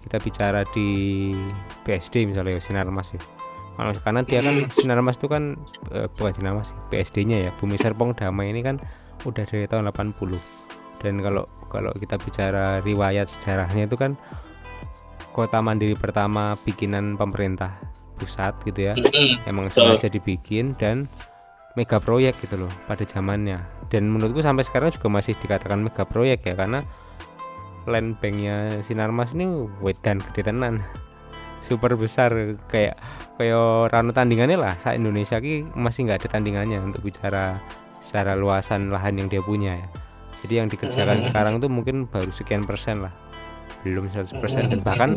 kita 0.04 0.20
bicara 0.20 0.62
di 0.74 1.32
BSD 1.82 2.28
misalnya 2.28 2.58
ya, 2.58 2.62
Sinarmas 2.62 3.14
ya. 3.14 3.22
Kalau- 3.74 3.98
karena 4.06 4.22
dia 4.22 4.42
kan 4.42 4.56
Sinarmas 4.70 5.18
itu 5.18 5.26
kan 5.26 5.58
eh, 5.90 6.06
bukan 6.14 6.34
Sinarmas 6.34 6.74
sih 6.74 6.78
BSD-nya 6.90 7.38
ya. 7.48 7.52
Bumi 7.58 7.78
Serpong 7.78 8.14
Damai 8.14 8.52
ini 8.52 8.62
kan 8.62 8.78
udah 9.24 9.46
dari 9.48 9.66
tahun 9.66 9.88
80 9.90 10.36
dan 11.00 11.20
kalau 11.20 11.48
kalau 11.72 11.90
kita 11.96 12.20
bicara 12.20 12.84
riwayat 12.84 13.26
sejarahnya 13.26 13.88
itu 13.88 13.96
kan 13.96 14.20
kota 15.32 15.58
mandiri 15.60 15.96
pertama 15.96 16.54
bikinan 16.62 17.16
pemerintah 17.16 17.80
pusat 18.20 18.54
gitu 18.64 18.92
ya. 18.92 18.94
Emang 19.44 19.68
sengaja 19.68 20.06
dibikin 20.08 20.78
dan 20.78 21.10
mega 21.74 21.98
proyek 21.98 22.38
gitu 22.42 22.66
loh 22.66 22.72
pada 22.86 23.04
zamannya. 23.06 23.62
Dan 23.90 24.10
menurutku 24.10 24.42
sampai 24.42 24.66
sekarang 24.66 24.94
juga 24.94 25.10
masih 25.10 25.38
dikatakan 25.38 25.82
mega 25.82 26.06
proyek 26.06 26.46
ya 26.46 26.54
karena 26.58 26.86
land 27.90 28.16
banknya 28.22 28.80
Sinarmas 28.86 29.34
ini 29.34 29.68
wedan 29.82 30.22
gede 30.32 30.54
tenan. 30.54 30.82
Super 31.68 31.96
besar 31.96 32.60
kayak 32.68 33.00
kayak 33.40 33.90
ranu 33.90 34.12
tandingannya 34.14 34.58
lah. 34.60 34.74
Saat 34.78 35.02
Indonesia 35.02 35.40
ki 35.42 35.74
masih 35.74 36.10
nggak 36.10 36.26
ada 36.26 36.30
tandingannya 36.40 36.80
untuk 36.84 37.02
bicara 37.06 37.58
secara 38.04 38.36
luasan 38.36 38.92
lahan 38.92 39.18
yang 39.18 39.28
dia 39.32 39.42
punya 39.42 39.80
ya. 39.80 39.88
Jadi 40.46 40.54
yang 40.60 40.68
dikerjakan 40.70 41.24
sekarang 41.32 41.64
tuh 41.64 41.72
mungkin 41.72 42.06
baru 42.06 42.30
sekian 42.30 42.68
persen 42.68 43.02
lah. 43.02 43.14
Belum 43.84 44.08
100% 44.08 44.40
dan 44.72 44.80
bahkan 44.88 45.10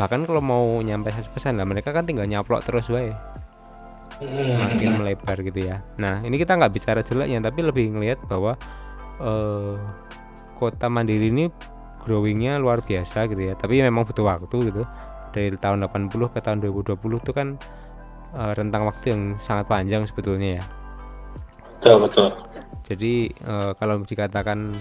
bahkan 0.00 0.20
kalau 0.24 0.40
mau 0.40 0.64
nyampe 0.80 1.10
100% 1.10 1.32
lah 1.58 1.66
mereka 1.66 1.90
kan 1.92 2.08
tinggal 2.08 2.24
nyaplok 2.24 2.64
terus 2.64 2.88
wae 2.88 3.12
makin 4.22 5.02
melebar 5.02 5.36
gitu 5.42 5.60
ya. 5.60 5.82
Nah 5.98 6.22
ini 6.22 6.38
kita 6.38 6.54
nggak 6.54 6.72
bicara 6.72 7.00
jeleknya 7.02 7.50
tapi 7.50 7.60
lebih 7.66 7.94
ngelihat 7.94 8.22
bahwa 8.30 8.54
eh, 9.18 9.74
kota 10.54 10.86
mandiri 10.86 11.30
ini 11.30 11.50
growingnya 12.04 12.60
luar 12.62 12.84
biasa 12.84 13.26
gitu 13.26 13.42
ya. 13.50 13.54
Tapi 13.58 13.82
memang 13.82 14.06
butuh 14.06 14.24
waktu 14.26 14.56
gitu 14.70 14.82
dari 15.34 15.58
tahun 15.58 15.82
80 15.90 16.30
ke 16.30 16.38
tahun 16.38 16.58
2020 16.62 16.94
itu 17.22 17.32
kan 17.34 17.58
eh, 18.38 18.52
rentang 18.54 18.86
waktu 18.86 19.04
yang 19.10 19.22
sangat 19.42 19.66
panjang 19.66 20.06
sebetulnya 20.06 20.62
ya. 20.62 20.64
betul 21.84 22.00
betul 22.00 22.28
Jadi 22.84 23.28
eh, 23.32 23.70
kalau 23.76 24.00
dikatakan 24.04 24.72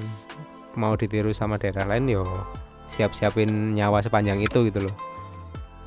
mau 0.80 0.94
ditiru 0.98 1.34
sama 1.34 1.62
daerah 1.62 1.86
lain 1.86 2.10
yo 2.10 2.26
siap-siapin 2.90 3.74
nyawa 3.74 4.06
sepanjang 4.06 4.38
itu 4.42 4.70
gitu 4.70 4.86
loh. 4.86 5.13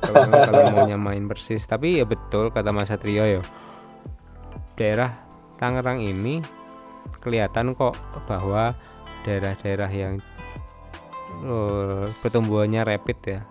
Kalau 0.01 0.29
kalau 0.29 0.63
mau 0.73 0.85
nyamain 0.85 1.25
persis, 1.25 1.65
tapi 1.65 1.97
ya 1.97 2.05
betul 2.05 2.53
kata 2.53 2.69
Mas 2.69 2.89
Satrio 2.93 3.25
yo. 3.25 3.41
Daerah 4.77 5.25
Tangerang 5.57 5.97
ini 6.05 6.39
kelihatan 7.17 7.73
kok 7.73 7.97
bahwa 8.29 8.77
daerah-daerah 9.25 9.89
yang 9.89 10.21
eh, 11.41 12.05
pertumbuhannya 12.21 12.85
rapid 12.85 13.19
ya 13.25 13.41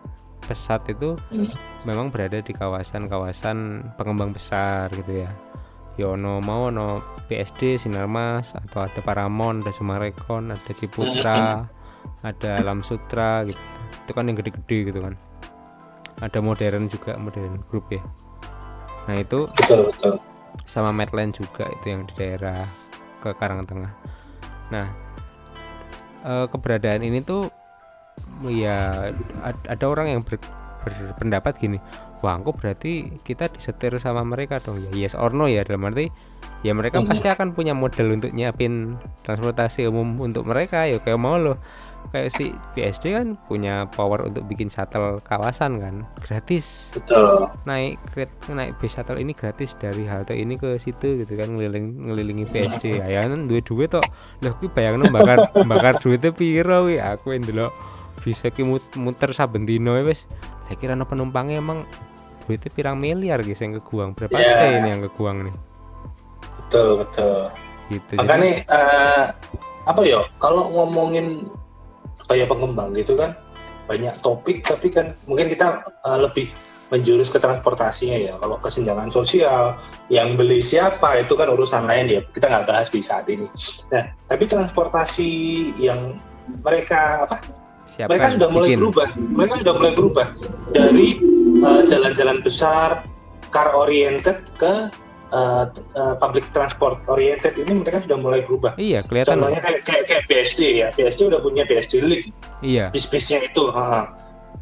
pesat 0.46 0.86
itu 0.86 1.18
memang 1.84 2.14
berada 2.14 2.38
di 2.38 2.54
kawasan-kawasan 2.54 3.90
pengembang 3.98 4.30
besar 4.30 4.86
gitu 4.94 5.26
ya. 5.26 5.30
Yono 5.96 6.44
mau 6.44 6.70
no 6.70 7.02
PSD 7.26 7.80
Sinarmas 7.80 8.54
atau 8.54 8.84
ada 8.84 9.00
Paramon 9.02 9.64
ada 9.64 9.72
Sumarekon 9.74 10.54
ada 10.54 10.72
Ciputra 10.76 11.66
ada 12.28 12.50
Alam 12.62 12.86
Sutra 12.86 13.42
gitu. 13.42 13.58
Itu 14.06 14.14
kan 14.14 14.30
yang 14.30 14.38
gede-gede 14.38 14.94
gitu 14.94 15.02
kan 15.02 15.18
ada 16.18 16.38
modern 16.40 16.88
juga 16.88 17.14
modern 17.16 17.60
group 17.68 17.86
ya 17.90 18.02
nah 19.06 19.14
itu 19.14 19.46
betul 19.54 19.90
betul 19.92 20.14
sama 20.64 20.90
Medland 20.90 21.36
juga 21.36 21.68
itu 21.68 21.92
yang 21.92 22.08
di 22.08 22.14
daerah 22.16 22.64
ke 23.20 23.28
Karangtengah. 23.36 23.92
Nah, 24.72 24.88
eh, 26.24 26.46
keberadaan 26.48 27.04
ini 27.04 27.20
tuh 27.20 27.52
ya 28.48 29.12
ad- 29.44 29.66
ada 29.68 29.84
orang 29.84 30.16
yang 30.16 30.20
ber- 30.24 30.40
berpendapat 30.80 31.60
gini, 31.60 31.78
wah 32.24 32.40
kok 32.40 32.56
berarti 32.56 33.20
kita 33.20 33.52
disetir 33.52 33.92
sama 34.00 34.24
mereka 34.24 34.58
dong 34.58 34.80
ya 34.80 35.06
yes 35.06 35.14
or 35.14 35.30
no 35.30 35.44
ya 35.44 35.60
dalam 35.60 35.86
arti 35.86 36.08
ya 36.64 36.72
mereka 36.72 37.04
Mhm. 37.04 37.08
pasti 37.10 37.28
akan 37.28 37.52
punya 37.52 37.76
model 37.76 38.16
untuk 38.16 38.32
nyiapin 38.32 38.96
transportasi 39.22 39.84
umum 39.86 40.16
untuk 40.18 40.48
mereka 40.48 40.88
ya 40.88 40.96
kayak 40.98 41.20
mau 41.20 41.36
loh 41.36 41.60
kayak 42.10 42.30
si 42.34 42.54
BSD 42.74 43.14
kan 43.14 43.38
punya 43.46 43.86
power 43.92 44.26
untuk 44.26 44.46
bikin 44.46 44.70
shuttle 44.70 45.18
kawasan 45.24 45.78
kan? 45.78 46.06
Gratis. 46.22 46.90
Betul. 46.94 47.50
Naik 47.66 48.00
kereta 48.10 48.54
naik 48.54 48.78
bis 48.78 48.94
shuttle 48.94 49.20
ini 49.20 49.32
gratis 49.32 49.74
dari 49.78 50.04
halte 50.06 50.34
ini 50.34 50.58
ke 50.58 50.76
situ 50.76 51.24
gitu 51.24 51.32
kan 51.34 51.54
ngeliling 51.54 52.10
ngelilingi 52.10 52.44
PSD 52.50 53.02
ya 53.02 53.24
kan 53.26 53.46
duit 53.50 53.66
duit 53.66 53.90
tok. 53.92 54.04
Lah 54.42 54.52
kuwi 54.56 54.70
bayangno 54.70 55.08
bakar 55.10 55.50
bakar 55.70 55.98
duitnya 55.98 56.30
piro 56.34 56.86
kuwi? 56.86 56.98
Aku 57.02 57.34
yang 57.34 57.46
dulu 57.46 57.68
bisa 58.20 58.50
ki 58.50 58.66
mut- 58.66 58.96
muter 58.98 59.30
saben 59.36 59.64
dino 59.68 59.94
ya, 59.94 60.02
wis. 60.02 60.24
Saya 60.66 60.76
kira 60.80 60.98
penumpangnya 60.98 61.62
emang 61.62 61.86
duitnya 62.46 62.70
pirang 62.70 62.96
miliar 62.98 63.42
guys 63.42 63.58
yang 63.58 63.74
keguang 63.76 64.14
berapa 64.14 64.38
Ya. 64.38 64.54
T 64.54 64.62
ini 64.78 64.88
yang 64.94 65.02
keguang 65.10 65.50
nih 65.50 65.56
betul 66.66 66.88
betul. 67.02 67.38
Gitu 67.86 68.12
makanya 68.18 68.50
eh, 68.66 69.24
apa 69.86 70.00
ya 70.02 70.18
kalau 70.42 70.66
ngomongin 70.74 71.46
kayak 72.26 72.50
pengembang 72.50 72.92
gitu 72.94 73.14
kan. 73.18 73.34
Banyak 73.86 74.18
topik 74.18 74.66
tapi 74.66 74.90
kan 74.90 75.14
mungkin 75.30 75.46
kita 75.46 75.82
eh, 75.86 76.18
lebih 76.18 76.50
menjurus 76.90 77.30
ke 77.30 77.38
transportasinya 77.42 78.18
ya. 78.18 78.34
Kalau 78.38 78.56
kesenjangan 78.62 79.10
sosial 79.10 79.74
yang 80.10 80.38
beli 80.38 80.62
siapa 80.62 81.22
itu 81.22 81.34
kan 81.34 81.50
urusan 81.50 81.86
lain 81.86 82.06
ya. 82.06 82.20
Kita 82.22 82.46
nggak 82.46 82.66
bahas 82.66 82.88
di 82.90 83.02
saat 83.02 83.26
ini. 83.26 83.46
Nah 83.90 84.10
tapi 84.30 84.44
transportasi 84.46 85.30
yang 85.78 86.18
mereka 86.62 87.26
apa 87.26 87.42
siapa 87.90 88.14
mereka 88.14 88.38
sudah 88.38 88.48
mulai 88.50 88.68
bikin? 88.74 88.78
berubah. 88.82 89.08
Mereka 89.18 89.54
sudah 89.62 89.74
mulai 89.74 89.92
berubah. 89.94 90.26
Dari 90.74 91.08
eh, 91.62 91.82
jalan-jalan 91.86 92.38
besar 92.42 93.06
car 93.50 93.70
oriented 93.74 94.42
ke 94.58 94.90
eh, 95.32 96.14
public 96.22 96.46
transport 96.54 97.02
oriented 97.10 97.58
ini 97.58 97.82
mereka 97.82 98.02
sudah 98.02 98.18
mulai 98.18 98.40
berubah. 98.46 98.78
Iya 98.78 99.02
kelihatan. 99.06 99.42
Contohnya 99.42 99.60
kayak, 99.62 99.80
kayak, 99.82 100.04
kayak 100.06 100.24
BSD 100.30 100.60
ya. 100.82 100.88
BSD 100.94 101.20
udah 101.30 101.40
punya 101.42 101.62
BSD 101.66 101.94
League 102.02 102.30
iya. 102.62 102.90
Bis-bisnya 102.94 103.42
itu 103.46 103.70
ha. 103.74 104.10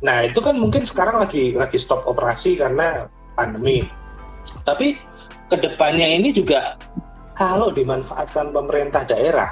nah 0.03 0.21
itu 0.27 0.37
kan 0.43 0.59
mungkin 0.59 0.85
sekarang 0.85 1.23
lagi 1.23 1.57
lagi 1.57 1.79
stop 1.81 2.05
operasi 2.05 2.61
karena 2.61 3.09
pandemi. 3.37 3.89
Tapi 4.65 5.01
ke 5.49 5.57
depannya 5.61 6.09
ini 6.21 6.33
juga 6.33 6.77
kalau 7.37 7.73
dimanfaatkan 7.73 8.53
pemerintah 8.55 9.05
daerah 9.05 9.51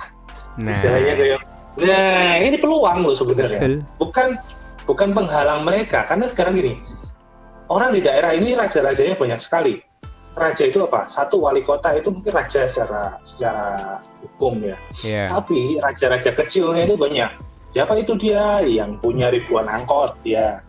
nah. 0.56 0.72
istilahnya 0.72 1.14
kayak 1.18 1.40
nah 1.72 2.36
ini 2.40 2.56
peluang 2.56 3.04
loh 3.04 3.16
sebenarnya. 3.16 3.60
Betul. 3.60 3.80
Bukan 4.00 4.28
bukan 4.88 5.08
penghalang 5.12 5.62
mereka. 5.64 6.04
Karena 6.04 6.28
sekarang 6.28 6.56
gini 6.58 6.76
orang 7.72 7.90
di 7.96 8.00
daerah 8.04 8.36
ini 8.36 8.52
raja-rajanya 8.52 9.16
banyak 9.16 9.40
sekali 9.40 9.80
raja 10.32 10.64
itu 10.64 10.78
apa? 10.84 11.04
Satu 11.08 11.44
wali 11.44 11.60
kota 11.60 11.92
itu 11.96 12.08
mungkin 12.08 12.32
raja 12.32 12.64
secara 12.64 13.20
secara 13.24 13.98
hukum 14.22 14.62
ya. 14.64 14.76
Ya 15.04 15.24
tapi 15.28 15.76
raja-raja 15.80 16.30
kecilnya 16.32 16.88
itu 16.88 16.96
banyak. 16.96 17.30
Siapa 17.72 17.92
itu 18.00 18.12
dia? 18.16 18.60
Yang 18.64 19.00
punya 19.00 19.32
ribuan 19.32 19.68
angkot 19.68 20.16
ya. 20.24 20.60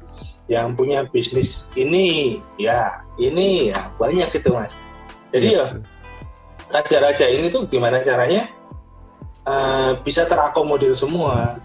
Yang 0.51 0.67
punya 0.75 0.99
bisnis 1.07 1.67
ini 1.75 2.39
ya. 2.59 3.03
Ini 3.15 3.75
ya. 3.75 3.79
Banyak 3.95 4.31
gitu 4.35 4.55
mas. 4.55 4.75
Jadi 5.31 5.57
ya 5.57 5.65
betul. 5.71 5.81
raja-raja 6.69 7.25
ini 7.27 7.47
tuh 7.51 7.63
gimana 7.67 8.03
caranya? 8.03 8.47
Eh, 9.43 9.91
bisa 10.03 10.23
terakomodir 10.27 10.95
semua. 10.95 11.59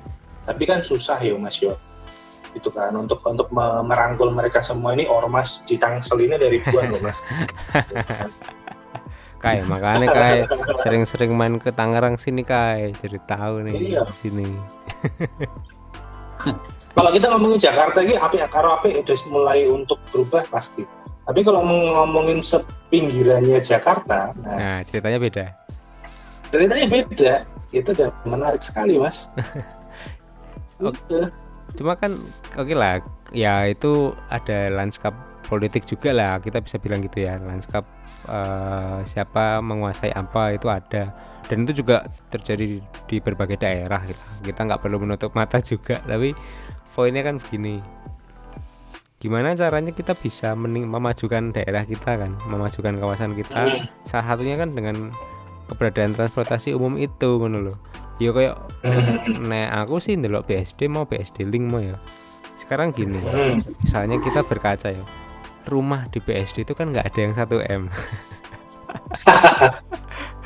Tapi 0.46 0.64
kan 0.64 0.80
susah 0.80 1.18
ya 1.20 1.34
mas 1.36 1.58
yo 1.58 1.76
itu 2.58 2.68
kan. 2.68 2.90
Untuk 2.92 3.22
untuk 3.22 3.48
me- 3.48 3.86
merangkul 3.86 4.28
mereka 4.28 4.58
semua 4.58 4.92
ini 4.92 5.06
ormas 5.06 5.62
di 5.62 5.78
Tangsel 5.78 6.18
ini 6.20 6.34
dari 6.34 6.58
ribuan 6.58 6.90
loh 6.90 7.00
mas. 7.00 7.22
Kai 9.38 9.62
makanya 9.64 10.10
Kai 10.10 10.38
sering-sering 10.76 11.30
main 11.30 11.62
ke 11.62 11.70
Tangerang 11.70 12.18
sini 12.18 12.42
Kai. 12.42 12.90
Jadi 12.92 13.18
tahu 13.22 13.62
nih 13.62 13.74
Iya. 13.94 14.02
sini. 14.18 14.50
Kalau 16.88 17.10
kita 17.10 17.26
ngomongin 17.30 17.58
Jakarta 17.58 17.98
ini 17.98 18.14
api 18.14 18.42
karo 18.46 18.74
api 18.74 18.98
udah 18.98 19.16
mulai 19.28 19.66
untuk 19.66 19.98
berubah 20.10 20.42
pasti. 20.46 20.82
Tapi 21.22 21.44
kalau 21.44 21.60
ngomongin 21.60 22.40
sepinggirannya 22.40 23.60
Jakarta 23.60 24.32
nah 24.40 24.56
nah 24.56 24.78
ceritanya 24.80 25.18
beda. 25.20 25.46
ceritanya 26.48 26.86
beda. 26.88 27.32
Itu 27.68 27.92
udah 27.92 28.08
menarik 28.24 28.62
sekali 28.64 28.96
mas. 28.96 29.28
Oke. 30.80 30.96
Gitu. 31.04 31.28
Cuma 31.76 31.98
kan 32.00 32.16
oke 32.56 32.72
lah 32.72 33.04
ya 33.34 33.68
itu 33.68 34.16
ada 34.32 34.72
lanskap 34.72 35.12
politik 35.48 35.88
juga 35.88 36.12
lah 36.12 36.36
kita 36.44 36.60
bisa 36.60 36.76
bilang 36.76 37.00
gitu 37.00 37.24
ya 37.24 37.40
lanskap 37.40 37.88
eh, 38.28 38.98
siapa 39.08 39.64
menguasai 39.64 40.12
apa 40.12 40.52
itu 40.52 40.68
ada. 40.68 41.16
Dan 41.48 41.64
itu 41.64 41.80
juga 41.80 42.04
terjadi 42.28 42.84
di 43.08 43.16
berbagai 43.24 43.56
daerah 43.56 44.04
gitu. 44.04 44.20
kita 44.44 44.68
nggak 44.68 44.84
perlu 44.84 45.00
menutup 45.00 45.32
mata 45.32 45.56
juga 45.70 46.04
tapi 46.04 46.36
poinnya 46.92 47.24
kan 47.24 47.40
begini. 47.40 47.80
Gimana 49.18 49.56
caranya 49.58 49.90
kita 49.90 50.14
bisa 50.14 50.54
mening 50.54 50.86
memajukan 50.86 51.50
daerah 51.50 51.82
kita 51.82 52.20
kan 52.20 52.36
memajukan 52.46 53.00
kawasan 53.00 53.34
kita? 53.34 53.88
Salah 54.06 54.36
satunya 54.36 54.54
kan 54.60 54.76
dengan 54.76 55.10
keberadaan 55.66 56.14
transportasi 56.14 56.76
umum 56.76 56.94
itu 57.00 57.40
loh 57.48 57.76
ya 58.18 58.30
kayak 58.34 58.54
nek 59.50 59.68
aku 59.86 60.02
sih 60.02 60.18
ndelok 60.18 60.46
BSD 60.50 60.90
mau 60.90 61.06
BSD 61.06 61.46
link 61.46 61.66
mau 61.66 61.82
ya. 61.82 61.96
Sekarang 62.58 62.92
gini 62.92 63.22
misalnya 63.80 64.20
kita 64.20 64.44
berkaca 64.44 64.92
ya 64.92 65.06
rumah 65.68 66.08
di 66.08 66.18
BSD 66.18 66.64
itu 66.64 66.72
kan 66.72 66.90
nggak 66.90 67.12
ada 67.12 67.20
yang 67.20 67.34
1 67.36 67.48
m. 67.64 67.82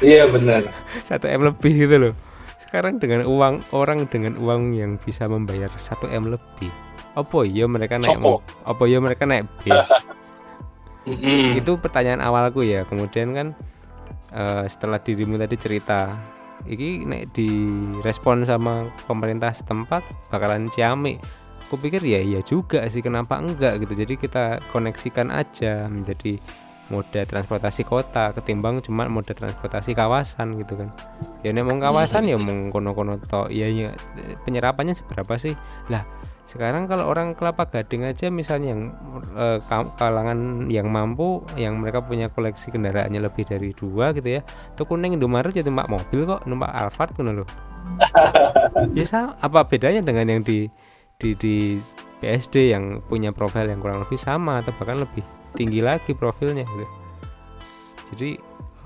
Iya 0.02 0.26
benar. 0.26 0.66
1 1.08 1.14
m 1.30 1.40
lebih 1.46 1.72
gitu 1.87 1.96
loh. 1.96 2.14
Sekarang 2.58 2.98
dengan 2.98 3.22
uang 3.24 3.62
orang 3.70 4.11
dengan 4.11 4.35
uang 4.35 4.74
yang 4.74 4.98
bisa 4.98 5.30
membayar 5.30 5.70
1 5.70 6.11
m 6.11 6.35
lebih 6.35 6.72
apa 7.12 7.44
ya 7.44 7.68
mereka 7.68 8.00
naik 8.00 8.18
apa 8.64 8.82
ya 8.88 8.98
mereka 8.98 9.24
naik 9.28 9.46
bis? 9.62 9.88
Itu 11.54 11.78
pertanyaan 11.78 12.18
awalku 12.18 12.66
ya. 12.66 12.82
Kemudian 12.82 13.30
kan 13.30 13.48
eh, 14.35 14.64
setelah 14.66 14.98
dirimu 14.98 15.38
tadi 15.38 15.54
cerita 15.54 16.18
ini 16.68 17.03
nek 17.03 17.35
direspon 17.35 18.46
sama 18.46 18.90
pemerintah 19.07 19.51
setempat 19.51 20.03
bakalan 20.31 20.70
ciamik. 20.70 21.18
Aku 21.66 21.81
pikir 21.81 22.05
ya 22.05 22.20
iya 22.20 22.44
juga 22.44 22.85
sih 22.92 23.01
kenapa 23.01 23.40
enggak 23.40 23.81
gitu. 23.81 23.96
Jadi 23.96 24.14
kita 24.20 24.61
koneksikan 24.70 25.33
aja 25.33 25.88
menjadi 25.88 26.37
moda 26.92 27.25
transportasi 27.25 27.88
kota 27.88 28.37
ketimbang 28.37 28.85
cuma 28.85 29.09
moda 29.09 29.33
transportasi 29.33 29.96
kawasan 29.96 30.61
gitu 30.61 30.77
kan. 30.77 30.92
Ya 31.40 31.57
nek 31.57 31.64
mau 31.64 31.81
kawasan 31.81 32.29
ya 32.29 32.37
mau 32.37 32.68
kono-kono 32.68 33.16
tok. 33.25 33.48
Iya 33.48 33.66
iya. 33.72 33.90
Penyerapannya 34.44 34.92
seberapa 34.92 35.40
sih? 35.40 35.57
Lah 35.88 36.05
sekarang 36.42 36.90
kalau 36.90 37.09
orang 37.09 37.33
kelapa 37.38 37.64
gading 37.70 38.05
aja 38.05 38.28
misalnya 38.28 38.74
yang 38.74 38.83
eh, 39.38 39.59
ka- 39.64 39.94
kalangan 39.96 40.68
yang 40.68 40.90
mampu 40.90 41.40
yang 41.55 41.78
mereka 41.78 42.02
punya 42.02 42.28
koleksi 42.28 42.74
kendaraannya 42.74 43.22
lebih 43.22 43.46
dari 43.46 43.70
dua 43.72 44.12
gitu 44.12 44.37
ya 44.37 44.40
tuh 44.74 44.85
kuning 44.85 45.16
Indomaret 45.16 45.55
ya 45.55 45.64
numpak 45.64 45.88
mobil 45.88 46.26
kok 46.28 46.44
numpak 46.44 46.70
Alphard 46.74 47.14
tuh 47.14 47.24
loh 47.24 47.48
ya 48.98 49.05
sama 49.07 49.38
apa 49.38 49.64
bedanya 49.64 50.02
dengan 50.02 50.28
yang 50.28 50.42
di 50.42 50.66
di 51.16 51.35
di 51.38 51.57
BSD 52.22 52.70
yang 52.70 53.02
punya 53.07 53.35
profil 53.35 53.66
yang 53.66 53.83
kurang 53.83 54.07
lebih 54.07 54.18
sama 54.18 54.62
atau 54.62 54.70
bahkan 54.78 55.02
lebih 55.02 55.26
tinggi 55.59 55.83
lagi 55.83 56.14
profilnya 56.14 56.62
gitu? 56.62 56.87
Jadi 58.14 58.31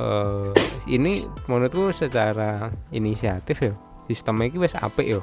eh, 0.00 0.50
ini 0.88 1.24
menurutku 1.44 1.92
secara 1.92 2.72
inisiatif 2.92 3.56
ya 3.60 3.72
sistemnya 4.08 4.48
ini 4.48 4.58
wes 4.62 4.76
apik 4.78 5.04
yo 5.04 5.20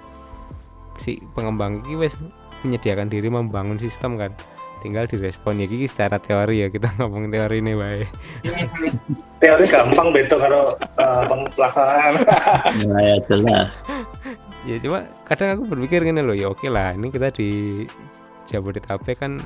si 0.98 1.22
pengembang 1.34 1.82
ini 1.86 1.98
wes 1.98 2.18
menyediakan 2.64 3.12
diri 3.12 3.28
membangun 3.28 3.78
sistem 3.78 4.16
kan. 4.16 4.32
Tinggal 4.84 5.08
direspon 5.08 5.64
ya 5.64 5.66
iki 5.68 5.88
secara 5.88 6.20
teori 6.20 6.60
ya 6.60 6.68
kita 6.68 6.92
ngomong 7.00 7.32
teori 7.32 7.64
ini 7.64 7.72
baik 7.72 8.10
Teori 9.42 9.64
gampang 9.64 10.12
beto 10.12 10.36
kalau 10.36 10.76
uh, 11.00 11.24
pelaksanaan. 11.56 12.20
Nah, 12.92 13.02
ya 13.16 13.16
jelas. 13.32 13.88
ya 14.68 14.80
cuma 14.80 15.08
kadang 15.28 15.60
aku 15.60 15.64
berpikir 15.72 16.04
gini 16.08 16.24
loh 16.24 16.36
ya 16.36 16.52
oke 16.52 16.68
lah 16.68 16.96
ini 16.96 17.12
kita 17.12 17.32
di 17.32 17.84
Jabodetabek 18.48 19.24
kan 19.24 19.40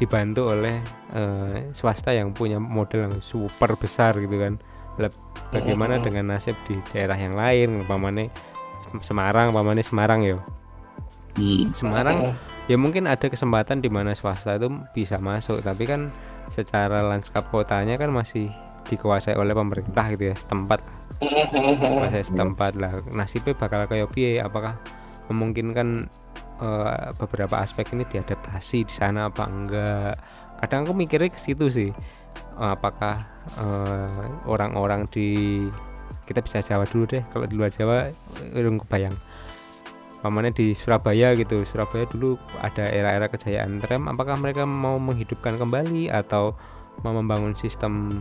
dibantu 0.00 0.56
oleh 0.56 0.80
eh, 1.12 1.68
swasta 1.76 2.16
yang 2.16 2.32
punya 2.32 2.56
model 2.56 3.04
yang 3.04 3.16
super 3.20 3.76
besar 3.76 4.16
gitu 4.16 4.40
kan. 4.40 4.56
Lah, 4.96 5.12
bagaimana 5.52 6.00
dengan 6.00 6.36
nasib 6.36 6.56
di 6.64 6.76
daerah 6.92 7.16
yang 7.16 7.36
lain 7.36 7.84
umpamanya 7.84 8.28
Semarang 9.00 9.52
umpamanya 9.52 9.84
Semarang 9.84 10.20
ya 10.24 10.36
Hmm. 11.38 11.70
Semarang 11.70 12.34
ya 12.66 12.76
mungkin 12.78 13.06
ada 13.10 13.26
kesempatan 13.26 13.82
di 13.82 13.90
mana 13.90 14.14
swasta 14.14 14.58
itu 14.58 14.70
bisa 14.94 15.18
masuk 15.18 15.62
tapi 15.62 15.86
kan 15.86 16.10
secara 16.50 17.06
lanskap 17.06 17.46
kotanya 17.50 17.94
kan 17.98 18.10
masih 18.10 18.50
dikuasai 18.90 19.38
oleh 19.38 19.54
pemerintah 19.54 20.10
gitu 20.10 20.30
ya 20.30 20.34
setempat. 20.34 20.82
Kuasai 21.20 22.26
setempat 22.26 22.74
lah. 22.74 22.98
Nasibnya 23.06 23.54
bakal 23.54 23.86
kayak 23.86 24.10
piye? 24.10 24.42
Apakah 24.42 24.74
memungkinkan 25.30 26.10
eh, 26.58 27.08
beberapa 27.14 27.62
aspek 27.62 27.94
ini 27.94 28.02
diadaptasi 28.08 28.88
di 28.90 28.94
sana 28.94 29.30
apa 29.30 29.46
enggak? 29.46 30.14
Kadang 30.60 30.84
aku 30.84 30.92
mikirnya 30.98 31.30
ke 31.30 31.38
situ 31.38 31.70
sih. 31.70 31.90
Eh, 32.58 32.70
apakah 32.74 33.14
eh, 33.62 34.26
orang-orang 34.50 35.06
di 35.06 35.62
kita 36.26 36.42
bisa 36.42 36.58
Jawa 36.62 36.86
dulu 36.86 37.06
deh. 37.06 37.22
Kalau 37.30 37.46
di 37.46 37.54
luar 37.54 37.70
Jawa 37.70 38.10
belum 38.50 38.82
kebayang 38.86 39.29
pamannya 40.20 40.52
di 40.52 40.76
Surabaya 40.76 41.32
gitu 41.36 41.64
Surabaya 41.64 42.04
dulu 42.08 42.36
ada 42.60 42.84
era-era 42.88 43.26
kejayaan 43.28 43.80
tram 43.80 44.08
apakah 44.08 44.36
mereka 44.36 44.68
mau 44.68 45.00
menghidupkan 45.00 45.56
kembali 45.56 46.12
atau 46.12 46.54
mau 47.00 47.16
membangun 47.16 47.56
sistem 47.56 48.12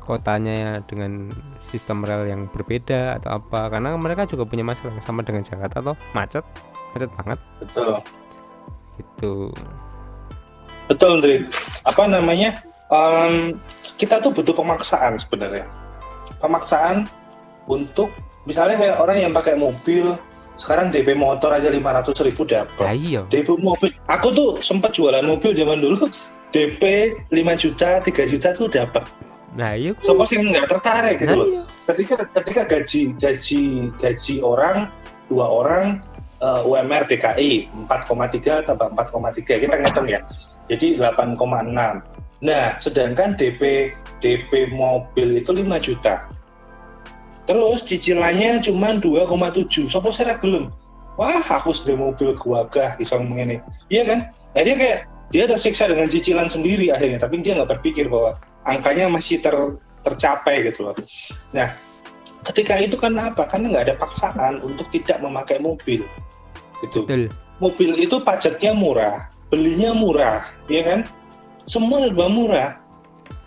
kotanya 0.00 0.80
dengan 0.88 1.30
sistem 1.62 2.02
rel 2.02 2.26
yang 2.26 2.48
berbeda 2.50 3.20
atau 3.20 3.38
apa 3.38 3.70
karena 3.70 3.94
mereka 3.94 4.26
juga 4.26 4.48
punya 4.48 4.64
masalah 4.64 4.96
yang 4.96 5.04
sama 5.04 5.20
dengan 5.22 5.44
Jakarta 5.44 5.84
atau 5.84 5.94
macet 6.16 6.42
macet 6.96 7.10
banget 7.14 7.38
Betul. 7.62 7.94
gitu 8.98 9.32
Betul, 10.90 11.22
Ndri. 11.22 11.46
Apa 11.86 12.10
namanya? 12.10 12.58
em, 12.90 13.54
kita 13.94 14.18
tuh 14.18 14.34
butuh 14.34 14.50
pemaksaan 14.50 15.14
sebenarnya. 15.22 15.62
Pemaksaan 16.42 17.06
untuk 17.70 18.10
misalnya 18.42 18.74
kayak 18.74 18.96
orang 18.98 19.18
yang 19.22 19.30
pakai 19.30 19.54
mobil 19.54 20.18
sekarang 20.60 20.92
DP 20.92 21.16
motor 21.16 21.56
aja 21.56 21.72
500 21.72 22.12
ribu 22.28 22.44
dapat. 22.44 22.84
iya 22.92 23.24
DP 23.32 23.56
mobil. 23.56 23.88
Aku 24.04 24.28
tuh 24.36 24.60
sempat 24.60 24.92
jualan 24.92 25.24
mobil 25.24 25.56
zaman 25.56 25.80
dulu. 25.80 26.04
DP 26.52 26.82
5 27.30 27.62
juta, 27.62 28.02
3 28.02 28.26
juta 28.28 28.48
tuh 28.52 28.68
dapat. 28.68 29.06
nah 29.50 29.74
iya 29.74 29.90
Sopo 29.98 30.22
sih 30.22 30.38
nggak 30.38 30.66
tertarik 30.70 31.16
gitu 31.18 31.32
nah 31.32 31.38
loh. 31.42 31.48
iya 31.50 31.62
Ketika 31.90 32.22
ketika 32.38 32.62
gaji 32.70 33.00
gaji 33.18 33.62
gaji 33.98 34.34
orang 34.44 34.86
dua 35.26 35.46
orang 35.50 35.84
eh, 36.38 36.62
UMR 36.68 37.02
DKI 37.10 37.66
4,3 37.90 38.62
tambah 38.68 38.86
4,3 38.94 39.42
kita 39.42 39.74
ngitung 39.80 40.06
ya. 40.06 40.20
Jadi 40.70 41.02
8,6. 41.02 41.34
Nah, 42.40 42.66
sedangkan 42.78 43.34
DP 43.34 43.90
DP 44.22 44.70
mobil 44.70 45.42
itu 45.42 45.50
5 45.50 45.66
juta. 45.82 46.30
Terus 47.50 47.82
cicilannya 47.82 48.62
cuma 48.62 48.94
2,7. 48.94 49.90
Sopo 49.90 50.14
saya 50.14 50.38
gelem. 50.38 50.70
Wah, 51.18 51.42
aku 51.42 51.74
sudah 51.74 51.98
mobil 51.98 52.38
gua 52.38 52.70
gah 52.70 52.94
iso 53.02 53.18
ngene. 53.18 53.58
Iya 53.90 54.06
kan? 54.06 54.18
Akhirnya 54.54 54.76
kayak 54.78 54.98
dia 55.34 55.44
tersiksa 55.50 55.90
dengan 55.90 56.06
cicilan 56.06 56.46
sendiri 56.46 56.94
akhirnya, 56.94 57.18
tapi 57.18 57.42
dia 57.42 57.58
nggak 57.58 57.76
berpikir 57.78 58.06
bahwa 58.06 58.38
angkanya 58.66 59.10
masih 59.10 59.42
ter, 59.42 59.54
tercapai 60.06 60.70
gitu 60.70 60.86
loh. 60.90 60.94
Nah, 61.50 61.70
ketika 62.46 62.78
itu 62.78 62.94
kan 62.94 63.18
apa? 63.18 63.46
Karena 63.50 63.74
nggak 63.74 63.84
ada 63.90 63.96
paksaan 63.98 64.62
untuk 64.62 64.86
tidak 64.94 65.18
memakai 65.18 65.58
mobil. 65.58 66.06
Gitu 66.80 67.02
betul 67.04 67.28
mobil 67.60 67.92
itu 68.00 68.16
pajaknya 68.24 68.72
murah, 68.72 69.28
belinya 69.52 69.92
murah, 69.92 70.42
ya 70.66 70.82
kan? 70.82 71.00
Semua 71.68 72.02
serba 72.02 72.26
murah. 72.26 72.70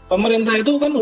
Pemerintah 0.08 0.62
itu 0.62 0.78
kan 0.78 0.94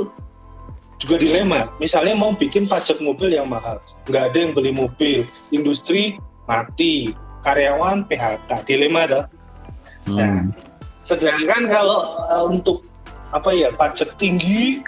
juga 1.01 1.17
dilema. 1.17 1.65
Misalnya 1.81 2.13
mau 2.13 2.31
bikin 2.37 2.69
pajak 2.69 3.01
mobil 3.01 3.33
yang 3.33 3.49
mahal, 3.49 3.81
nggak 4.05 4.23
ada 4.31 4.37
yang 4.37 4.53
beli 4.53 4.69
mobil, 4.69 5.25
industri 5.49 6.21
mati, 6.45 7.17
karyawan 7.41 8.05
PHK, 8.05 8.49
dilema 8.69 9.09
dah. 9.09 9.25
Hmm. 10.05 10.53
Sedangkan 11.01 11.65
kalau 11.65 12.05
uh, 12.29 12.45
untuk 12.45 12.85
apa 13.33 13.49
ya 13.49 13.73
pajak 13.73 14.13
tinggi, 14.21 14.85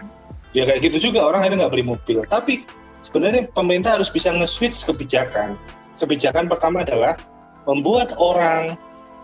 ya 0.53 0.69
kayak 0.69 0.85
gitu 0.85 1.09
juga 1.09 1.25
orang 1.25 1.41
akhirnya 1.41 1.65
nggak 1.65 1.73
beli 1.73 1.85
mobil. 1.97 2.21
Tapi 2.29 2.61
sebenarnya 3.01 3.49
pemerintah 3.49 3.97
harus 3.97 4.13
bisa 4.13 4.29
nge-switch 4.29 4.85
kebijakan. 4.85 5.57
Kebijakan 5.97 6.45
pertama 6.45 6.85
adalah 6.85 7.17
membuat 7.65 8.13
orang 8.21 8.77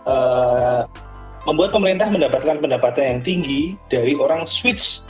eh, 0.08 0.82
membuat 1.44 1.70
pemerintah 1.72 2.08
mendapatkan 2.08 2.56
pendapatan 2.60 3.04
yang 3.04 3.20
tinggi 3.20 3.62
dari 3.88 4.16
orang 4.16 4.44
switch 4.48 5.04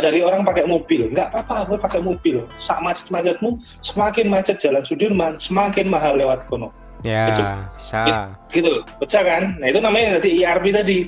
dari 0.00 0.24
orang 0.24 0.46
pakai 0.46 0.64
mobil. 0.64 1.12
Nggak 1.12 1.28
apa-apa 1.34 1.68
gue 1.68 1.78
pakai 1.82 2.00
mobil. 2.00 2.36
Sak 2.56 2.80
macet-macetmu 2.80 3.60
semakin 3.84 4.26
macet 4.32 4.56
jalan 4.62 4.80
Sudirman 4.86 5.36
semakin 5.36 5.92
mahal 5.92 6.16
lewat 6.16 6.48
kono. 6.48 6.72
Ya 7.02 7.28
Betul. 7.28 7.46
bisa. 7.76 8.02
Gitu. 8.48 8.72
Pecah 9.02 9.22
kan? 9.26 9.42
Nah 9.58 9.66
itu 9.68 9.78
namanya 9.82 10.16
tadi 10.16 10.40
IRB 10.40 10.64
tadi. 10.72 10.98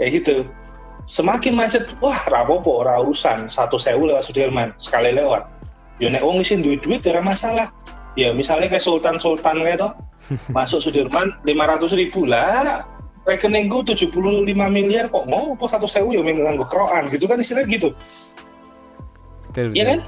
Kayak 0.00 0.10
gitu. 0.18 0.36
Semakin 1.04 1.52
macet 1.54 1.84
wah 2.00 2.18
rapopo 2.26 2.82
ora 2.82 2.98
urusan. 2.98 3.46
Satu 3.46 3.76
sewu 3.76 4.08
lewat 4.10 4.26
Sudirman 4.26 4.72
sekali 4.80 5.14
lewat. 5.14 5.46
Yo 6.00 6.08
nek 6.08 6.24
wong 6.24 6.40
isin 6.40 6.64
duit 6.64 6.80
duit 6.82 7.04
ora 7.06 7.20
masalah. 7.20 7.68
Ya 8.18 8.32
misalnya 8.32 8.66
kayak 8.72 8.82
Sultan 8.82 9.20
Sultan 9.20 9.60
kayak 9.62 9.92
masuk 10.56 10.80
Sudirman 10.80 11.30
500 11.44 12.00
ribu 12.00 12.24
lah 12.24 12.82
rekeningku 13.22 13.86
75 13.86 14.10
miliar 14.70 15.06
kok 15.06 15.24
mau 15.30 15.54
apa 15.54 15.66
satu 15.70 15.86
sewu 15.86 16.10
ya 16.10 16.22
nganggo 16.22 16.66
keroan 16.66 17.06
gitu 17.06 17.30
kan 17.30 17.38
istilah 17.38 17.62
gitu 17.70 17.94
Betul, 19.52 19.68
betul. 19.76 19.84
kan? 19.84 20.00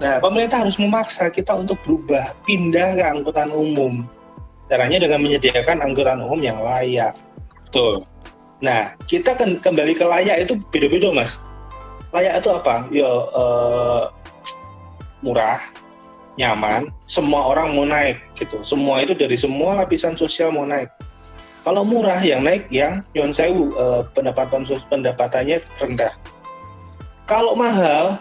Nah, 0.00 0.14
pemerintah 0.18 0.58
harus 0.66 0.76
memaksa 0.80 1.30
kita 1.30 1.54
untuk 1.54 1.78
berubah, 1.86 2.34
pindah 2.42 2.98
ke 2.98 3.04
angkutan 3.06 3.52
umum. 3.54 4.02
Caranya 4.66 5.06
dengan 5.06 5.22
menyediakan 5.22 5.78
angkutan 5.84 6.18
umum 6.18 6.40
yang 6.42 6.58
layak. 6.58 7.14
Betul. 7.70 8.02
Nah, 8.58 8.96
kita 9.06 9.36
kembali 9.38 9.94
ke 9.94 10.04
layak 10.04 10.48
itu 10.48 10.58
beda-beda, 10.74 11.08
Mas. 11.14 11.32
Layak 12.10 12.42
itu 12.42 12.48
apa? 12.50 12.76
Ya 12.90 13.10
eh, 13.12 14.02
murah, 15.22 15.60
nyaman, 16.34 16.90
semua 17.06 17.46
orang 17.46 17.76
mau 17.76 17.86
naik 17.86 18.18
gitu. 18.40 18.58
Semua 18.64 19.04
itu 19.04 19.14
dari 19.14 19.36
semua 19.36 19.84
lapisan 19.84 20.16
sosial 20.16 20.50
mau 20.50 20.64
naik. 20.66 20.90
Kalau 21.60 21.84
murah 21.84 22.20
yang 22.24 22.40
naik 22.40 22.68
yang 22.72 23.04
nyon 23.12 23.36
sewu 23.36 23.76
eh, 23.76 24.02
pendapatan 24.16 24.64
pendapatannya 24.88 25.60
rendah. 25.76 26.14
Kalau 27.28 27.52
mahal 27.52 28.16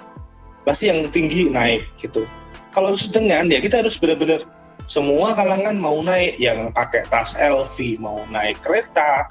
pasti 0.67 0.91
yang 0.91 1.07
tinggi 1.09 1.47
naik 1.49 1.87
gitu. 1.97 2.27
Kalau 2.69 2.93
sedang 2.93 3.25
ya 3.49 3.57
kita 3.57 3.81
harus 3.81 3.97
benar-benar 3.97 4.43
semua 4.89 5.37
kalangan 5.37 5.77
mau 5.77 6.01
naik 6.01 6.37
yang 6.41 6.73
pakai 6.73 7.05
tas 7.13 7.37
LV 7.37 8.01
mau 8.01 8.25
naik 8.29 8.57
kereta 8.65 9.29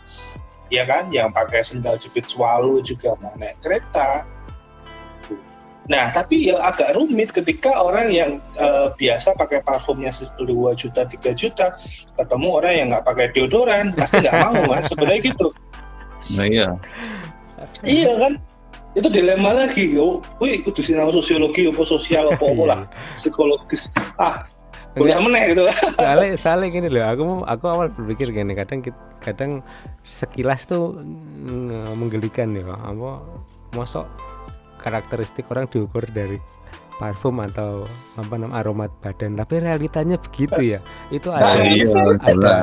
ya 0.70 0.86
kan 0.86 1.10
yang 1.10 1.34
pakai 1.34 1.64
sendal 1.64 1.98
jepit 1.98 2.30
swallow 2.30 2.78
juga 2.78 3.18
mau 3.18 3.34
naik 3.34 3.58
kereta 3.64 4.22
nah 5.88 6.12
tapi 6.12 6.52
ya 6.52 6.60
agak 6.60 6.92
rumit 6.92 7.32
ketika 7.32 7.72
orang 7.80 8.12
yang 8.12 8.30
eh, 8.60 8.92
biasa 8.92 9.32
pakai 9.40 9.64
parfumnya 9.64 10.12
2 10.12 10.44
juta 10.76 11.08
3 11.08 11.32
juta 11.32 11.72
ketemu 12.12 12.48
orang 12.52 12.74
yang 12.76 12.86
nggak 12.92 13.06
pakai 13.08 13.26
deodoran 13.32 13.96
pasti 13.96 14.20
nggak 14.20 14.36
mau 14.44 14.60
mas. 14.70 14.86
Sebenarnya 14.92 15.20
gitu. 15.24 15.48
Nah, 16.36 16.44
iya. 16.44 16.68
iya 17.86 18.12
kan? 18.20 18.32
Itu 18.92 19.08
dilema 19.08 19.54
lagi. 19.54 19.96
Wih 20.42 20.56
kudu 20.66 20.80
sinau 20.82 21.08
sosiologi 21.14 21.68
apa 21.70 21.82
sosial 21.86 22.34
apa 22.34 22.44
apa 22.44 22.64
lah. 22.66 22.80
Psikologis. 23.18 23.88
Ah 24.20 24.44
kuliah 24.98 25.22
meneh 25.22 25.54
gitu 25.54 25.62
soalnya 25.94 26.34
soalnya 26.34 26.68
gini 26.74 26.88
loh. 26.90 27.04
Aku 27.06 27.24
aku 27.46 27.64
awal 27.70 27.86
berpikir 27.94 28.34
gini 28.34 28.52
kadang 28.58 28.82
kadang 29.22 29.62
sekilas 30.02 30.66
tuh 30.66 30.98
mm, 30.98 31.94
menggelikan 31.94 32.50
ya. 32.56 32.74
Apa 32.74 33.22
mosok 33.76 34.08
karakteristik 34.78 35.50
orang 35.50 35.66
diukur 35.68 36.06
dari 36.08 36.38
parfum 36.98 37.38
atau 37.42 37.86
apa 38.18 38.34
namanya 38.34 38.62
aromat 38.62 38.90
badan. 39.02 39.38
Tapi 39.38 39.62
realitanya 39.62 40.18
begitu 40.18 40.78
ya. 40.78 40.80
Itu 41.14 41.30
ada 41.30 41.54
Nah, 41.54 41.66
iya, 41.66 41.86
ada 42.26 42.54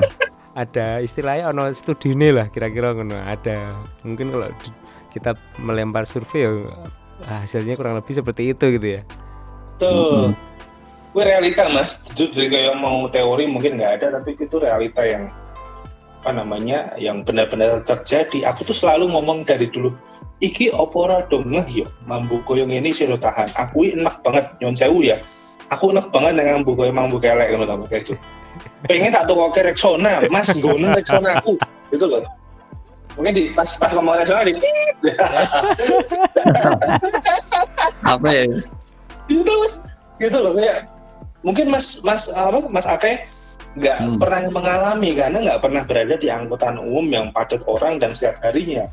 ada 0.55 0.85
istilahnya 1.03 1.51
ono 1.51 1.67
studi 1.75 2.15
nih 2.15 2.31
lah 2.35 2.47
kira-kira 2.51 2.95
ngono. 2.95 3.15
Ada 3.15 3.75
mungkin 4.03 4.35
kalau 4.35 4.49
kita 5.11 5.31
melempar 5.59 6.03
survei 6.03 6.47
ya 6.47 6.51
hasilnya 7.23 7.79
kurang 7.79 7.95
lebih 7.95 8.11
seperti 8.11 8.51
itu 8.51 8.65
gitu 8.75 8.87
ya. 8.99 9.01
Tuh 9.79 10.35
gue 11.15 11.23
realita 11.23 11.71
mas. 11.71 12.03
Itu 12.11 12.27
jadi 12.27 12.47
kayak 12.51 12.75
mau 12.79 13.07
teori 13.07 13.47
mungkin 13.47 13.79
nggak 13.79 14.03
ada 14.03 14.19
tapi 14.19 14.35
itu 14.35 14.55
realita 14.59 15.03
yang 15.07 15.31
apa 16.25 16.41
namanya 16.41 16.89
yang 16.97 17.21
benar-benar 17.21 17.85
terjadi. 17.85 18.49
Aku 18.49 18.65
tuh 18.65 18.73
selalu 18.73 19.13
ngomong 19.13 19.45
dari 19.45 19.69
dulu 19.69 19.93
iki 20.41 20.73
opora 20.73 21.21
dong 21.29 21.53
ngeh 21.53 21.85
yo 21.85 21.87
mambu 22.09 22.41
koyong 22.49 22.73
ini 22.73 22.89
sih 22.89 23.05
tahan. 23.05 23.45
Aku 23.53 23.85
enak 23.85 24.25
banget 24.25 24.49
nyon 24.57 24.73
sewu 24.73 25.05
ya. 25.05 25.21
Aku 25.69 25.93
enak 25.93 26.09
banget 26.09 26.41
dengan 26.41 26.65
mambu 26.65 26.73
koyong 26.73 26.97
mambu 26.97 27.21
kelek 27.21 27.53
loh 27.53 27.85
kayak 27.85 28.09
itu 28.09 28.17
pengen 28.89 29.13
tak 29.13 29.29
tuh 29.29 29.37
ke 29.53 29.61
Rexona 29.69 30.25
mas 30.33 30.49
gonen 30.57 30.97
Rexona 30.97 31.37
aku. 31.37 31.61
Gitu 31.93 32.09
loh. 32.09 32.25
Mungkin 33.21 33.31
di 33.37 33.53
pas 33.53 33.69
pas 33.77 33.93
ngomong 33.93 34.17
Rexona 34.17 34.49
di 34.49 34.57
tit 34.57 34.95
Apa 38.17 38.27
ya? 38.33 38.49
gitu 39.29 39.53
gitu 40.21 40.37
loh 40.41 40.57
kayak 40.57 40.89
mungkin 41.45 41.69
mas 41.69 42.01
mas 42.01 42.29
apa 42.33 42.65
mas 42.69 42.89
Ake 42.89 43.25
nggak 43.75 43.97
Hmm. 43.99 44.15
pernah 44.15 44.41
mengalami 44.55 45.11
karena 45.15 45.37
nggak 45.43 45.59
pernah 45.59 45.83
berada 45.83 46.15
di 46.15 46.27
angkutan 46.31 46.79
umum 46.79 47.05
yang 47.11 47.27
padat 47.35 47.59
orang 47.67 47.99
dan 47.99 48.15
setiap 48.15 48.39
harinya. 48.43 48.87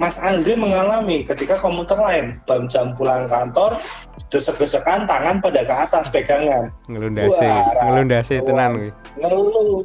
Mas 0.00 0.16
Andre 0.16 0.56
mengalami 0.56 1.28
ketika 1.28 1.60
komuter 1.60 1.96
lain 2.00 2.40
jam 2.48 2.64
jam 2.72 2.86
pulang 2.96 3.28
kantor 3.28 3.76
desek-desekan 4.32 5.04
tangan 5.04 5.44
pada 5.44 5.60
ke 5.60 5.74
atas 5.76 6.08
pegangan. 6.08 6.72
Ngelundase 6.88 7.44
Wah, 7.44 7.84
ngelundase 7.84 8.34
wah. 8.40 8.44
tenan. 8.48 8.72
ngeluh. 9.20 9.84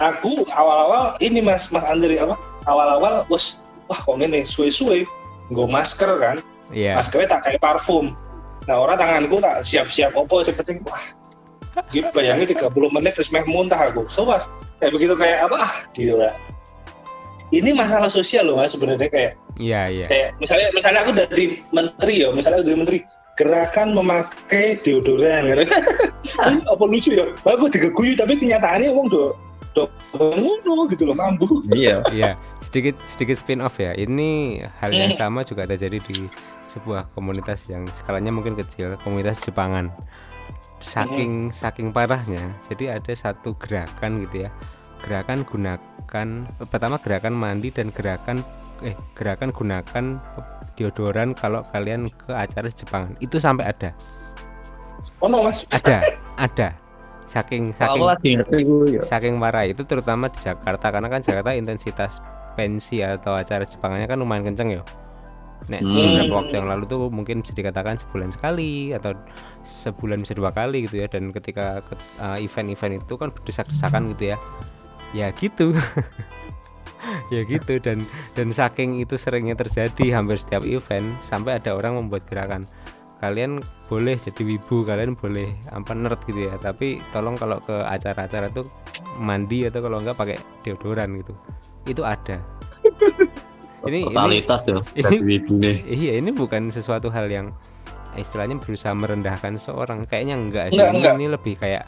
Aku 0.00 0.42
awal-awal 0.50 1.14
ini 1.20 1.44
mas 1.44 1.68
mas 1.70 1.84
Andre 1.84 2.18
apa? 2.18 2.34
Awal-awal 2.64 3.22
bos 3.28 3.60
wah 3.86 4.00
kok 4.00 4.16
ini 4.18 4.42
suwe-suwe. 4.42 5.04
Gue 5.52 5.66
masker 5.68 6.10
kan? 6.16 6.36
Iya. 6.72 6.96
Maskernya 6.96 7.36
tak 7.36 7.40
kayak 7.52 7.60
parfum. 7.60 8.16
Nah 8.64 8.80
orang 8.80 8.96
tanganku 8.96 9.38
tak 9.44 9.60
siap-siap 9.62 10.16
opo 10.16 10.40
seperti 10.40 10.80
wah 10.82 11.00
gitu 11.92 12.08
bayangin 12.12 12.46
30 12.52 12.68
menit 12.92 13.12
terus 13.16 13.32
meh 13.32 13.44
muntah 13.48 13.80
aku 13.88 14.04
so 14.08 14.28
what? 14.28 14.44
kayak 14.80 14.92
begitu 14.92 15.14
kayak 15.16 15.46
apa 15.46 15.56
ah 15.62 15.74
gila 15.96 16.30
ini 17.52 17.70
masalah 17.76 18.08
sosial 18.08 18.48
loh 18.48 18.60
mas 18.60 18.72
sebenarnya 18.72 19.08
kayak 19.08 19.32
iya 19.60 19.88
iya 19.88 20.06
kayak 20.08 20.28
misalnya 20.40 20.68
misalnya 20.72 21.00
aku 21.04 21.12
dari 21.16 21.44
menteri 21.72 22.14
ya 22.24 22.28
misalnya 22.32 22.60
aku 22.60 22.66
dari 22.68 22.78
menteri 22.80 22.98
gerakan 23.32 23.96
memakai 23.96 24.76
deodoran 24.84 25.48
gitu. 25.48 25.64
Ini 26.52 26.60
apa 26.68 26.84
lucu 26.84 27.10
ya 27.16 27.24
aku 27.48 27.64
digeguyu 27.72 28.12
tapi 28.12 28.36
kenyataannya 28.36 28.92
emang 28.92 29.08
do 29.08 29.32
do 29.72 29.88
ngono 30.12 30.84
gitu 30.92 31.08
loh 31.08 31.16
mampu 31.16 31.64
Iya. 31.72 32.04
Iya, 32.12 32.36
sedikit 32.60 32.96
sedikit 33.08 33.40
spin 33.40 33.64
off 33.64 33.80
ya. 33.80 33.96
Ini 33.96 34.60
hal 34.84 34.92
yang 34.92 35.16
sama 35.16 35.48
juga 35.48 35.64
terjadi 35.64 35.96
di 35.96 36.28
sebuah 36.68 37.08
komunitas 37.16 37.68
yang 37.68 37.88
skalanya 37.96 38.32
mungkin 38.32 38.56
kecil, 38.56 38.96
komunitas 39.00 39.40
Jepangan. 39.44 39.88
Saking 40.82 41.54
saking 41.54 41.88
parahnya, 41.94 42.52
jadi 42.66 42.98
ada 42.98 43.12
satu 43.14 43.54
gerakan 43.56 44.26
gitu 44.26 44.46
ya. 44.46 44.50
Gerakan 45.02 45.46
gunakan 45.46 46.28
pertama 46.68 46.98
gerakan 46.98 47.34
mandi 47.38 47.70
dan 47.70 47.94
gerakan 47.94 48.42
eh 48.82 48.98
gerakan 49.14 49.54
gunakan 49.54 50.18
deodoran 50.74 51.38
kalau 51.38 51.62
kalian 51.70 52.10
ke 52.10 52.34
acara 52.34 52.68
Jepangan. 52.68 53.14
Itu 53.22 53.38
sampai 53.38 53.70
ada. 53.70 53.90
oh 55.18 55.26
no 55.26 55.42
mas 55.42 55.66
Ada, 55.70 56.02
ada. 56.38 56.68
Saking 57.26 57.72
saking 57.72 58.02
ya. 58.92 59.00
saking 59.00 59.34
parah 59.40 59.64
itu 59.64 59.82
terutama 59.88 60.28
di 60.28 60.38
Jakarta 60.42 60.92
karena 60.92 61.08
kan 61.08 61.24
Jakarta 61.24 61.56
intensitas 61.56 62.20
pensi 62.58 63.00
atau 63.00 63.32
acara 63.32 63.64
Jepangannya 63.64 64.04
kan 64.04 64.18
lumayan 64.20 64.52
kenceng 64.52 64.68
ya. 64.76 64.82
Nek 65.70 65.80
Hmm. 65.80 65.94
beberapa 65.94 66.34
waktu 66.42 66.54
yang 66.58 66.68
lalu 66.70 66.84
tuh 66.86 67.06
mungkin 67.06 67.42
bisa 67.42 67.54
dikatakan 67.54 67.98
sebulan 67.98 68.30
sekali 68.34 68.90
atau 68.90 69.14
sebulan 69.62 70.22
bisa 70.22 70.34
dua 70.34 70.50
kali 70.50 70.86
gitu 70.86 71.02
ya 71.02 71.06
dan 71.06 71.30
ketika 71.30 71.82
ke- 71.86 71.98
uh, 72.18 72.38
event-event 72.38 73.02
itu 73.02 73.14
kan 73.14 73.30
berdesak-desakan 73.30 74.10
gitu 74.16 74.34
ya. 74.34 74.38
Ya 75.12 75.28
gitu. 75.30 75.70
ya 77.34 77.42
gitu 77.42 77.82
dan 77.82 77.98
dan 78.38 78.54
saking 78.54 79.02
itu 79.02 79.18
seringnya 79.18 79.58
terjadi 79.58 80.14
hampir 80.14 80.38
setiap 80.38 80.62
event 80.62 81.18
sampai 81.26 81.58
ada 81.58 81.74
orang 81.74 81.98
membuat 81.98 82.22
gerakan 82.30 82.70
kalian 83.18 83.58
boleh 83.86 84.18
jadi 84.18 84.42
wibu 84.42 84.82
kalian 84.82 85.14
boleh 85.14 85.50
apa 85.70 85.94
nerd 85.94 86.18
gitu 86.26 86.46
ya 86.46 86.54
tapi 86.58 87.02
tolong 87.10 87.34
kalau 87.34 87.58
ke 87.62 87.74
acara-acara 87.74 88.50
tuh 88.50 88.66
mandi 89.18 89.66
atau 89.66 89.82
kalau 89.82 89.98
enggak 89.98 90.14
pakai 90.14 90.36
deodoran 90.62 91.22
gitu 91.22 91.34
itu 91.86 92.02
ada 92.02 92.38
ini 93.86 93.98
ini 94.02 94.06
Totalitas 94.10 94.60
ini- 94.66 95.38
ibu 95.38 95.52
nih. 95.58 95.76
iya 95.84 96.12
ini 96.18 96.30
bukan 96.30 96.70
sesuatu 96.70 97.10
hal 97.10 97.26
yang 97.26 97.50
istilahnya 98.14 98.60
berusaha 98.60 98.92
merendahkan 98.92 99.56
seorang. 99.56 100.04
Kayaknya 100.04 100.36
enggak 100.36 100.64
sih. 100.68 100.76
Enggak, 100.76 100.88
ini, 100.88 100.98
enggak. 101.00 101.14
ini 101.16 101.26
lebih 101.32 101.54
kayak 101.56 101.84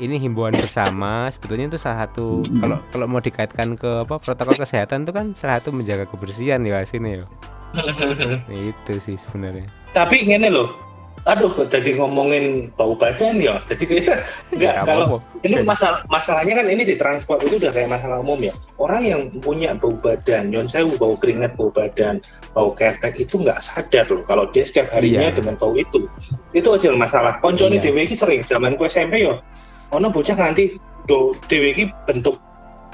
ini 0.00 0.16
himbauan 0.16 0.56
bersama. 0.56 1.28
Sebetulnya 1.28 1.68
itu 1.68 1.78
salah 1.78 2.08
satu 2.08 2.40
kalau 2.58 2.78
kalau 2.88 3.06
mau 3.06 3.20
dikaitkan 3.20 3.76
ke 3.76 4.08
apa 4.08 4.16
protokol 4.16 4.56
kesehatan 4.56 5.04
itu 5.04 5.12
kan 5.12 5.26
salah 5.36 5.60
satu 5.60 5.70
menjaga 5.76 6.08
kebersihan 6.08 6.64
ya 6.64 6.80
sini 6.88 7.20
ya. 7.20 7.24
Itu 8.72 8.96
sih 8.96 9.20
sebenarnya. 9.20 9.68
Tapi 9.92 10.24
ngene 10.24 10.48
loh 10.48 10.87
aduh 11.24 11.50
jadi 11.64 11.96
ngomongin 11.96 12.44
bau 12.72 12.92
badan 12.92 13.36
ya 13.36 13.58
jadi 13.64 13.84
kayak 13.84 14.18
enggak 14.50 14.72
Ya, 14.72 14.82
kalau 14.84 15.06
apa-apa. 15.18 15.42
ini 15.42 15.56
masalah 15.62 15.98
masalahnya 16.06 16.54
kan 16.54 16.66
ini 16.66 16.82
di 16.82 16.94
transport 16.94 17.40
itu 17.42 17.56
udah 17.56 17.70
kayak 17.70 17.88
masalah 17.88 18.18
umum 18.18 18.38
ya 18.38 18.52
orang 18.76 19.02
yang 19.02 19.20
punya 19.38 19.72
bau 19.72 19.94
badan 19.94 20.48
yon 20.48 20.64
sewu 20.64 20.94
bau 20.94 21.14
keringat 21.14 21.52
bau 21.54 21.68
badan 21.68 22.22
bau 22.50 22.70
ketek 22.70 23.18
itu 23.18 23.34
nggak 23.36 23.58
sadar 23.58 24.06
loh 24.06 24.22
kalau 24.22 24.44
dia 24.48 24.62
setiap 24.62 24.88
harinya 24.90 25.26
Iya. 25.26 25.34
dengan 25.34 25.54
bau 25.54 25.72
itu 25.72 26.06
itu 26.50 26.68
aja 26.68 26.88
masalah 26.92 27.38
koncone 27.38 27.76
Iya. 27.76 27.84
dewe 27.84 28.00
iki 28.04 28.14
sering 28.14 28.40
zaman 28.42 28.74
ku 28.74 28.84
SMP 28.84 29.22
yo 29.22 29.40
ono 29.88 30.08
bocah 30.08 30.34
nganti 30.34 30.76
do 31.04 31.32
dewe 31.46 31.72
iki 31.72 31.88
bentuk 32.04 32.36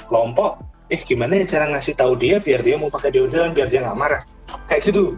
kelompok 0.04 0.58
eh 0.86 0.98
gimana 0.98 1.34
ya 1.34 1.46
cara 1.48 1.66
ngasih 1.68 1.92
tahu 1.92 2.14
dia 2.14 2.36
biar 2.38 2.60
dia 2.60 2.76
mau 2.76 2.88
pakai 2.88 3.10
deodoran 3.10 3.50
biar 3.50 3.66
dia 3.66 3.80
nggak 3.80 3.96
marah 3.96 4.22
kayak 4.66 4.84
gitu 4.84 5.16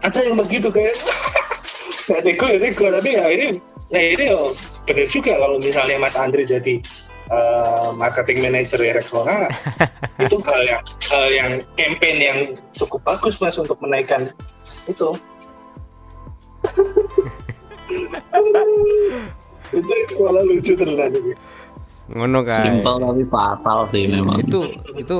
ada 0.00 0.18
yang 0.18 0.36
begitu 0.36 0.68
kayak 0.68 0.92
nggak 2.10 2.22
nego 2.26 2.46
ya 2.50 2.58
tapi 2.98 3.10
ya 3.14 3.24
ini 3.30 3.46
nah 3.90 4.02
ini 4.02 4.24
yo 4.34 4.50
benar 4.84 5.06
juga 5.06 5.32
kalau 5.38 5.56
misalnya 5.62 5.96
Mas 6.02 6.16
Andri 6.18 6.42
jadi 6.42 6.74
eh, 7.30 7.88
marketing 7.96 8.38
manager 8.42 8.80
ya 8.82 8.92
Rexona 8.98 9.46
itu 10.26 10.36
hal 10.42 10.62
yang 10.66 10.82
hal 10.82 11.26
yang 11.30 11.50
campaign 11.78 12.16
yang 12.18 12.38
cukup 12.74 13.00
bagus 13.06 13.38
mas 13.38 13.56
untuk 13.56 13.78
menaikkan 13.78 14.26
itu. 14.90 15.08
Itu 19.70 19.94
malah 20.18 20.42
lucu 20.42 20.74
terus 20.74 20.98
tadi 20.98 21.18
ngono 22.10 22.42
kae. 22.42 22.58
Simpel 22.58 22.94
tapi 22.98 23.22
fatal 23.30 23.78
sih 23.94 24.04
memang. 24.10 24.42
itu 24.42 24.60
itu 24.98 25.18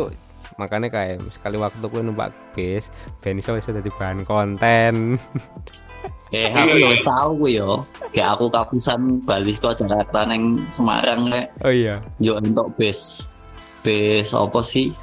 makanya 0.58 0.90
kayak 0.90 1.22
sekali 1.30 1.56
waktu 1.56 1.80
gue 1.80 2.02
numpak 2.02 2.34
bis 2.52 2.90
ben 3.22 3.38
iso 3.38 3.54
iso 3.54 3.70
dadi 3.70 3.88
bahan 3.94 4.26
konten 4.26 5.16
Eh, 6.30 6.46
aku 6.46 6.78
yo 6.78 6.94
wis 6.94 7.02
tahu 7.02 7.30
ku 7.36 7.46
yo. 7.50 7.70
Kayak 8.14 8.38
aku 8.38 8.46
kapusan 8.48 9.18
bali 9.22 9.50
kok 9.52 9.74
Jakarta 9.74 10.22
neng 10.24 10.62
Semarang 10.70 11.26
rek. 11.26 11.50
oh 11.62 11.70
iya 11.70 11.98
Yo 12.22 12.38
entuk 12.38 12.70
bis. 12.74 13.26
Bis 13.82 14.30
apa 14.30 14.62
sih? 14.62 14.94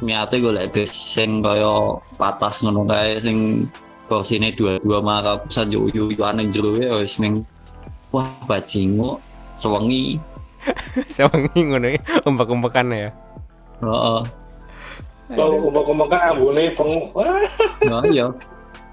Miate 0.00 0.40
golek 0.40 0.72
bis 0.72 0.90
sing 0.90 1.38
kaya 1.40 1.94
patas 2.16 2.64
ngono 2.64 2.82
kae 2.84 3.20
sing 3.20 3.68
kursine 4.08 4.50
dua-dua 4.50 4.98
mah 4.98 5.22
kapusan 5.22 5.70
yo 5.70 5.86
yo 5.92 6.10
yo 6.10 6.22
aneh 6.24 6.50
jero 6.50 6.74
ya 6.74 6.98
wis 6.98 7.14
ming 7.22 7.46
wah 8.10 8.26
bajingo 8.48 9.22
sewengi. 9.54 10.18
sewengi 11.14 11.60
ngono 11.62 11.86
ya 11.94 12.00
umpek-umpekan 12.26 12.90
ya 12.90 13.08
Heeh. 13.80 14.20
kalau 15.32 15.56
ngomong-ngomong 15.56 16.08
kan 16.10 16.36
ambune 16.36 16.68
pengu 16.74 17.00
Nah, 17.86 18.02
iya. 18.04 18.28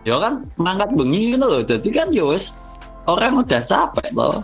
Ya 0.07 0.15
kan 0.23 0.47
mangkat 0.55 0.95
bengi 0.95 1.35
gitu 1.35 1.43
loh. 1.43 1.59
Jadi 1.59 1.89
kan 1.91 2.07
ya 2.15 2.23
wis 2.23 2.55
orang 3.03 3.43
udah 3.43 3.59
capek 3.59 4.07
loh. 4.15 4.39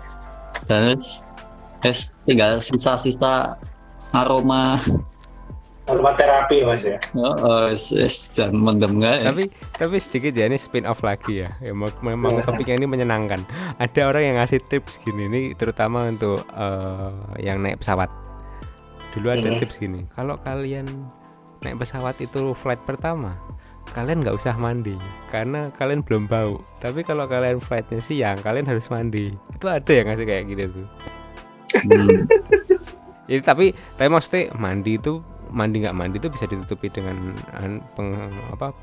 Dan 0.68 1.00
wis 1.00 1.24
wis 1.80 2.12
tinggal 2.28 2.60
sisa-sisa 2.60 3.56
aroma 4.12 4.76
rumah 5.84 6.16
terapi 6.16 6.64
mas 6.64 6.88
ya 6.88 6.96
oh, 7.20 7.68
wis 7.68 7.92
wis 7.92 8.32
jangan 8.32 8.56
mendem 8.56 9.04
nggak 9.04 9.18
ya. 9.20 9.26
tapi 9.28 9.44
tapi 9.76 9.96
sedikit 10.00 10.32
ya 10.32 10.48
ini 10.48 10.56
spin 10.56 10.88
off 10.88 11.04
lagi 11.04 11.44
ya, 11.44 11.52
ya 11.60 11.76
memang 11.76 12.40
topiknya 12.48 12.80
ini 12.80 12.88
menyenangkan 12.88 13.44
ada 13.84 14.02
orang 14.08 14.24
yang 14.32 14.36
ngasih 14.40 14.64
tips 14.72 14.96
gini 15.04 15.28
ini 15.28 15.42
terutama 15.60 16.08
untuk 16.08 16.48
eh, 16.56 17.44
yang 17.44 17.60
naik 17.60 17.84
pesawat 17.84 18.08
dulu 19.12 19.28
ada 19.36 19.44
Mhm. 19.44 19.60
tips 19.60 19.76
gini 19.76 20.08
kalau 20.16 20.40
kalian 20.40 20.88
naik 21.60 21.76
pesawat 21.76 22.16
itu 22.24 22.56
flight 22.56 22.80
pertama 22.88 23.36
kalian 23.94 24.26
nggak 24.26 24.36
usah 24.36 24.58
mandi 24.58 24.98
karena 25.30 25.70
kalian 25.78 26.02
belum 26.02 26.26
bau. 26.26 26.66
Tapi 26.82 27.06
kalau 27.06 27.30
kalian 27.30 27.62
flightnya 27.62 28.02
siang 28.02 28.42
kalian 28.42 28.66
harus 28.66 28.90
mandi. 28.90 29.32
Itu 29.54 29.70
ada 29.70 29.92
yang 29.94 30.10
ngasih 30.10 30.26
kayak 30.26 30.44
gitu 30.50 30.64
tuh. 30.74 30.88
Hmm. 31.74 32.26
Jadi 33.30 33.42
tapi 33.50 33.66
tapi 33.96 34.10
maksudnya 34.10 34.52
mandi 34.58 34.98
itu 34.98 35.22
mandi 35.54 35.86
nggak 35.86 35.98
mandi 35.98 36.18
itu 36.18 36.30
bisa 36.34 36.50
ditutupi 36.50 36.90
dengan 36.90 37.38
an- 37.54 37.86
peng, 37.94 38.18
apa 38.50 38.74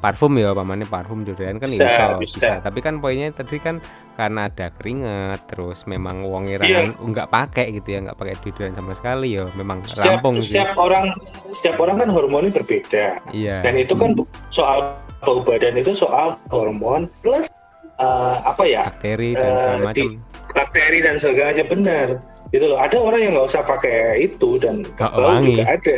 parfum 0.00 0.32
ya 0.40 0.56
pamannya 0.56 0.88
parfum 0.88 1.20
deodoran 1.22 1.60
kan 1.60 1.68
Bisa, 1.68 1.84
iso, 1.84 2.06
bisa. 2.16 2.50
Tapi 2.64 2.80
kan 2.80 2.98
poinnya 2.98 3.28
tadi 3.30 3.60
kan 3.60 3.78
karena 4.16 4.48
ada 4.48 4.72
keringat 4.74 5.44
terus 5.48 5.84
memang 5.84 6.24
wongi 6.24 6.56
Iya. 6.56 6.60
rangan 6.60 6.88
nggak 7.00 7.28
pakai 7.28 7.66
gitu 7.76 7.88
ya 7.94 7.98
nggak 8.08 8.18
pakai 8.18 8.34
deodoran 8.40 8.72
sama 8.72 8.92
sekali 8.96 9.28
ya 9.36 9.44
memang 9.54 9.84
setiap 9.84 10.20
rampung 10.20 10.40
sih. 10.40 10.56
setiap 10.56 10.76
orang 10.76 11.12
setiap 11.52 11.76
orang 11.80 11.96
kan 12.00 12.08
hormonnya 12.08 12.52
berbeda 12.52 13.20
Iya. 13.30 13.60
dan 13.64 13.74
itu 13.76 13.92
kan 13.96 14.16
soal 14.48 14.96
bau 15.20 15.44
badan 15.44 15.76
itu 15.76 15.92
soal 15.92 16.40
hormon 16.48 17.08
plus 17.20 17.52
eh, 18.00 18.36
apa 18.40 18.64
ya 18.64 18.88
bakteri 18.88 19.36
dan 19.36 19.44
eh, 19.44 19.56
segala 19.56 19.78
macam. 19.84 20.08
bakteri 20.56 20.98
dan 21.04 21.16
segala 21.20 21.50
benar 21.68 22.06
gitu 22.50 22.66
loh. 22.66 22.78
Ada 22.78 22.96
orang 22.98 23.20
yang 23.22 23.32
nggak 23.38 23.48
usah 23.48 23.62
pakai 23.62 24.20
itu 24.20 24.58
dan 24.58 24.82
Nggak 24.98 25.12
bau 25.14 25.26
wangi. 25.38 25.54
juga 25.54 25.64
ada. 25.70 25.96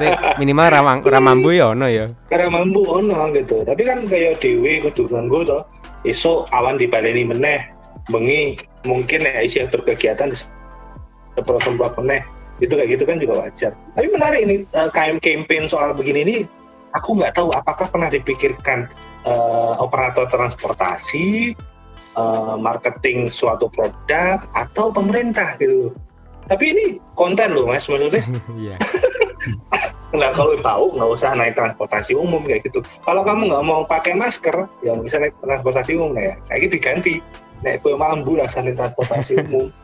Ya, 0.00 0.12
minimal 0.36 0.66
ramang 0.72 0.98
ramambu 1.12 1.50
ya 1.52 1.72
ono 1.72 1.86
ya. 1.86 2.06
karena 2.28 2.48
mampu 2.48 2.80
ono 2.84 3.28
gitu. 3.32 3.62
Tapi 3.64 3.82
kan 3.84 3.98
kayak 4.08 4.40
dewi 4.40 4.80
kudu 4.80 5.08
nganggo 5.12 5.44
to. 5.44 5.58
Iso 6.02 6.48
awan 6.50 6.80
dibaleni 6.80 7.28
meneh. 7.28 7.68
Bengi 8.08 8.56
mungkin 8.88 9.28
ya 9.28 9.44
isi 9.44 9.60
berkegiatan 9.68 10.32
seperti 10.32 11.60
tempat 11.68 11.92
meneh. 12.00 12.24
Itu 12.60 12.76
kayak 12.76 12.96
gitu 12.96 13.04
kan 13.04 13.16
juga 13.20 13.34
wajar. 13.44 13.72
Tapi 13.96 14.06
menarik 14.08 14.40
ini 14.44 14.54
KM 14.72 15.20
campaign 15.20 15.64
soal 15.68 15.92
begini 15.92 16.20
ini 16.24 16.36
aku 16.92 17.16
nggak 17.16 17.36
tahu 17.36 17.52
apakah 17.52 17.86
pernah 17.88 18.08
dipikirkan 18.08 18.88
eh, 19.24 19.72
operator 19.78 20.24
transportasi 20.28 21.52
eh, 22.20 22.56
marketing 22.60 23.32
suatu 23.32 23.66
produk 23.72 24.44
atau 24.52 24.92
pemerintah 24.92 25.56
gitu 25.56 25.90
tapi 26.50 26.74
ini 26.74 26.84
konten 27.14 27.54
loh 27.54 27.64
mas 27.70 27.86
maksudnya 27.88 28.22
Iya. 28.62 28.76
Nah 30.10 30.34
kalau 30.34 30.58
tahu 30.58 30.84
nggak 30.98 31.10
usah 31.14 31.38
naik 31.38 31.54
transportasi 31.54 32.18
umum 32.18 32.42
kayak 32.42 32.66
gitu. 32.66 32.82
Kalau 33.06 33.22
kamu 33.22 33.46
nggak 33.46 33.62
mau 33.62 33.86
pakai 33.86 34.18
masker, 34.18 34.66
ya 34.82 34.90
nggak 34.98 35.06
bisa 35.06 35.16
naik 35.22 35.34
transportasi 35.38 35.90
umum 35.94 36.18
ya. 36.18 36.34
Saya 36.42 36.66
diganti 36.66 37.22
naik 37.62 37.78
kue 37.86 37.94
mambu 37.94 38.34
lah 38.34 38.50
naik 38.50 38.74
transportasi 38.74 39.38
umum. 39.46 39.70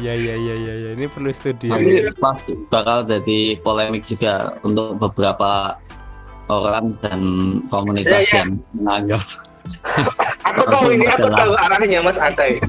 Iya 0.00 0.14
iya 0.14 0.34
iya 0.38 0.54
iya 0.54 0.74
iya. 0.78 0.90
ini 0.94 1.10
perlu 1.10 1.34
studi. 1.34 1.66
ya. 1.66 1.76
Tapi 1.76 2.14
pasti 2.22 2.52
bakal 2.70 3.02
jadi 3.04 3.58
polemik 3.60 4.06
juga 4.06 4.54
untuk 4.62 4.96
beberapa 5.02 5.74
orang 6.46 6.94
dan 7.02 7.20
komunitas 7.68 8.22
Iya, 8.22 8.22
iya. 8.22 8.38
yang 8.38 8.50
menganggap 8.78 9.22
Aku 10.46 10.62
tahu 10.70 10.94
ini, 10.94 11.06
aku 11.10 11.26
tahu 11.32 11.52
arahnya 11.58 12.00
Mas 12.00 12.18
Atai. 12.18 12.62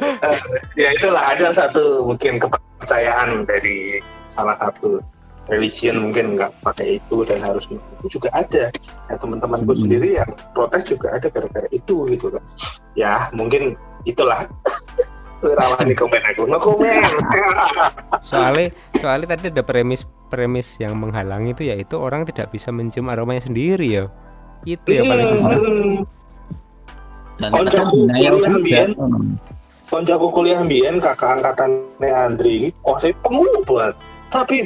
Eh, 0.00 0.38
ya 0.82 0.88
itulah 0.96 1.22
ada 1.34 1.52
satu 1.52 2.04
mungkin 2.08 2.40
kepercayaan 2.40 3.44
dari 3.44 4.00
salah 4.26 4.56
satu 4.56 5.04
religion 5.52 6.00
mungkin 6.00 6.40
nggak 6.40 6.48
pakai 6.64 6.96
itu 6.96 7.22
dan 7.28 7.44
harus 7.44 7.68
itu 7.68 8.06
juga 8.08 8.32
ada. 8.32 8.72
Ya, 9.12 9.14
teman-temanku 9.20 9.76
Hmm. 9.76 9.82
sendiri 9.84 10.16
yang 10.16 10.30
protes 10.56 10.88
juga 10.88 11.12
ada 11.12 11.28
gara-gara 11.28 11.68
itu 11.70 12.08
gitu 12.08 12.32
kan. 12.32 12.42
Ya 12.96 13.28
mungkin 13.36 13.76
itulah 14.08 14.48
rawan 15.44 15.84
di 15.84 15.92
komen 15.92 16.24
aku 16.24 16.48
no 16.48 16.56
komen. 16.56 17.04
soalnya 18.24 18.72
soalnya 19.04 19.36
tadi 19.36 19.52
ada 19.52 19.60
premis 19.60 20.08
premis 20.32 20.80
yang 20.80 20.96
menghalangi 20.96 21.52
itu 21.52 21.68
yaitu 21.68 22.00
orang 22.00 22.24
tidak 22.24 22.48
bisa 22.48 22.72
mencium 22.72 23.12
aromanya 23.12 23.44
sendiri 23.44 23.84
ya 23.84 24.04
itu 24.64 24.88
yang 24.90 25.06
paling 25.08 25.28
susah. 25.36 25.56
Hmm. 25.56 25.96
dan 27.34 27.50
kadang 27.50 27.70
jago 27.72 27.98
denial 28.06 28.34
kuliah 28.38 28.50
juga. 28.50 28.58
ambien. 28.58 28.90
Konjaku 29.84 30.26
kuliah 30.32 30.60
mbien 30.64 30.96
kakak 30.98 31.38
angkatannya 31.38 32.10
Andri 32.10 32.72
kok 32.82 32.98
saya 32.98 33.12
pengu 33.22 33.46
banget 33.68 33.94
tapi 34.32 34.56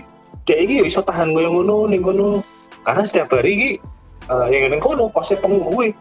dia 0.48 0.56
ini 0.56 0.80
bisa 0.86 1.04
tahan 1.04 1.36
gue 1.36 1.44
yang 1.44 1.52
ngono 1.58 1.90
ning 1.90 2.00
ngono 2.00 2.40
karena 2.86 3.02
setiap 3.04 3.36
hari 3.36 3.52
ini 3.52 3.70
eh, 4.30 4.46
yang 4.48 4.72
ning 4.72 4.80
kono 4.80 5.10
kok 5.12 5.26
saya 5.26 5.42
pengu 5.42 5.60
gue 5.74 5.92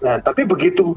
nah 0.00 0.16
tapi 0.22 0.46
begitu 0.46 0.96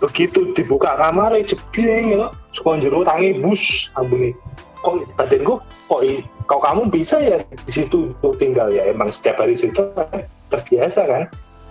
begitu 0.00 0.52
dibuka 0.52 0.96
kamar 1.00 1.32
jebeng 1.40 2.12
gitu 2.12 2.28
suka 2.52 2.76
jero 2.76 3.00
tangi 3.06 3.40
bus 3.40 3.88
ambune. 3.96 4.36
Kok 4.84 5.16
badanku 5.16 5.64
kok 5.88 6.00
i- 6.04 6.24
kok 6.44 6.60
kamu 6.60 6.92
bisa 6.92 7.16
ya 7.16 7.40
di 7.40 7.72
situ 7.72 8.12
tinggal? 8.36 8.68
Ya 8.68 8.92
emang 8.92 9.08
setiap 9.08 9.40
hari 9.40 9.56
di 9.56 9.64
situ 9.64 9.80
kan 9.96 10.28
terbiasa 10.54 11.02
kan 11.04 11.24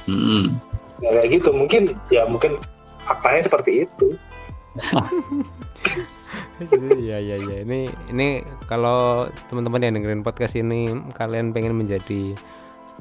Hmm. 0.04 0.60
ya, 1.00 1.16
kayak 1.16 1.40
gitu 1.40 1.56
mungkin 1.56 1.96
ya 2.12 2.28
mungkin 2.28 2.60
faktanya 3.08 3.48
seperti 3.48 3.88
itu 3.88 4.08
Iya 6.98 7.18
iya 7.22 7.36
iya 7.38 7.58
ini 7.62 7.88
ini 8.10 8.42
kalau 8.66 9.28
teman-teman 9.52 9.84
yang 9.84 9.94
dengerin 10.00 10.26
podcast 10.26 10.58
ini 10.58 10.90
kalian 11.14 11.52
pengen 11.52 11.78
menjadi 11.78 12.34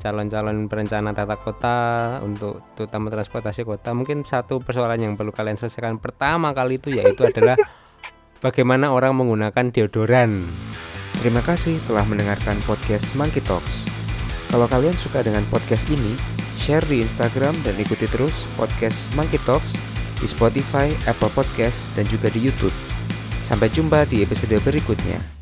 calon-calon 0.00 0.66
perencana 0.66 1.14
tata 1.14 1.36
kota 1.38 1.78
untuk 2.24 2.64
terutama 2.74 3.12
transportasi 3.12 3.62
kota 3.62 3.92
mungkin 3.94 4.24
satu 4.26 4.58
persoalan 4.60 5.00
yang 5.00 5.14
perlu 5.14 5.30
kalian 5.30 5.56
selesaikan 5.56 6.00
pertama 6.02 6.50
kali 6.56 6.80
itu 6.80 6.90
yaitu 6.90 7.28
adalah 7.28 7.56
bagaimana 8.44 8.90
orang 8.90 9.14
menggunakan 9.14 9.70
deodoran. 9.70 10.42
Terima 11.22 11.44
kasih 11.44 11.78
telah 11.86 12.02
mendengarkan 12.08 12.58
podcast 12.66 13.14
Monkey 13.14 13.44
Talks. 13.44 14.01
Kalau 14.52 14.68
kalian 14.68 14.92
suka 15.00 15.24
dengan 15.24 15.40
podcast 15.48 15.88
ini, 15.88 16.12
share 16.60 16.84
di 16.84 17.00
Instagram 17.00 17.56
dan 17.64 17.72
ikuti 17.80 18.04
terus 18.04 18.44
podcast 18.52 19.08
Monkey 19.16 19.40
Talks 19.48 19.80
di 20.20 20.28
Spotify, 20.28 20.92
Apple 21.08 21.32
Podcast, 21.32 21.88
dan 21.96 22.04
juga 22.04 22.28
di 22.28 22.44
YouTube. 22.44 22.76
Sampai 23.40 23.72
jumpa 23.72 24.04
di 24.04 24.20
episode 24.20 24.60
berikutnya. 24.60 25.41